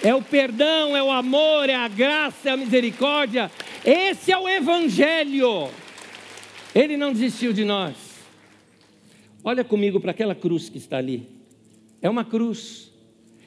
É 0.04 0.14
o 0.14 0.22
perdão, 0.22 0.98
é 0.98 1.02
o 1.02 1.10
amor, 1.10 1.70
é 1.70 1.76
a 1.76 1.88
graça, 1.88 2.50
é 2.50 2.52
a 2.52 2.58
misericórdia. 2.58 3.50
Esse 3.86 4.34
é 4.34 4.38
o 4.38 4.50
Evangelho. 4.50 5.70
Ele 6.76 6.98
não 6.98 7.14
desistiu 7.14 7.54
de 7.54 7.64
nós. 7.64 7.96
Olha 9.42 9.64
comigo 9.64 10.02
para 10.02 10.12
aquela 10.12 10.36
cruz 10.36 10.68
que 10.68 10.78
está 10.78 10.98
ali. 10.98 11.26
É 12.02 12.10
uma 12.10 12.26
cruz. 12.26 12.92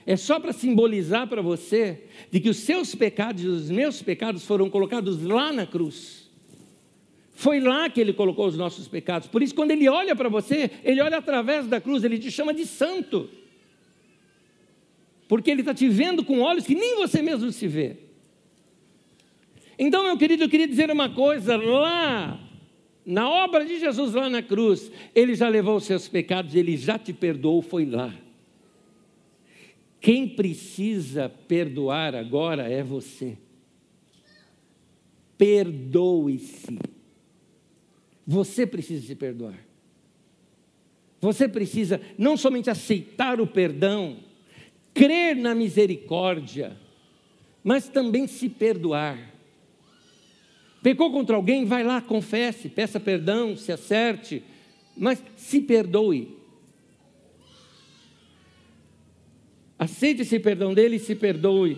É 0.07 0.17
só 0.17 0.41
para 0.41 0.51
simbolizar 0.55 1.27
para 1.27 1.43
você 1.43 2.05
de 2.31 2.41
que 2.41 2.49
os 2.49 2.57
seus 2.57 2.95
pecados 2.95 3.45
e 3.45 3.49
os 3.49 3.69
meus 3.69 4.01
pecados 4.01 4.47
foram 4.47 4.71
colocados 4.71 5.23
lá 5.23 5.53
na 5.53 5.67
cruz. 5.67 6.31
Foi 7.35 7.61
lá 7.61 7.91
que 7.91 8.01
ele 8.01 8.15
colocou 8.15 8.47
os 8.47 8.57
nossos 8.57 8.89
pecados. 8.89 9.29
Por 9.29 9.43
isso, 9.43 9.55
quando 9.55 9.73
ele 9.73 9.91
olha 9.91 10.17
para 10.17 10.31
você, 10.31 10.71
ele 10.83 11.03
olha 11.03 11.19
através 11.19 11.67
da 11.67 11.83
cruz, 11.83 12.03
ele 12.03 12.19
te 12.19 12.31
chama 12.31 12.55
de 12.55 12.65
santo. 12.65 13.29
Porque 15.29 15.51
ele 15.51 15.63
está 15.63 15.75
te 15.75 15.89
vendo 15.89 16.25
com 16.25 16.41
olhos 16.41 16.65
que 16.65 16.75
nem 16.75 16.97
você 16.97 17.21
mesmo 17.21 17.51
se 17.51 17.67
vê. 17.67 17.97
Então, 19.79 20.05
meu 20.05 20.17
querido, 20.17 20.45
eu 20.45 20.49
queria 20.49 20.69
dizer 20.69 20.91
uma 20.91 21.11
coisa: 21.11 21.57
lá, 21.57 22.41
na 23.05 23.29
obra 23.29 23.65
de 23.65 23.79
Jesus 23.79 24.15
lá 24.15 24.31
na 24.31 24.43
cruz, 24.43 24.91
ele 25.15 25.35
já 25.35 25.49
levou 25.49 25.77
os 25.77 25.85
seus 25.85 26.09
pecados, 26.09 26.55
ele 26.55 26.77
já 26.77 26.99
te 26.99 27.13
perdoou, 27.13 27.61
foi 27.61 27.85
lá. 27.85 28.15
Quem 30.01 30.29
precisa 30.29 31.29
perdoar 31.29 32.15
agora 32.15 32.71
é 32.71 32.83
você. 32.83 33.37
Perdoe-se. 35.37 36.79
Você 38.27 38.67
precisa 38.67 39.07
se 39.07 39.15
perdoar. 39.15 39.59
Você 41.21 41.49
precisa 41.49 42.01
não 42.17 42.37
somente 42.37 42.71
aceitar 42.71 43.41
o 43.41 43.47
perdão, 43.47 44.19
crer 44.97 45.37
na 45.37 45.55
misericórdia, 45.55 46.75
mas 47.63 47.87
também 47.87 48.27
se 48.27 48.49
perdoar. 48.49 49.19
Pecou 50.83 51.13
contra 51.13 51.37
alguém, 51.37 51.67
vai 51.67 51.85
lá, 51.85 52.01
confesse, 52.01 52.71
peça 52.71 52.99
perdão, 52.99 53.55
se 53.57 53.71
acerte, 53.71 54.43
mas 54.97 55.23
se 55.37 55.61
perdoe. 55.61 56.35
Aceite 59.79 60.23
esse 60.23 60.41
perdão 60.41 60.73
dele 60.73 60.97
e 60.97 61.01
se 61.01 61.15
perdoe. 61.15 61.77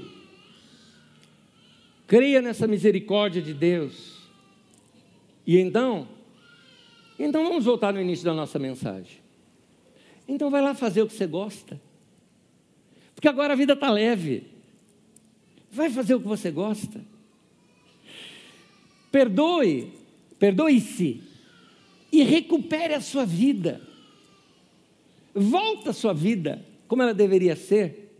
Creia 2.06 2.40
nessa 2.40 2.68
misericórdia 2.68 3.42
de 3.42 3.52
Deus. 3.52 4.28
E 5.44 5.58
então, 5.58 6.06
então 7.18 7.42
vamos 7.42 7.64
voltar 7.64 7.92
no 7.92 8.00
início 8.00 8.24
da 8.24 8.32
nossa 8.32 8.58
mensagem. 8.58 9.18
Então 10.28 10.50
vai 10.50 10.62
lá 10.62 10.74
fazer 10.74 11.02
o 11.02 11.06
que 11.08 11.14
você 11.14 11.26
gosta. 11.26 11.88
Porque 13.18 13.26
agora 13.26 13.54
a 13.54 13.56
vida 13.56 13.72
está 13.72 13.90
leve. 13.90 14.44
Vai 15.72 15.90
fazer 15.90 16.14
o 16.14 16.20
que 16.20 16.28
você 16.28 16.52
gosta. 16.52 17.04
Perdoe, 19.10 19.92
perdoe-se 20.38 21.20
e 22.12 22.22
recupere 22.22 22.94
a 22.94 23.00
sua 23.00 23.26
vida. 23.26 23.80
Volta 25.34 25.90
a 25.90 25.92
sua 25.92 26.12
vida 26.12 26.64
como 26.86 27.02
ela 27.02 27.12
deveria 27.12 27.56
ser. 27.56 28.14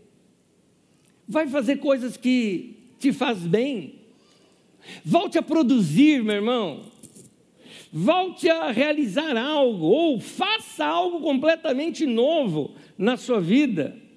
Vai 1.25 1.47
fazer 1.47 1.77
coisas 1.77 2.17
que 2.17 2.75
te 2.99 3.13
faz 3.13 3.37
bem. 3.39 4.01
Volte 5.05 5.37
a 5.37 5.41
produzir, 5.41 6.21
meu 6.21 6.35
irmão. 6.35 6.83
Volte 7.89 8.49
a 8.49 8.69
realizar 8.69 9.37
algo 9.37 9.85
ou 9.85 10.19
faça 10.19 10.85
algo 10.85 11.21
completamente 11.21 12.05
novo 12.05 12.75
na 12.97 13.15
sua 13.15 13.39
vida. 13.39 14.08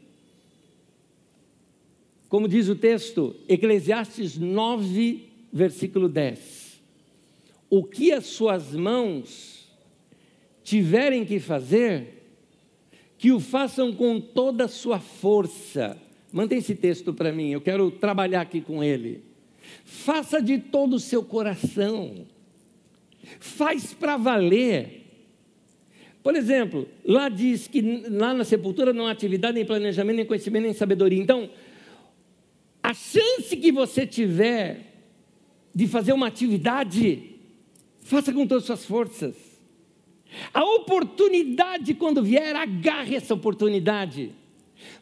Como 2.32 2.48
diz 2.48 2.66
o 2.70 2.74
texto, 2.74 3.36
Eclesiastes 3.46 4.38
9, 4.38 5.28
versículo 5.52 6.08
10. 6.08 6.80
O 7.68 7.84
que 7.84 8.10
as 8.10 8.24
suas 8.24 8.74
mãos 8.74 9.70
tiverem 10.64 11.26
que 11.26 11.38
fazer, 11.38 12.22
que 13.18 13.32
o 13.32 13.38
façam 13.38 13.92
com 13.92 14.18
toda 14.18 14.64
a 14.64 14.68
sua 14.68 14.98
força. 14.98 15.98
Mantém 16.32 16.56
esse 16.56 16.74
texto 16.74 17.12
para 17.12 17.30
mim, 17.30 17.50
eu 17.50 17.60
quero 17.60 17.90
trabalhar 17.90 18.40
aqui 18.40 18.62
com 18.62 18.82
ele. 18.82 19.22
Faça 19.84 20.40
de 20.40 20.56
todo 20.56 20.96
o 20.96 21.00
seu 21.00 21.22
coração, 21.22 22.26
faz 23.40 23.92
para 23.92 24.16
valer. 24.16 25.02
Por 26.22 26.34
exemplo, 26.34 26.88
lá 27.04 27.28
diz 27.28 27.68
que 27.68 27.82
lá 28.08 28.32
na 28.32 28.44
sepultura 28.44 28.94
não 28.94 29.06
há 29.06 29.10
atividade, 29.10 29.52
nem 29.52 29.66
planejamento, 29.66 30.16
nem 30.16 30.24
conhecimento, 30.24 30.62
nem 30.62 30.72
sabedoria. 30.72 31.20
Então, 31.20 31.50
a 32.92 32.94
chance 32.94 33.56
que 33.56 33.72
você 33.72 34.06
tiver 34.06 34.92
de 35.74 35.86
fazer 35.86 36.12
uma 36.12 36.26
atividade, 36.26 37.36
faça 38.00 38.30
com 38.34 38.46
todas 38.46 38.64
as 38.64 38.66
suas 38.66 38.84
forças. 38.84 39.34
A 40.52 40.62
oportunidade, 40.62 41.94
quando 41.94 42.22
vier, 42.22 42.54
agarre 42.54 43.16
essa 43.16 43.32
oportunidade. 43.32 44.32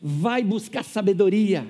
Vai 0.00 0.44
buscar 0.44 0.84
sabedoria. 0.84 1.66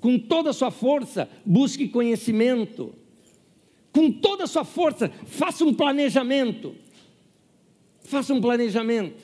Com 0.00 0.18
toda 0.18 0.50
a 0.50 0.52
sua 0.52 0.72
força, 0.72 1.30
busque 1.46 1.88
conhecimento. 1.88 2.92
Com 3.92 4.10
toda 4.10 4.44
a 4.44 4.48
sua 4.48 4.64
força, 4.64 5.08
faça 5.24 5.64
um 5.64 5.72
planejamento. 5.72 6.74
Faça 8.02 8.34
um 8.34 8.40
planejamento. 8.40 9.22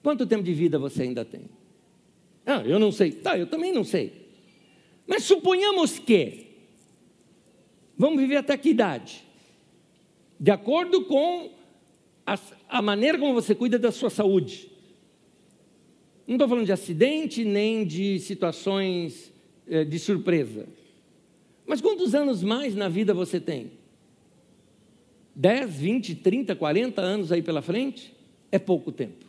Quanto 0.00 0.26
tempo 0.26 0.44
de 0.44 0.54
vida 0.54 0.78
você 0.78 1.02
ainda 1.02 1.24
tem? 1.24 1.42
Ah, 2.46 2.62
eu 2.64 2.78
não 2.78 2.92
sei. 2.92 3.10
Tá, 3.10 3.36
eu 3.36 3.48
também 3.48 3.72
não 3.72 3.82
sei. 3.82 4.23
Mas 5.06 5.24
suponhamos 5.24 5.98
que 5.98 6.46
vamos 7.96 8.20
viver 8.20 8.36
até 8.36 8.56
que 8.56 8.70
idade? 8.70 9.24
De 10.38 10.50
acordo 10.50 11.04
com 11.04 11.50
a, 12.26 12.38
a 12.68 12.82
maneira 12.82 13.18
como 13.18 13.34
você 13.34 13.54
cuida 13.54 13.78
da 13.78 13.92
sua 13.92 14.10
saúde. 14.10 14.70
Não 16.26 16.36
estou 16.36 16.48
falando 16.48 16.66
de 16.66 16.72
acidente 16.72 17.44
nem 17.44 17.86
de 17.86 18.18
situações 18.18 19.32
é, 19.66 19.84
de 19.84 19.98
surpresa. 19.98 20.66
Mas 21.66 21.80
quantos 21.80 22.14
anos 22.14 22.42
mais 22.42 22.74
na 22.74 22.88
vida 22.88 23.12
você 23.12 23.38
tem? 23.38 23.72
10, 25.34 25.74
20, 25.74 26.14
30, 26.16 26.54
40 26.56 27.00
anos 27.02 27.32
aí 27.32 27.42
pela 27.42 27.60
frente, 27.60 28.14
é 28.52 28.58
pouco 28.58 28.92
tempo. 28.92 29.24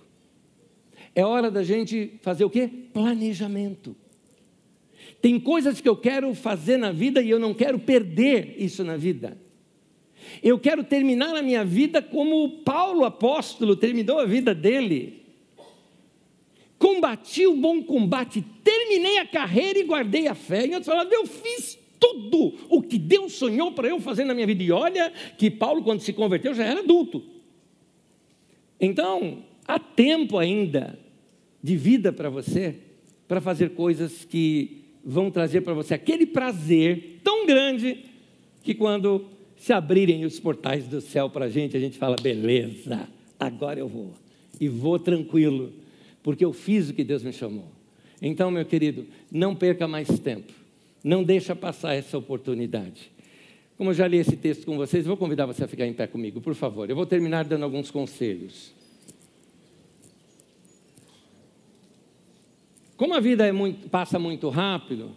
É 1.13 1.25
hora 1.25 1.49
da 1.49 1.63
gente 1.63 2.13
fazer 2.21 2.45
o 2.45 2.49
quê? 2.49 2.69
Planejamento. 2.93 3.95
Tem 5.25 5.39
coisas 5.39 5.81
que 5.81 5.89
eu 5.89 5.97
quero 5.97 6.31
fazer 6.35 6.77
na 6.77 6.91
vida 6.91 7.19
e 7.19 7.31
eu 7.31 7.39
não 7.39 7.51
quero 7.51 7.79
perder 7.79 8.57
isso 8.59 8.83
na 8.83 8.95
vida. 8.95 9.35
Eu 10.43 10.59
quero 10.59 10.83
terminar 10.83 11.35
a 11.35 11.41
minha 11.41 11.65
vida 11.65 11.99
como 11.99 12.59
Paulo 12.59 13.03
apóstolo 13.03 13.75
terminou 13.75 14.19
a 14.19 14.25
vida 14.25 14.53
dele. 14.53 15.25
Combati 16.77 17.47
o 17.47 17.57
bom 17.57 17.81
combate, 17.81 18.45
terminei 18.63 19.17
a 19.17 19.25
carreira 19.25 19.79
e 19.79 19.83
guardei 19.83 20.27
a 20.27 20.35
fé. 20.35 20.67
E 20.67 20.75
outros 20.75 20.85
falaram, 20.85 21.11
eu 21.11 21.25
fiz 21.25 21.75
tudo 21.99 22.53
o 22.69 22.83
que 22.83 22.99
Deus 22.99 23.33
sonhou 23.33 23.71
para 23.71 23.87
eu 23.87 23.99
fazer 23.99 24.25
na 24.25 24.33
minha 24.35 24.45
vida. 24.45 24.61
E 24.61 24.71
olha 24.71 25.11
que 25.39 25.49
Paulo, 25.49 25.81
quando 25.81 26.01
se 26.01 26.13
converteu, 26.13 26.53
já 26.53 26.65
era 26.65 26.81
adulto. 26.81 27.23
Então, 28.79 29.43
há 29.67 29.79
tempo 29.79 30.37
ainda 30.37 30.99
de 31.63 31.75
vida 31.75 32.13
para 32.13 32.29
você, 32.29 32.75
para 33.27 33.41
fazer 33.41 33.71
coisas 33.71 34.23
que 34.23 34.84
vão 35.05 35.29
trazer 35.29 35.61
para 35.61 35.73
você 35.73 35.93
aquele 35.93 36.25
prazer 36.25 37.19
tão 37.23 37.45
grande 37.45 38.05
que 38.63 38.73
quando 38.73 39.25
se 39.55 39.71
abrirem 39.71 40.25
os 40.25 40.39
portais 40.39 40.87
do 40.87 40.99
céu 40.99 41.29
para 41.29 41.45
a 41.45 41.49
gente, 41.49 41.77
a 41.77 41.79
gente 41.79 41.97
fala: 41.97 42.15
beleza, 42.15 43.07
agora 43.39 43.79
eu 43.79 43.87
vou. 43.87 44.13
E 44.59 44.67
vou 44.67 44.97
tranquilo, 44.97 45.71
porque 46.23 46.43
eu 46.43 46.51
fiz 46.51 46.89
o 46.89 46.93
que 46.93 47.03
Deus 47.03 47.23
me 47.23 47.31
chamou. 47.31 47.71
Então, 48.21 48.49
meu 48.49 48.65
querido, 48.65 49.05
não 49.31 49.53
perca 49.53 49.87
mais 49.87 50.07
tempo. 50.19 50.51
Não 51.03 51.23
deixa 51.23 51.55
passar 51.55 51.93
essa 51.93 52.17
oportunidade. 52.17 53.11
Como 53.77 53.89
eu 53.89 53.93
já 53.93 54.07
li 54.07 54.17
esse 54.17 54.37
texto 54.37 54.65
com 54.65 54.77
vocês, 54.77 55.05
vou 55.05 55.17
convidar 55.17 55.45
você 55.45 55.65
a 55.65 55.67
ficar 55.67 55.85
em 55.85 55.93
pé 55.93 56.07
comigo, 56.07 56.39
por 56.41 56.55
favor. 56.55 56.89
Eu 56.89 56.95
vou 56.95 57.05
terminar 57.05 57.43
dando 57.43 57.63
alguns 57.63 57.91
conselhos. 57.91 58.73
Como 62.97 63.13
a 63.13 63.19
vida 63.19 63.45
é 63.45 63.51
muito, 63.51 63.89
passa 63.89 64.17
muito 64.17 64.49
rápido, 64.49 65.11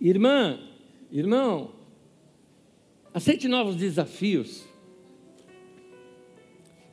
irmã, 0.00 0.58
irmão, 1.10 1.72
aceite 3.12 3.48
novos 3.48 3.74
desafios. 3.74 4.64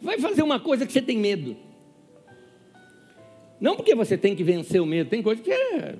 Vai 0.02 0.20
fazer 0.20 0.42
uma 0.42 0.60
coisa 0.60 0.86
que 0.86 0.92
você 0.92 1.02
tem 1.02 1.18
medo. 1.18 1.56
Não 3.60 3.76
porque 3.76 3.96
você 3.96 4.18
tem 4.18 4.36
que 4.36 4.44
vencer 4.44 4.82
o 4.82 4.86
medo, 4.86 5.10
tem 5.10 5.24
coisas 5.24 5.44
que 5.44 5.52
é, 5.52 5.96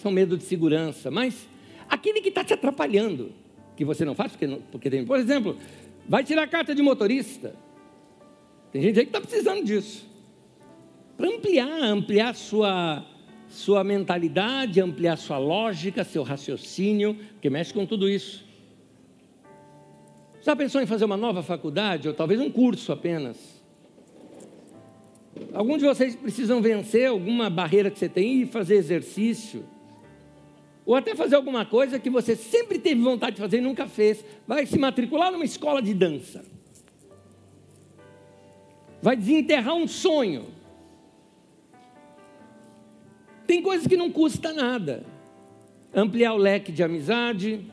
são 0.00 0.10
medo 0.10 0.36
de 0.36 0.44
segurança, 0.44 1.10
mas 1.10 1.48
aquele 1.88 2.20
que 2.20 2.28
está 2.28 2.44
te 2.44 2.52
atrapalhando, 2.52 3.32
que 3.76 3.84
você 3.84 4.04
não 4.04 4.14
faz 4.14 4.32
porque, 4.32 4.60
porque 4.70 4.90
tem. 4.90 5.04
Por 5.04 5.18
exemplo, 5.18 5.56
vai 6.08 6.24
tirar 6.24 6.44
a 6.44 6.48
carta 6.48 6.74
de 6.74 6.82
motorista. 6.82 7.54
Tem 8.72 8.80
gente 8.82 8.98
aí 8.98 9.04
que 9.04 9.16
está 9.16 9.20
precisando 9.20 9.64
disso. 9.64 10.08
Para 11.16 11.28
ampliar, 11.28 11.82
ampliar 11.82 12.34
sua, 12.34 13.04
sua 13.48 13.82
mentalidade, 13.82 14.80
ampliar 14.80 15.16
sua 15.16 15.38
lógica, 15.38 16.04
seu 16.04 16.22
raciocínio, 16.22 17.16
que 17.42 17.50
mexe 17.50 17.74
com 17.74 17.84
tudo 17.84 18.08
isso. 18.08 18.44
Já 20.42 20.56
pensou 20.56 20.80
em 20.80 20.86
fazer 20.86 21.04
uma 21.04 21.16
nova 21.16 21.42
faculdade, 21.42 22.08
ou 22.08 22.14
talvez 22.14 22.40
um 22.40 22.50
curso 22.50 22.92
apenas? 22.92 23.60
Alguns 25.52 25.78
de 25.78 25.86
vocês 25.86 26.14
precisam 26.14 26.62
vencer 26.62 27.08
alguma 27.08 27.50
barreira 27.50 27.90
que 27.90 27.98
você 27.98 28.08
tem 28.08 28.42
e 28.42 28.46
fazer 28.46 28.76
exercício. 28.76 29.64
Ou 30.86 30.94
até 30.94 31.14
fazer 31.14 31.36
alguma 31.36 31.66
coisa 31.66 31.98
que 31.98 32.08
você 32.08 32.34
sempre 32.34 32.78
teve 32.78 33.00
vontade 33.00 33.36
de 33.36 33.42
fazer 33.42 33.58
e 33.58 33.60
nunca 33.60 33.86
fez. 33.86 34.24
Vai 34.46 34.64
se 34.64 34.78
matricular 34.78 35.30
numa 35.30 35.44
escola 35.44 35.82
de 35.82 35.92
dança. 35.92 36.44
Vai 39.02 39.16
desenterrar 39.16 39.74
um 39.74 39.88
sonho. 39.88 40.46
Tem 43.46 43.62
coisas 43.62 43.86
que 43.86 43.96
não 43.96 44.10
custa 44.10 44.52
nada. 44.52 45.04
Ampliar 45.92 46.34
o 46.34 46.36
leque 46.36 46.70
de 46.70 46.82
amizade, 46.82 47.66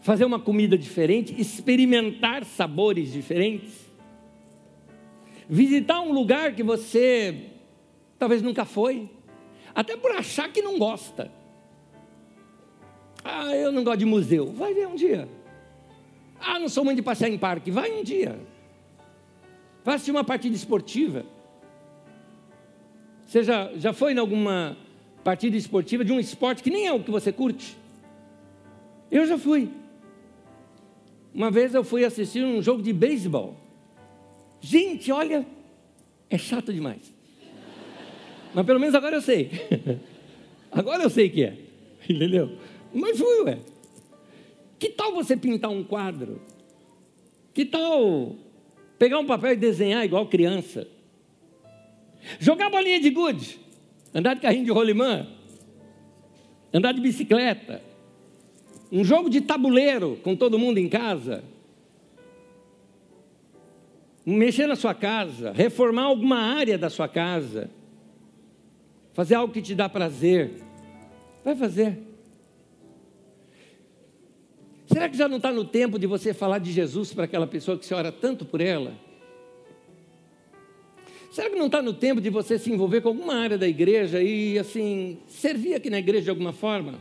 fazer 0.00 0.24
uma 0.24 0.40
comida 0.40 0.76
diferente, 0.76 1.40
experimentar 1.40 2.44
sabores 2.44 3.12
diferentes 3.12 3.90
visitar 5.50 6.00
um 6.00 6.12
lugar 6.12 6.54
que 6.54 6.62
você 6.62 7.46
talvez 8.16 8.40
nunca 8.40 8.64
foi, 8.64 9.10
até 9.74 9.96
por 9.96 10.12
achar 10.12 10.52
que 10.52 10.62
não 10.62 10.78
gosta. 10.78 11.28
Ah, 13.24 13.54
eu 13.56 13.72
não 13.72 13.82
gosto 13.82 13.98
de 13.98 14.04
museu. 14.04 14.46
Vai 14.52 14.72
ver 14.72 14.86
um 14.86 14.94
dia. 14.94 15.28
Ah, 16.40 16.58
não 16.58 16.68
sou 16.68 16.84
muito 16.84 16.98
de 16.98 17.02
passear 17.02 17.28
em 17.28 17.36
parque. 17.36 17.70
Vai 17.70 17.90
um 17.90 18.04
dia. 18.04 18.38
Assistir 19.84 20.10
uma 20.10 20.24
partida 20.24 20.54
esportiva. 20.54 21.24
Você 23.26 23.42
já, 23.42 23.70
já 23.76 23.92
foi 23.92 24.12
em 24.12 24.18
alguma 24.18 24.76
partida 25.24 25.56
esportiva 25.56 26.04
de 26.04 26.12
um 26.12 26.20
esporte 26.20 26.62
que 26.62 26.70
nem 26.70 26.86
é 26.86 26.92
o 26.92 27.02
que 27.02 27.10
você 27.10 27.32
curte? 27.32 27.76
Eu 29.10 29.26
já 29.26 29.38
fui. 29.38 29.70
Uma 31.34 31.50
vez 31.50 31.74
eu 31.74 31.84
fui 31.84 32.04
assistir 32.04 32.44
um 32.44 32.62
jogo 32.62 32.82
de 32.82 32.92
beisebol. 32.92 33.56
Gente, 34.60 35.10
olha, 35.10 35.46
é 36.28 36.36
chato 36.36 36.72
demais. 36.72 37.12
Mas 38.54 38.66
pelo 38.66 38.80
menos 38.80 38.94
agora 38.94 39.16
eu 39.16 39.22
sei. 39.22 39.50
Agora 40.72 41.02
eu 41.02 41.10
sei 41.10 41.28
que 41.28 41.42
é. 41.42 41.56
Entendeu? 42.08 42.56
Mas 42.94 43.18
fui, 43.18 43.42
ué. 43.42 43.58
Que 44.78 44.88
tal 44.88 45.12
você 45.12 45.36
pintar 45.36 45.70
um 45.70 45.82
quadro? 45.82 46.40
Que 47.52 47.64
tal 47.64 48.36
pegar 49.00 49.18
um 49.18 49.26
papel 49.26 49.54
e 49.54 49.56
desenhar 49.56 50.04
igual 50.04 50.26
criança? 50.26 50.86
Jogar 52.38 52.68
bolinha 52.68 53.00
de 53.00 53.08
gude? 53.08 53.58
Andar 54.14 54.34
de 54.34 54.42
carrinho 54.42 54.66
de 54.66 54.70
rolimã? 54.70 55.26
Andar 56.72 56.92
de 56.92 57.00
bicicleta? 57.00 57.82
Um 58.92 59.02
jogo 59.02 59.30
de 59.30 59.40
tabuleiro 59.40 60.20
com 60.22 60.36
todo 60.36 60.58
mundo 60.58 60.76
em 60.76 60.88
casa? 60.88 61.42
mexer 64.26 64.66
na 64.66 64.76
sua 64.76 64.94
casa, 64.94 65.50
reformar 65.50 66.02
alguma 66.02 66.36
área 66.38 66.76
da 66.76 66.90
sua 66.90 67.08
casa, 67.08 67.70
fazer 69.14 69.34
algo 69.34 69.52
que 69.52 69.62
te 69.62 69.74
dá 69.74 69.88
prazer, 69.88 70.62
vai 71.44 71.56
fazer. 71.56 72.09
Será 74.92 75.08
que 75.08 75.16
já 75.16 75.28
não 75.28 75.36
está 75.36 75.52
no 75.52 75.64
tempo 75.64 76.00
de 76.00 76.06
você 76.08 76.34
falar 76.34 76.58
de 76.58 76.72
Jesus 76.72 77.12
para 77.12 77.24
aquela 77.24 77.46
pessoa 77.46 77.78
que 77.78 77.86
você 77.86 77.94
ora 77.94 78.10
tanto 78.10 78.44
por 78.44 78.60
ela? 78.60 78.92
Será 81.30 81.48
que 81.48 81.54
não 81.54 81.66
está 81.66 81.80
no 81.80 81.92
tempo 81.92 82.20
de 82.20 82.28
você 82.28 82.58
se 82.58 82.72
envolver 82.72 83.00
com 83.00 83.10
alguma 83.10 83.34
área 83.34 83.56
da 83.56 83.68
igreja 83.68 84.20
e, 84.20 84.58
assim, 84.58 85.18
servir 85.28 85.74
aqui 85.74 85.88
na 85.88 86.00
igreja 86.00 86.24
de 86.24 86.30
alguma 86.30 86.52
forma? 86.52 86.98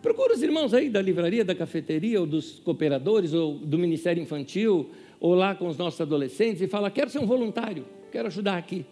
Procura 0.00 0.32
os 0.32 0.42
irmãos 0.42 0.72
aí 0.72 0.88
da 0.88 1.02
livraria, 1.02 1.44
da 1.44 1.54
cafeteria, 1.54 2.18
ou 2.18 2.26
dos 2.26 2.58
cooperadores, 2.60 3.34
ou 3.34 3.58
do 3.58 3.78
ministério 3.78 4.22
infantil, 4.22 4.90
ou 5.20 5.34
lá 5.34 5.54
com 5.54 5.68
os 5.68 5.76
nossos 5.76 6.00
adolescentes 6.00 6.62
e 6.62 6.66
fala: 6.66 6.90
quero 6.90 7.10
ser 7.10 7.18
um 7.18 7.26
voluntário, 7.26 7.84
quero 8.10 8.28
ajudar 8.28 8.56
aqui, 8.56 8.86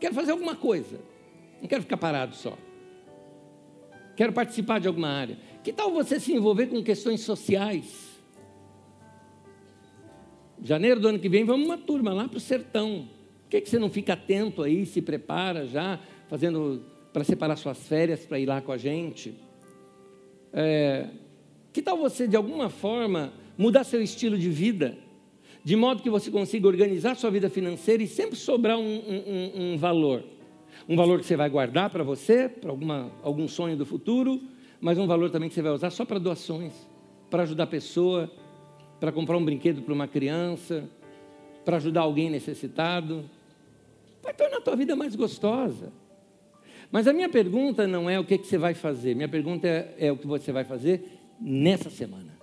quero 0.00 0.14
fazer 0.16 0.32
alguma 0.32 0.56
coisa, 0.56 0.98
não 1.62 1.68
quero 1.68 1.82
ficar 1.82 1.96
parado 1.96 2.34
só, 2.34 2.58
quero 4.16 4.32
participar 4.32 4.80
de 4.80 4.88
alguma 4.88 5.08
área. 5.08 5.53
Que 5.64 5.72
tal 5.72 5.90
você 5.90 6.20
se 6.20 6.32
envolver 6.32 6.66
com 6.66 6.82
questões 6.84 7.22
sociais? 7.22 8.20
Janeiro 10.62 11.00
do 11.00 11.08
ano 11.08 11.18
que 11.18 11.28
vem, 11.28 11.44
vamos 11.44 11.66
uma 11.66 11.78
turma 11.78 12.12
lá 12.12 12.28
para 12.28 12.36
o 12.36 12.40
sertão. 12.40 13.08
Por 13.42 13.50
que, 13.50 13.62
que 13.62 13.70
você 13.70 13.78
não 13.78 13.90
fica 13.90 14.12
atento 14.12 14.62
aí, 14.62 14.84
se 14.84 15.02
prepara 15.02 15.66
já, 15.66 15.98
fazendo 16.28 16.84
para 17.12 17.24
separar 17.24 17.56
suas 17.56 17.88
férias 17.88 18.24
para 18.26 18.38
ir 18.38 18.46
lá 18.46 18.60
com 18.60 18.70
a 18.70 18.76
gente? 18.76 19.34
É, 20.52 21.08
que 21.72 21.82
tal 21.82 21.96
você, 21.96 22.28
de 22.28 22.36
alguma 22.36 22.68
forma, 22.68 23.32
mudar 23.58 23.82
seu 23.82 24.02
estilo 24.02 24.38
de 24.38 24.50
vida? 24.50 24.98
de 25.64 25.74
modo 25.76 26.02
que 26.02 26.10
você 26.10 26.30
consiga 26.30 26.68
organizar 26.68 27.16
sua 27.16 27.30
vida 27.30 27.48
financeira 27.48 28.02
e 28.02 28.06
sempre 28.06 28.36
sobrar 28.36 28.78
um, 28.78 28.82
um, 28.84 29.72
um 29.72 29.78
valor. 29.78 30.22
Um 30.86 30.94
valor 30.94 31.18
que 31.18 31.24
você 31.24 31.36
vai 31.36 31.48
guardar 31.48 31.88
para 31.88 32.04
você, 32.04 32.50
para 32.50 32.70
algum 33.22 33.48
sonho 33.48 33.74
do 33.74 33.86
futuro, 33.86 34.42
mas 34.84 34.98
um 34.98 35.06
valor 35.06 35.30
também 35.30 35.48
que 35.48 35.54
você 35.54 35.62
vai 35.62 35.72
usar 35.72 35.88
só 35.88 36.04
para 36.04 36.18
doações, 36.18 36.74
para 37.30 37.44
ajudar 37.44 37.64
a 37.64 37.66
pessoa, 37.66 38.30
para 39.00 39.10
comprar 39.10 39.34
um 39.38 39.42
brinquedo 39.42 39.80
para 39.80 39.94
uma 39.94 40.06
criança, 40.06 40.84
para 41.64 41.78
ajudar 41.78 42.02
alguém 42.02 42.28
necessitado. 42.28 43.24
Vai 44.22 44.34
tornar 44.34 44.58
a 44.58 44.60
tua 44.60 44.76
vida 44.76 44.94
mais 44.94 45.16
gostosa. 45.16 45.90
Mas 46.92 47.08
a 47.08 47.14
minha 47.14 47.30
pergunta 47.30 47.86
não 47.86 48.10
é 48.10 48.20
o 48.20 48.26
que, 48.26 48.36
que 48.36 48.46
você 48.46 48.58
vai 48.58 48.74
fazer, 48.74 49.16
minha 49.16 49.26
pergunta 49.26 49.66
é, 49.66 49.94
é 49.98 50.12
o 50.12 50.18
que 50.18 50.26
você 50.26 50.52
vai 50.52 50.64
fazer 50.64 51.18
nessa 51.40 51.88
semana. 51.88 52.38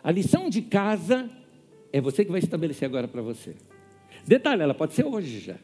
A 0.00 0.12
lição 0.12 0.48
de 0.48 0.62
casa 0.62 1.28
é 1.92 2.00
você 2.00 2.24
que 2.24 2.30
vai 2.30 2.38
estabelecer 2.38 2.86
agora 2.86 3.08
para 3.08 3.20
você. 3.20 3.56
Detalhe, 4.24 4.62
ela 4.62 4.74
pode 4.74 4.94
ser 4.94 5.04
hoje 5.04 5.40
já. 5.40 5.56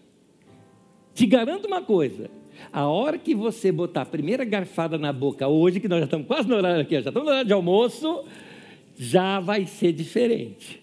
Te 1.14 1.24
garanto 1.24 1.66
uma 1.66 1.83
coisa: 1.83 2.29
A 2.72 2.86
hora 2.86 3.18
que 3.18 3.34
você 3.34 3.72
botar 3.72 4.02
a 4.02 4.06
primeira 4.06 4.44
garfada 4.44 4.98
na 4.98 5.12
boca 5.12 5.48
hoje, 5.48 5.80
que 5.80 5.88
nós 5.88 6.00
já 6.00 6.04
estamos 6.04 6.26
quase 6.26 6.48
no 6.48 6.56
horário 6.56 6.82
aqui, 6.82 6.94
já 6.94 7.11
estamos 7.11 7.22
no 7.22 7.28
horário 7.28 7.46
de 7.46 7.52
almoço, 7.52 8.24
já 8.96 9.40
vai 9.40 9.66
ser 9.66 9.92
diferente. 9.92 10.82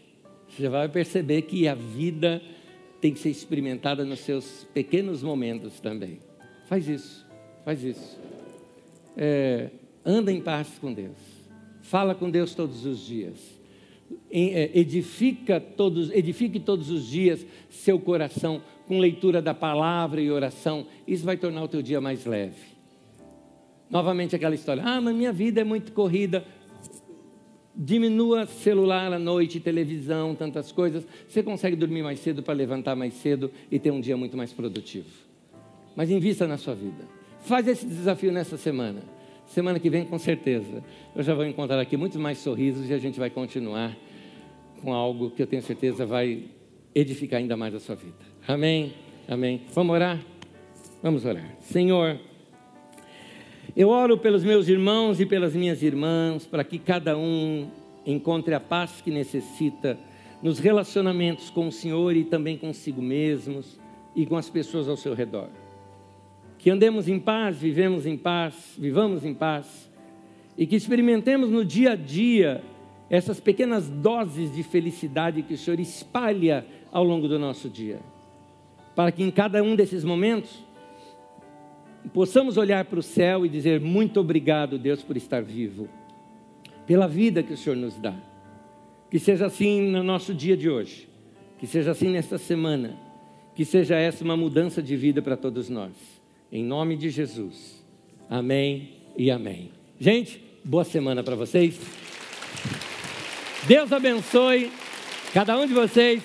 Você 0.50 0.70
vai 0.70 0.88
perceber 0.88 1.44
que 1.44 1.68
a 1.68 1.76
vida 1.76 2.42
tem 3.02 3.14
que 3.14 3.20
ser 3.20 3.30
experimentada 3.30 4.06
nos 4.06 4.20
seus 4.20 4.66
pequenos 4.74 5.22
momentos 5.22 5.80
também. 5.80 6.20
Faz 6.68 6.88
isso, 6.88 7.26
faz 7.64 7.84
isso. 7.84 8.20
É, 9.18 9.70
anda 10.04 10.32
em 10.32 10.42
paz 10.42 10.80
com 10.80 10.94
Deus. 10.94 11.18
Fala 11.82 12.16
com 12.16 12.30
Deus 12.30 12.56
todos 12.56 12.86
os 12.86 13.06
dias. 13.06 13.38
É, 14.32 14.72
edifica 14.74 15.60
todos, 15.60 16.10
edifique 16.12 16.60
todos 16.60 16.90
os 16.90 17.08
dias 17.08 17.46
seu 17.70 18.00
coração 18.00 18.62
com 18.88 19.00
leitura 19.00 19.42
da 19.42 19.54
palavra 19.54 20.22
e 20.22 20.32
oração. 20.32 20.86
Isso 21.08 21.26
vai 21.26 21.38
tornar 21.38 21.64
o 21.64 21.68
teu 21.68 21.82
dia 21.82 22.00
mais 22.00 22.26
leve. 22.26 22.76
Novamente 23.90 24.36
aquela 24.36 24.56
história: 24.56 24.84
ah, 24.86 25.00
mas 25.02 25.16
minha 25.16 25.32
vida 25.32 25.62
é 25.62 25.64
muito 25.64 25.92
corrida. 25.92 26.46
Diminua 27.78 28.46
celular 28.46 29.12
à 29.12 29.20
noite, 29.20 29.60
televisão, 29.60 30.34
tantas 30.34 30.72
coisas. 30.72 31.06
Você 31.28 31.44
consegue 31.44 31.76
dormir 31.76 32.04
mais 32.04 32.20
cedo 32.20 32.42
para 32.42 32.54
levantar 32.54 32.96
mais 32.96 33.14
cedo 33.16 33.52
e 33.70 33.78
ter 33.78 33.92
um 33.92 34.00
dia 34.00 34.16
muito 34.16 34.38
mais 34.38 34.54
produtivo. 34.54 35.10
Mas 35.94 36.10
invista 36.10 36.48
na 36.48 36.58
sua 36.58 36.74
vida. 36.74 37.06
Faz 37.42 37.68
esse 37.68 37.86
desafio 37.86 38.32
nessa 38.32 38.58
semana. 38.58 39.02
Semana 39.48 39.80
que 39.80 39.90
vem, 39.90 40.06
com 40.06 40.18
certeza, 40.18 40.84
eu 41.16 41.22
já 41.22 41.36
vou 41.36 41.46
encontrar 41.46 41.80
aqui 41.80 41.96
muitos 41.96 42.18
mais 42.18 42.40
sorrisos 42.40 42.90
e 42.90 42.94
a 42.94 42.98
gente 42.98 43.20
vai 43.20 43.30
continuar 43.30 43.96
com 44.82 44.94
algo 44.94 45.30
que 45.32 45.42
eu 45.42 45.48
tenho 45.48 45.62
certeza 45.62 46.06
vai 46.06 46.46
edificar 46.94 47.40
ainda 47.40 47.56
mais 47.58 47.74
a 47.76 47.80
sua 47.80 47.96
vida. 47.96 48.35
Amém? 48.48 48.94
Amém. 49.28 49.62
Vamos 49.74 49.96
orar? 49.96 50.20
Vamos 51.02 51.26
orar. 51.26 51.56
Senhor, 51.62 52.20
eu 53.76 53.90
oro 53.90 54.20
pelos 54.20 54.44
meus 54.44 54.68
irmãos 54.68 55.20
e 55.20 55.26
pelas 55.26 55.56
minhas 55.56 55.82
irmãs, 55.82 56.46
para 56.46 56.64
que 56.64 56.78
cada 56.78 57.18
um 57.18 57.68
encontre 58.06 58.54
a 58.54 58.60
paz 58.60 59.02
que 59.02 59.10
necessita 59.10 59.98
nos 60.44 60.60
relacionamentos 60.60 61.50
com 61.50 61.70
o 61.70 61.72
Senhor 61.72 62.16
e 62.16 62.24
também 62.24 62.56
consigo 62.56 63.02
mesmos 63.02 63.80
e 64.16 64.28
com 64.28 64.38
as 64.38 64.48
pessoas 64.48 64.88
ao 64.88 64.96
seu 64.96 65.16
redor. 65.16 65.50
Que 66.60 66.70
andemos 66.70 67.08
em 67.08 67.20
paz, 67.20 67.58
vivemos 67.58 68.06
em 68.06 68.16
paz, 68.16 68.76
vivamos 68.78 69.26
em 69.26 69.34
paz 69.34 69.92
e 70.56 70.68
que 70.68 70.76
experimentemos 70.76 71.50
no 71.50 71.66
dia 71.66 71.94
a 71.94 71.96
dia 71.96 72.64
essas 73.10 73.40
pequenas 73.40 73.90
doses 73.90 74.54
de 74.54 74.62
felicidade 74.62 75.42
que 75.42 75.56
o 75.56 75.58
Senhor 75.58 75.80
espalha 75.80 76.64
ao 76.92 77.04
longo 77.04 77.28
do 77.28 77.40
nosso 77.40 77.68
dia. 77.68 78.00
Para 78.96 79.12
que 79.12 79.24
em 79.24 79.30
cada 79.30 79.62
um 79.62 79.76
desses 79.76 80.04
momentos 80.04 80.64
possamos 82.14 82.58
olhar 82.58 82.86
para 82.86 83.00
o 83.00 83.04
céu 83.04 83.46
e 83.46 83.50
dizer: 83.50 83.80
Muito 83.82 84.20
obrigado, 84.20 84.78
Deus, 84.78 85.04
por 85.04 85.18
estar 85.18 85.44
vivo, 85.44 85.90
pela 86.88 87.08
vida 87.08 87.44
que 87.44 87.54
o 87.54 87.58
Senhor 87.58 87.76
nos 87.76 87.98
dá. 87.98 88.16
Que 89.10 89.20
seja 89.20 89.46
assim 89.46 89.82
no 89.82 90.02
nosso 90.02 90.34
dia 90.34 90.56
de 90.58 90.70
hoje, 90.70 91.08
que 91.60 91.68
seja 91.68 91.92
assim 91.92 92.10
nesta 92.10 92.38
semana, 92.38 92.98
que 93.54 93.66
seja 93.66 93.96
essa 93.96 94.24
uma 94.24 94.38
mudança 94.38 94.82
de 94.82 94.96
vida 94.96 95.22
para 95.22 95.38
todos 95.38 95.70
nós. 95.70 95.94
Em 96.52 96.64
nome 96.64 96.96
de 96.96 97.10
Jesus. 97.10 97.86
Amém 98.30 98.94
e 99.18 99.30
amém. 99.30 99.72
Gente, 100.00 100.42
boa 100.64 100.84
semana 100.84 101.24
para 101.24 101.36
vocês. 101.36 101.80
Deus 103.68 103.92
abençoe 103.92 104.72
cada 105.34 105.58
um 105.58 105.66
de 105.66 105.74
vocês. 105.74 106.24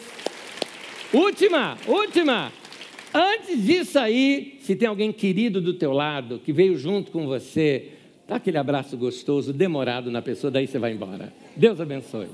Última, 1.12 1.76
última. 1.86 2.59
Antes 3.12 3.64
disso 3.64 3.98
aí, 3.98 4.58
se 4.60 4.76
tem 4.76 4.88
alguém 4.88 5.12
querido 5.12 5.60
do 5.60 5.74
teu 5.74 5.92
lado, 5.92 6.40
que 6.44 6.52
veio 6.52 6.76
junto 6.78 7.10
com 7.10 7.26
você, 7.26 7.88
dá 8.26 8.36
aquele 8.36 8.58
abraço 8.58 8.96
gostoso, 8.96 9.52
demorado 9.52 10.10
na 10.10 10.22
pessoa, 10.22 10.50
daí 10.50 10.66
você 10.66 10.78
vai 10.78 10.92
embora. 10.92 11.32
Deus 11.56 11.80
abençoe. 11.80 12.28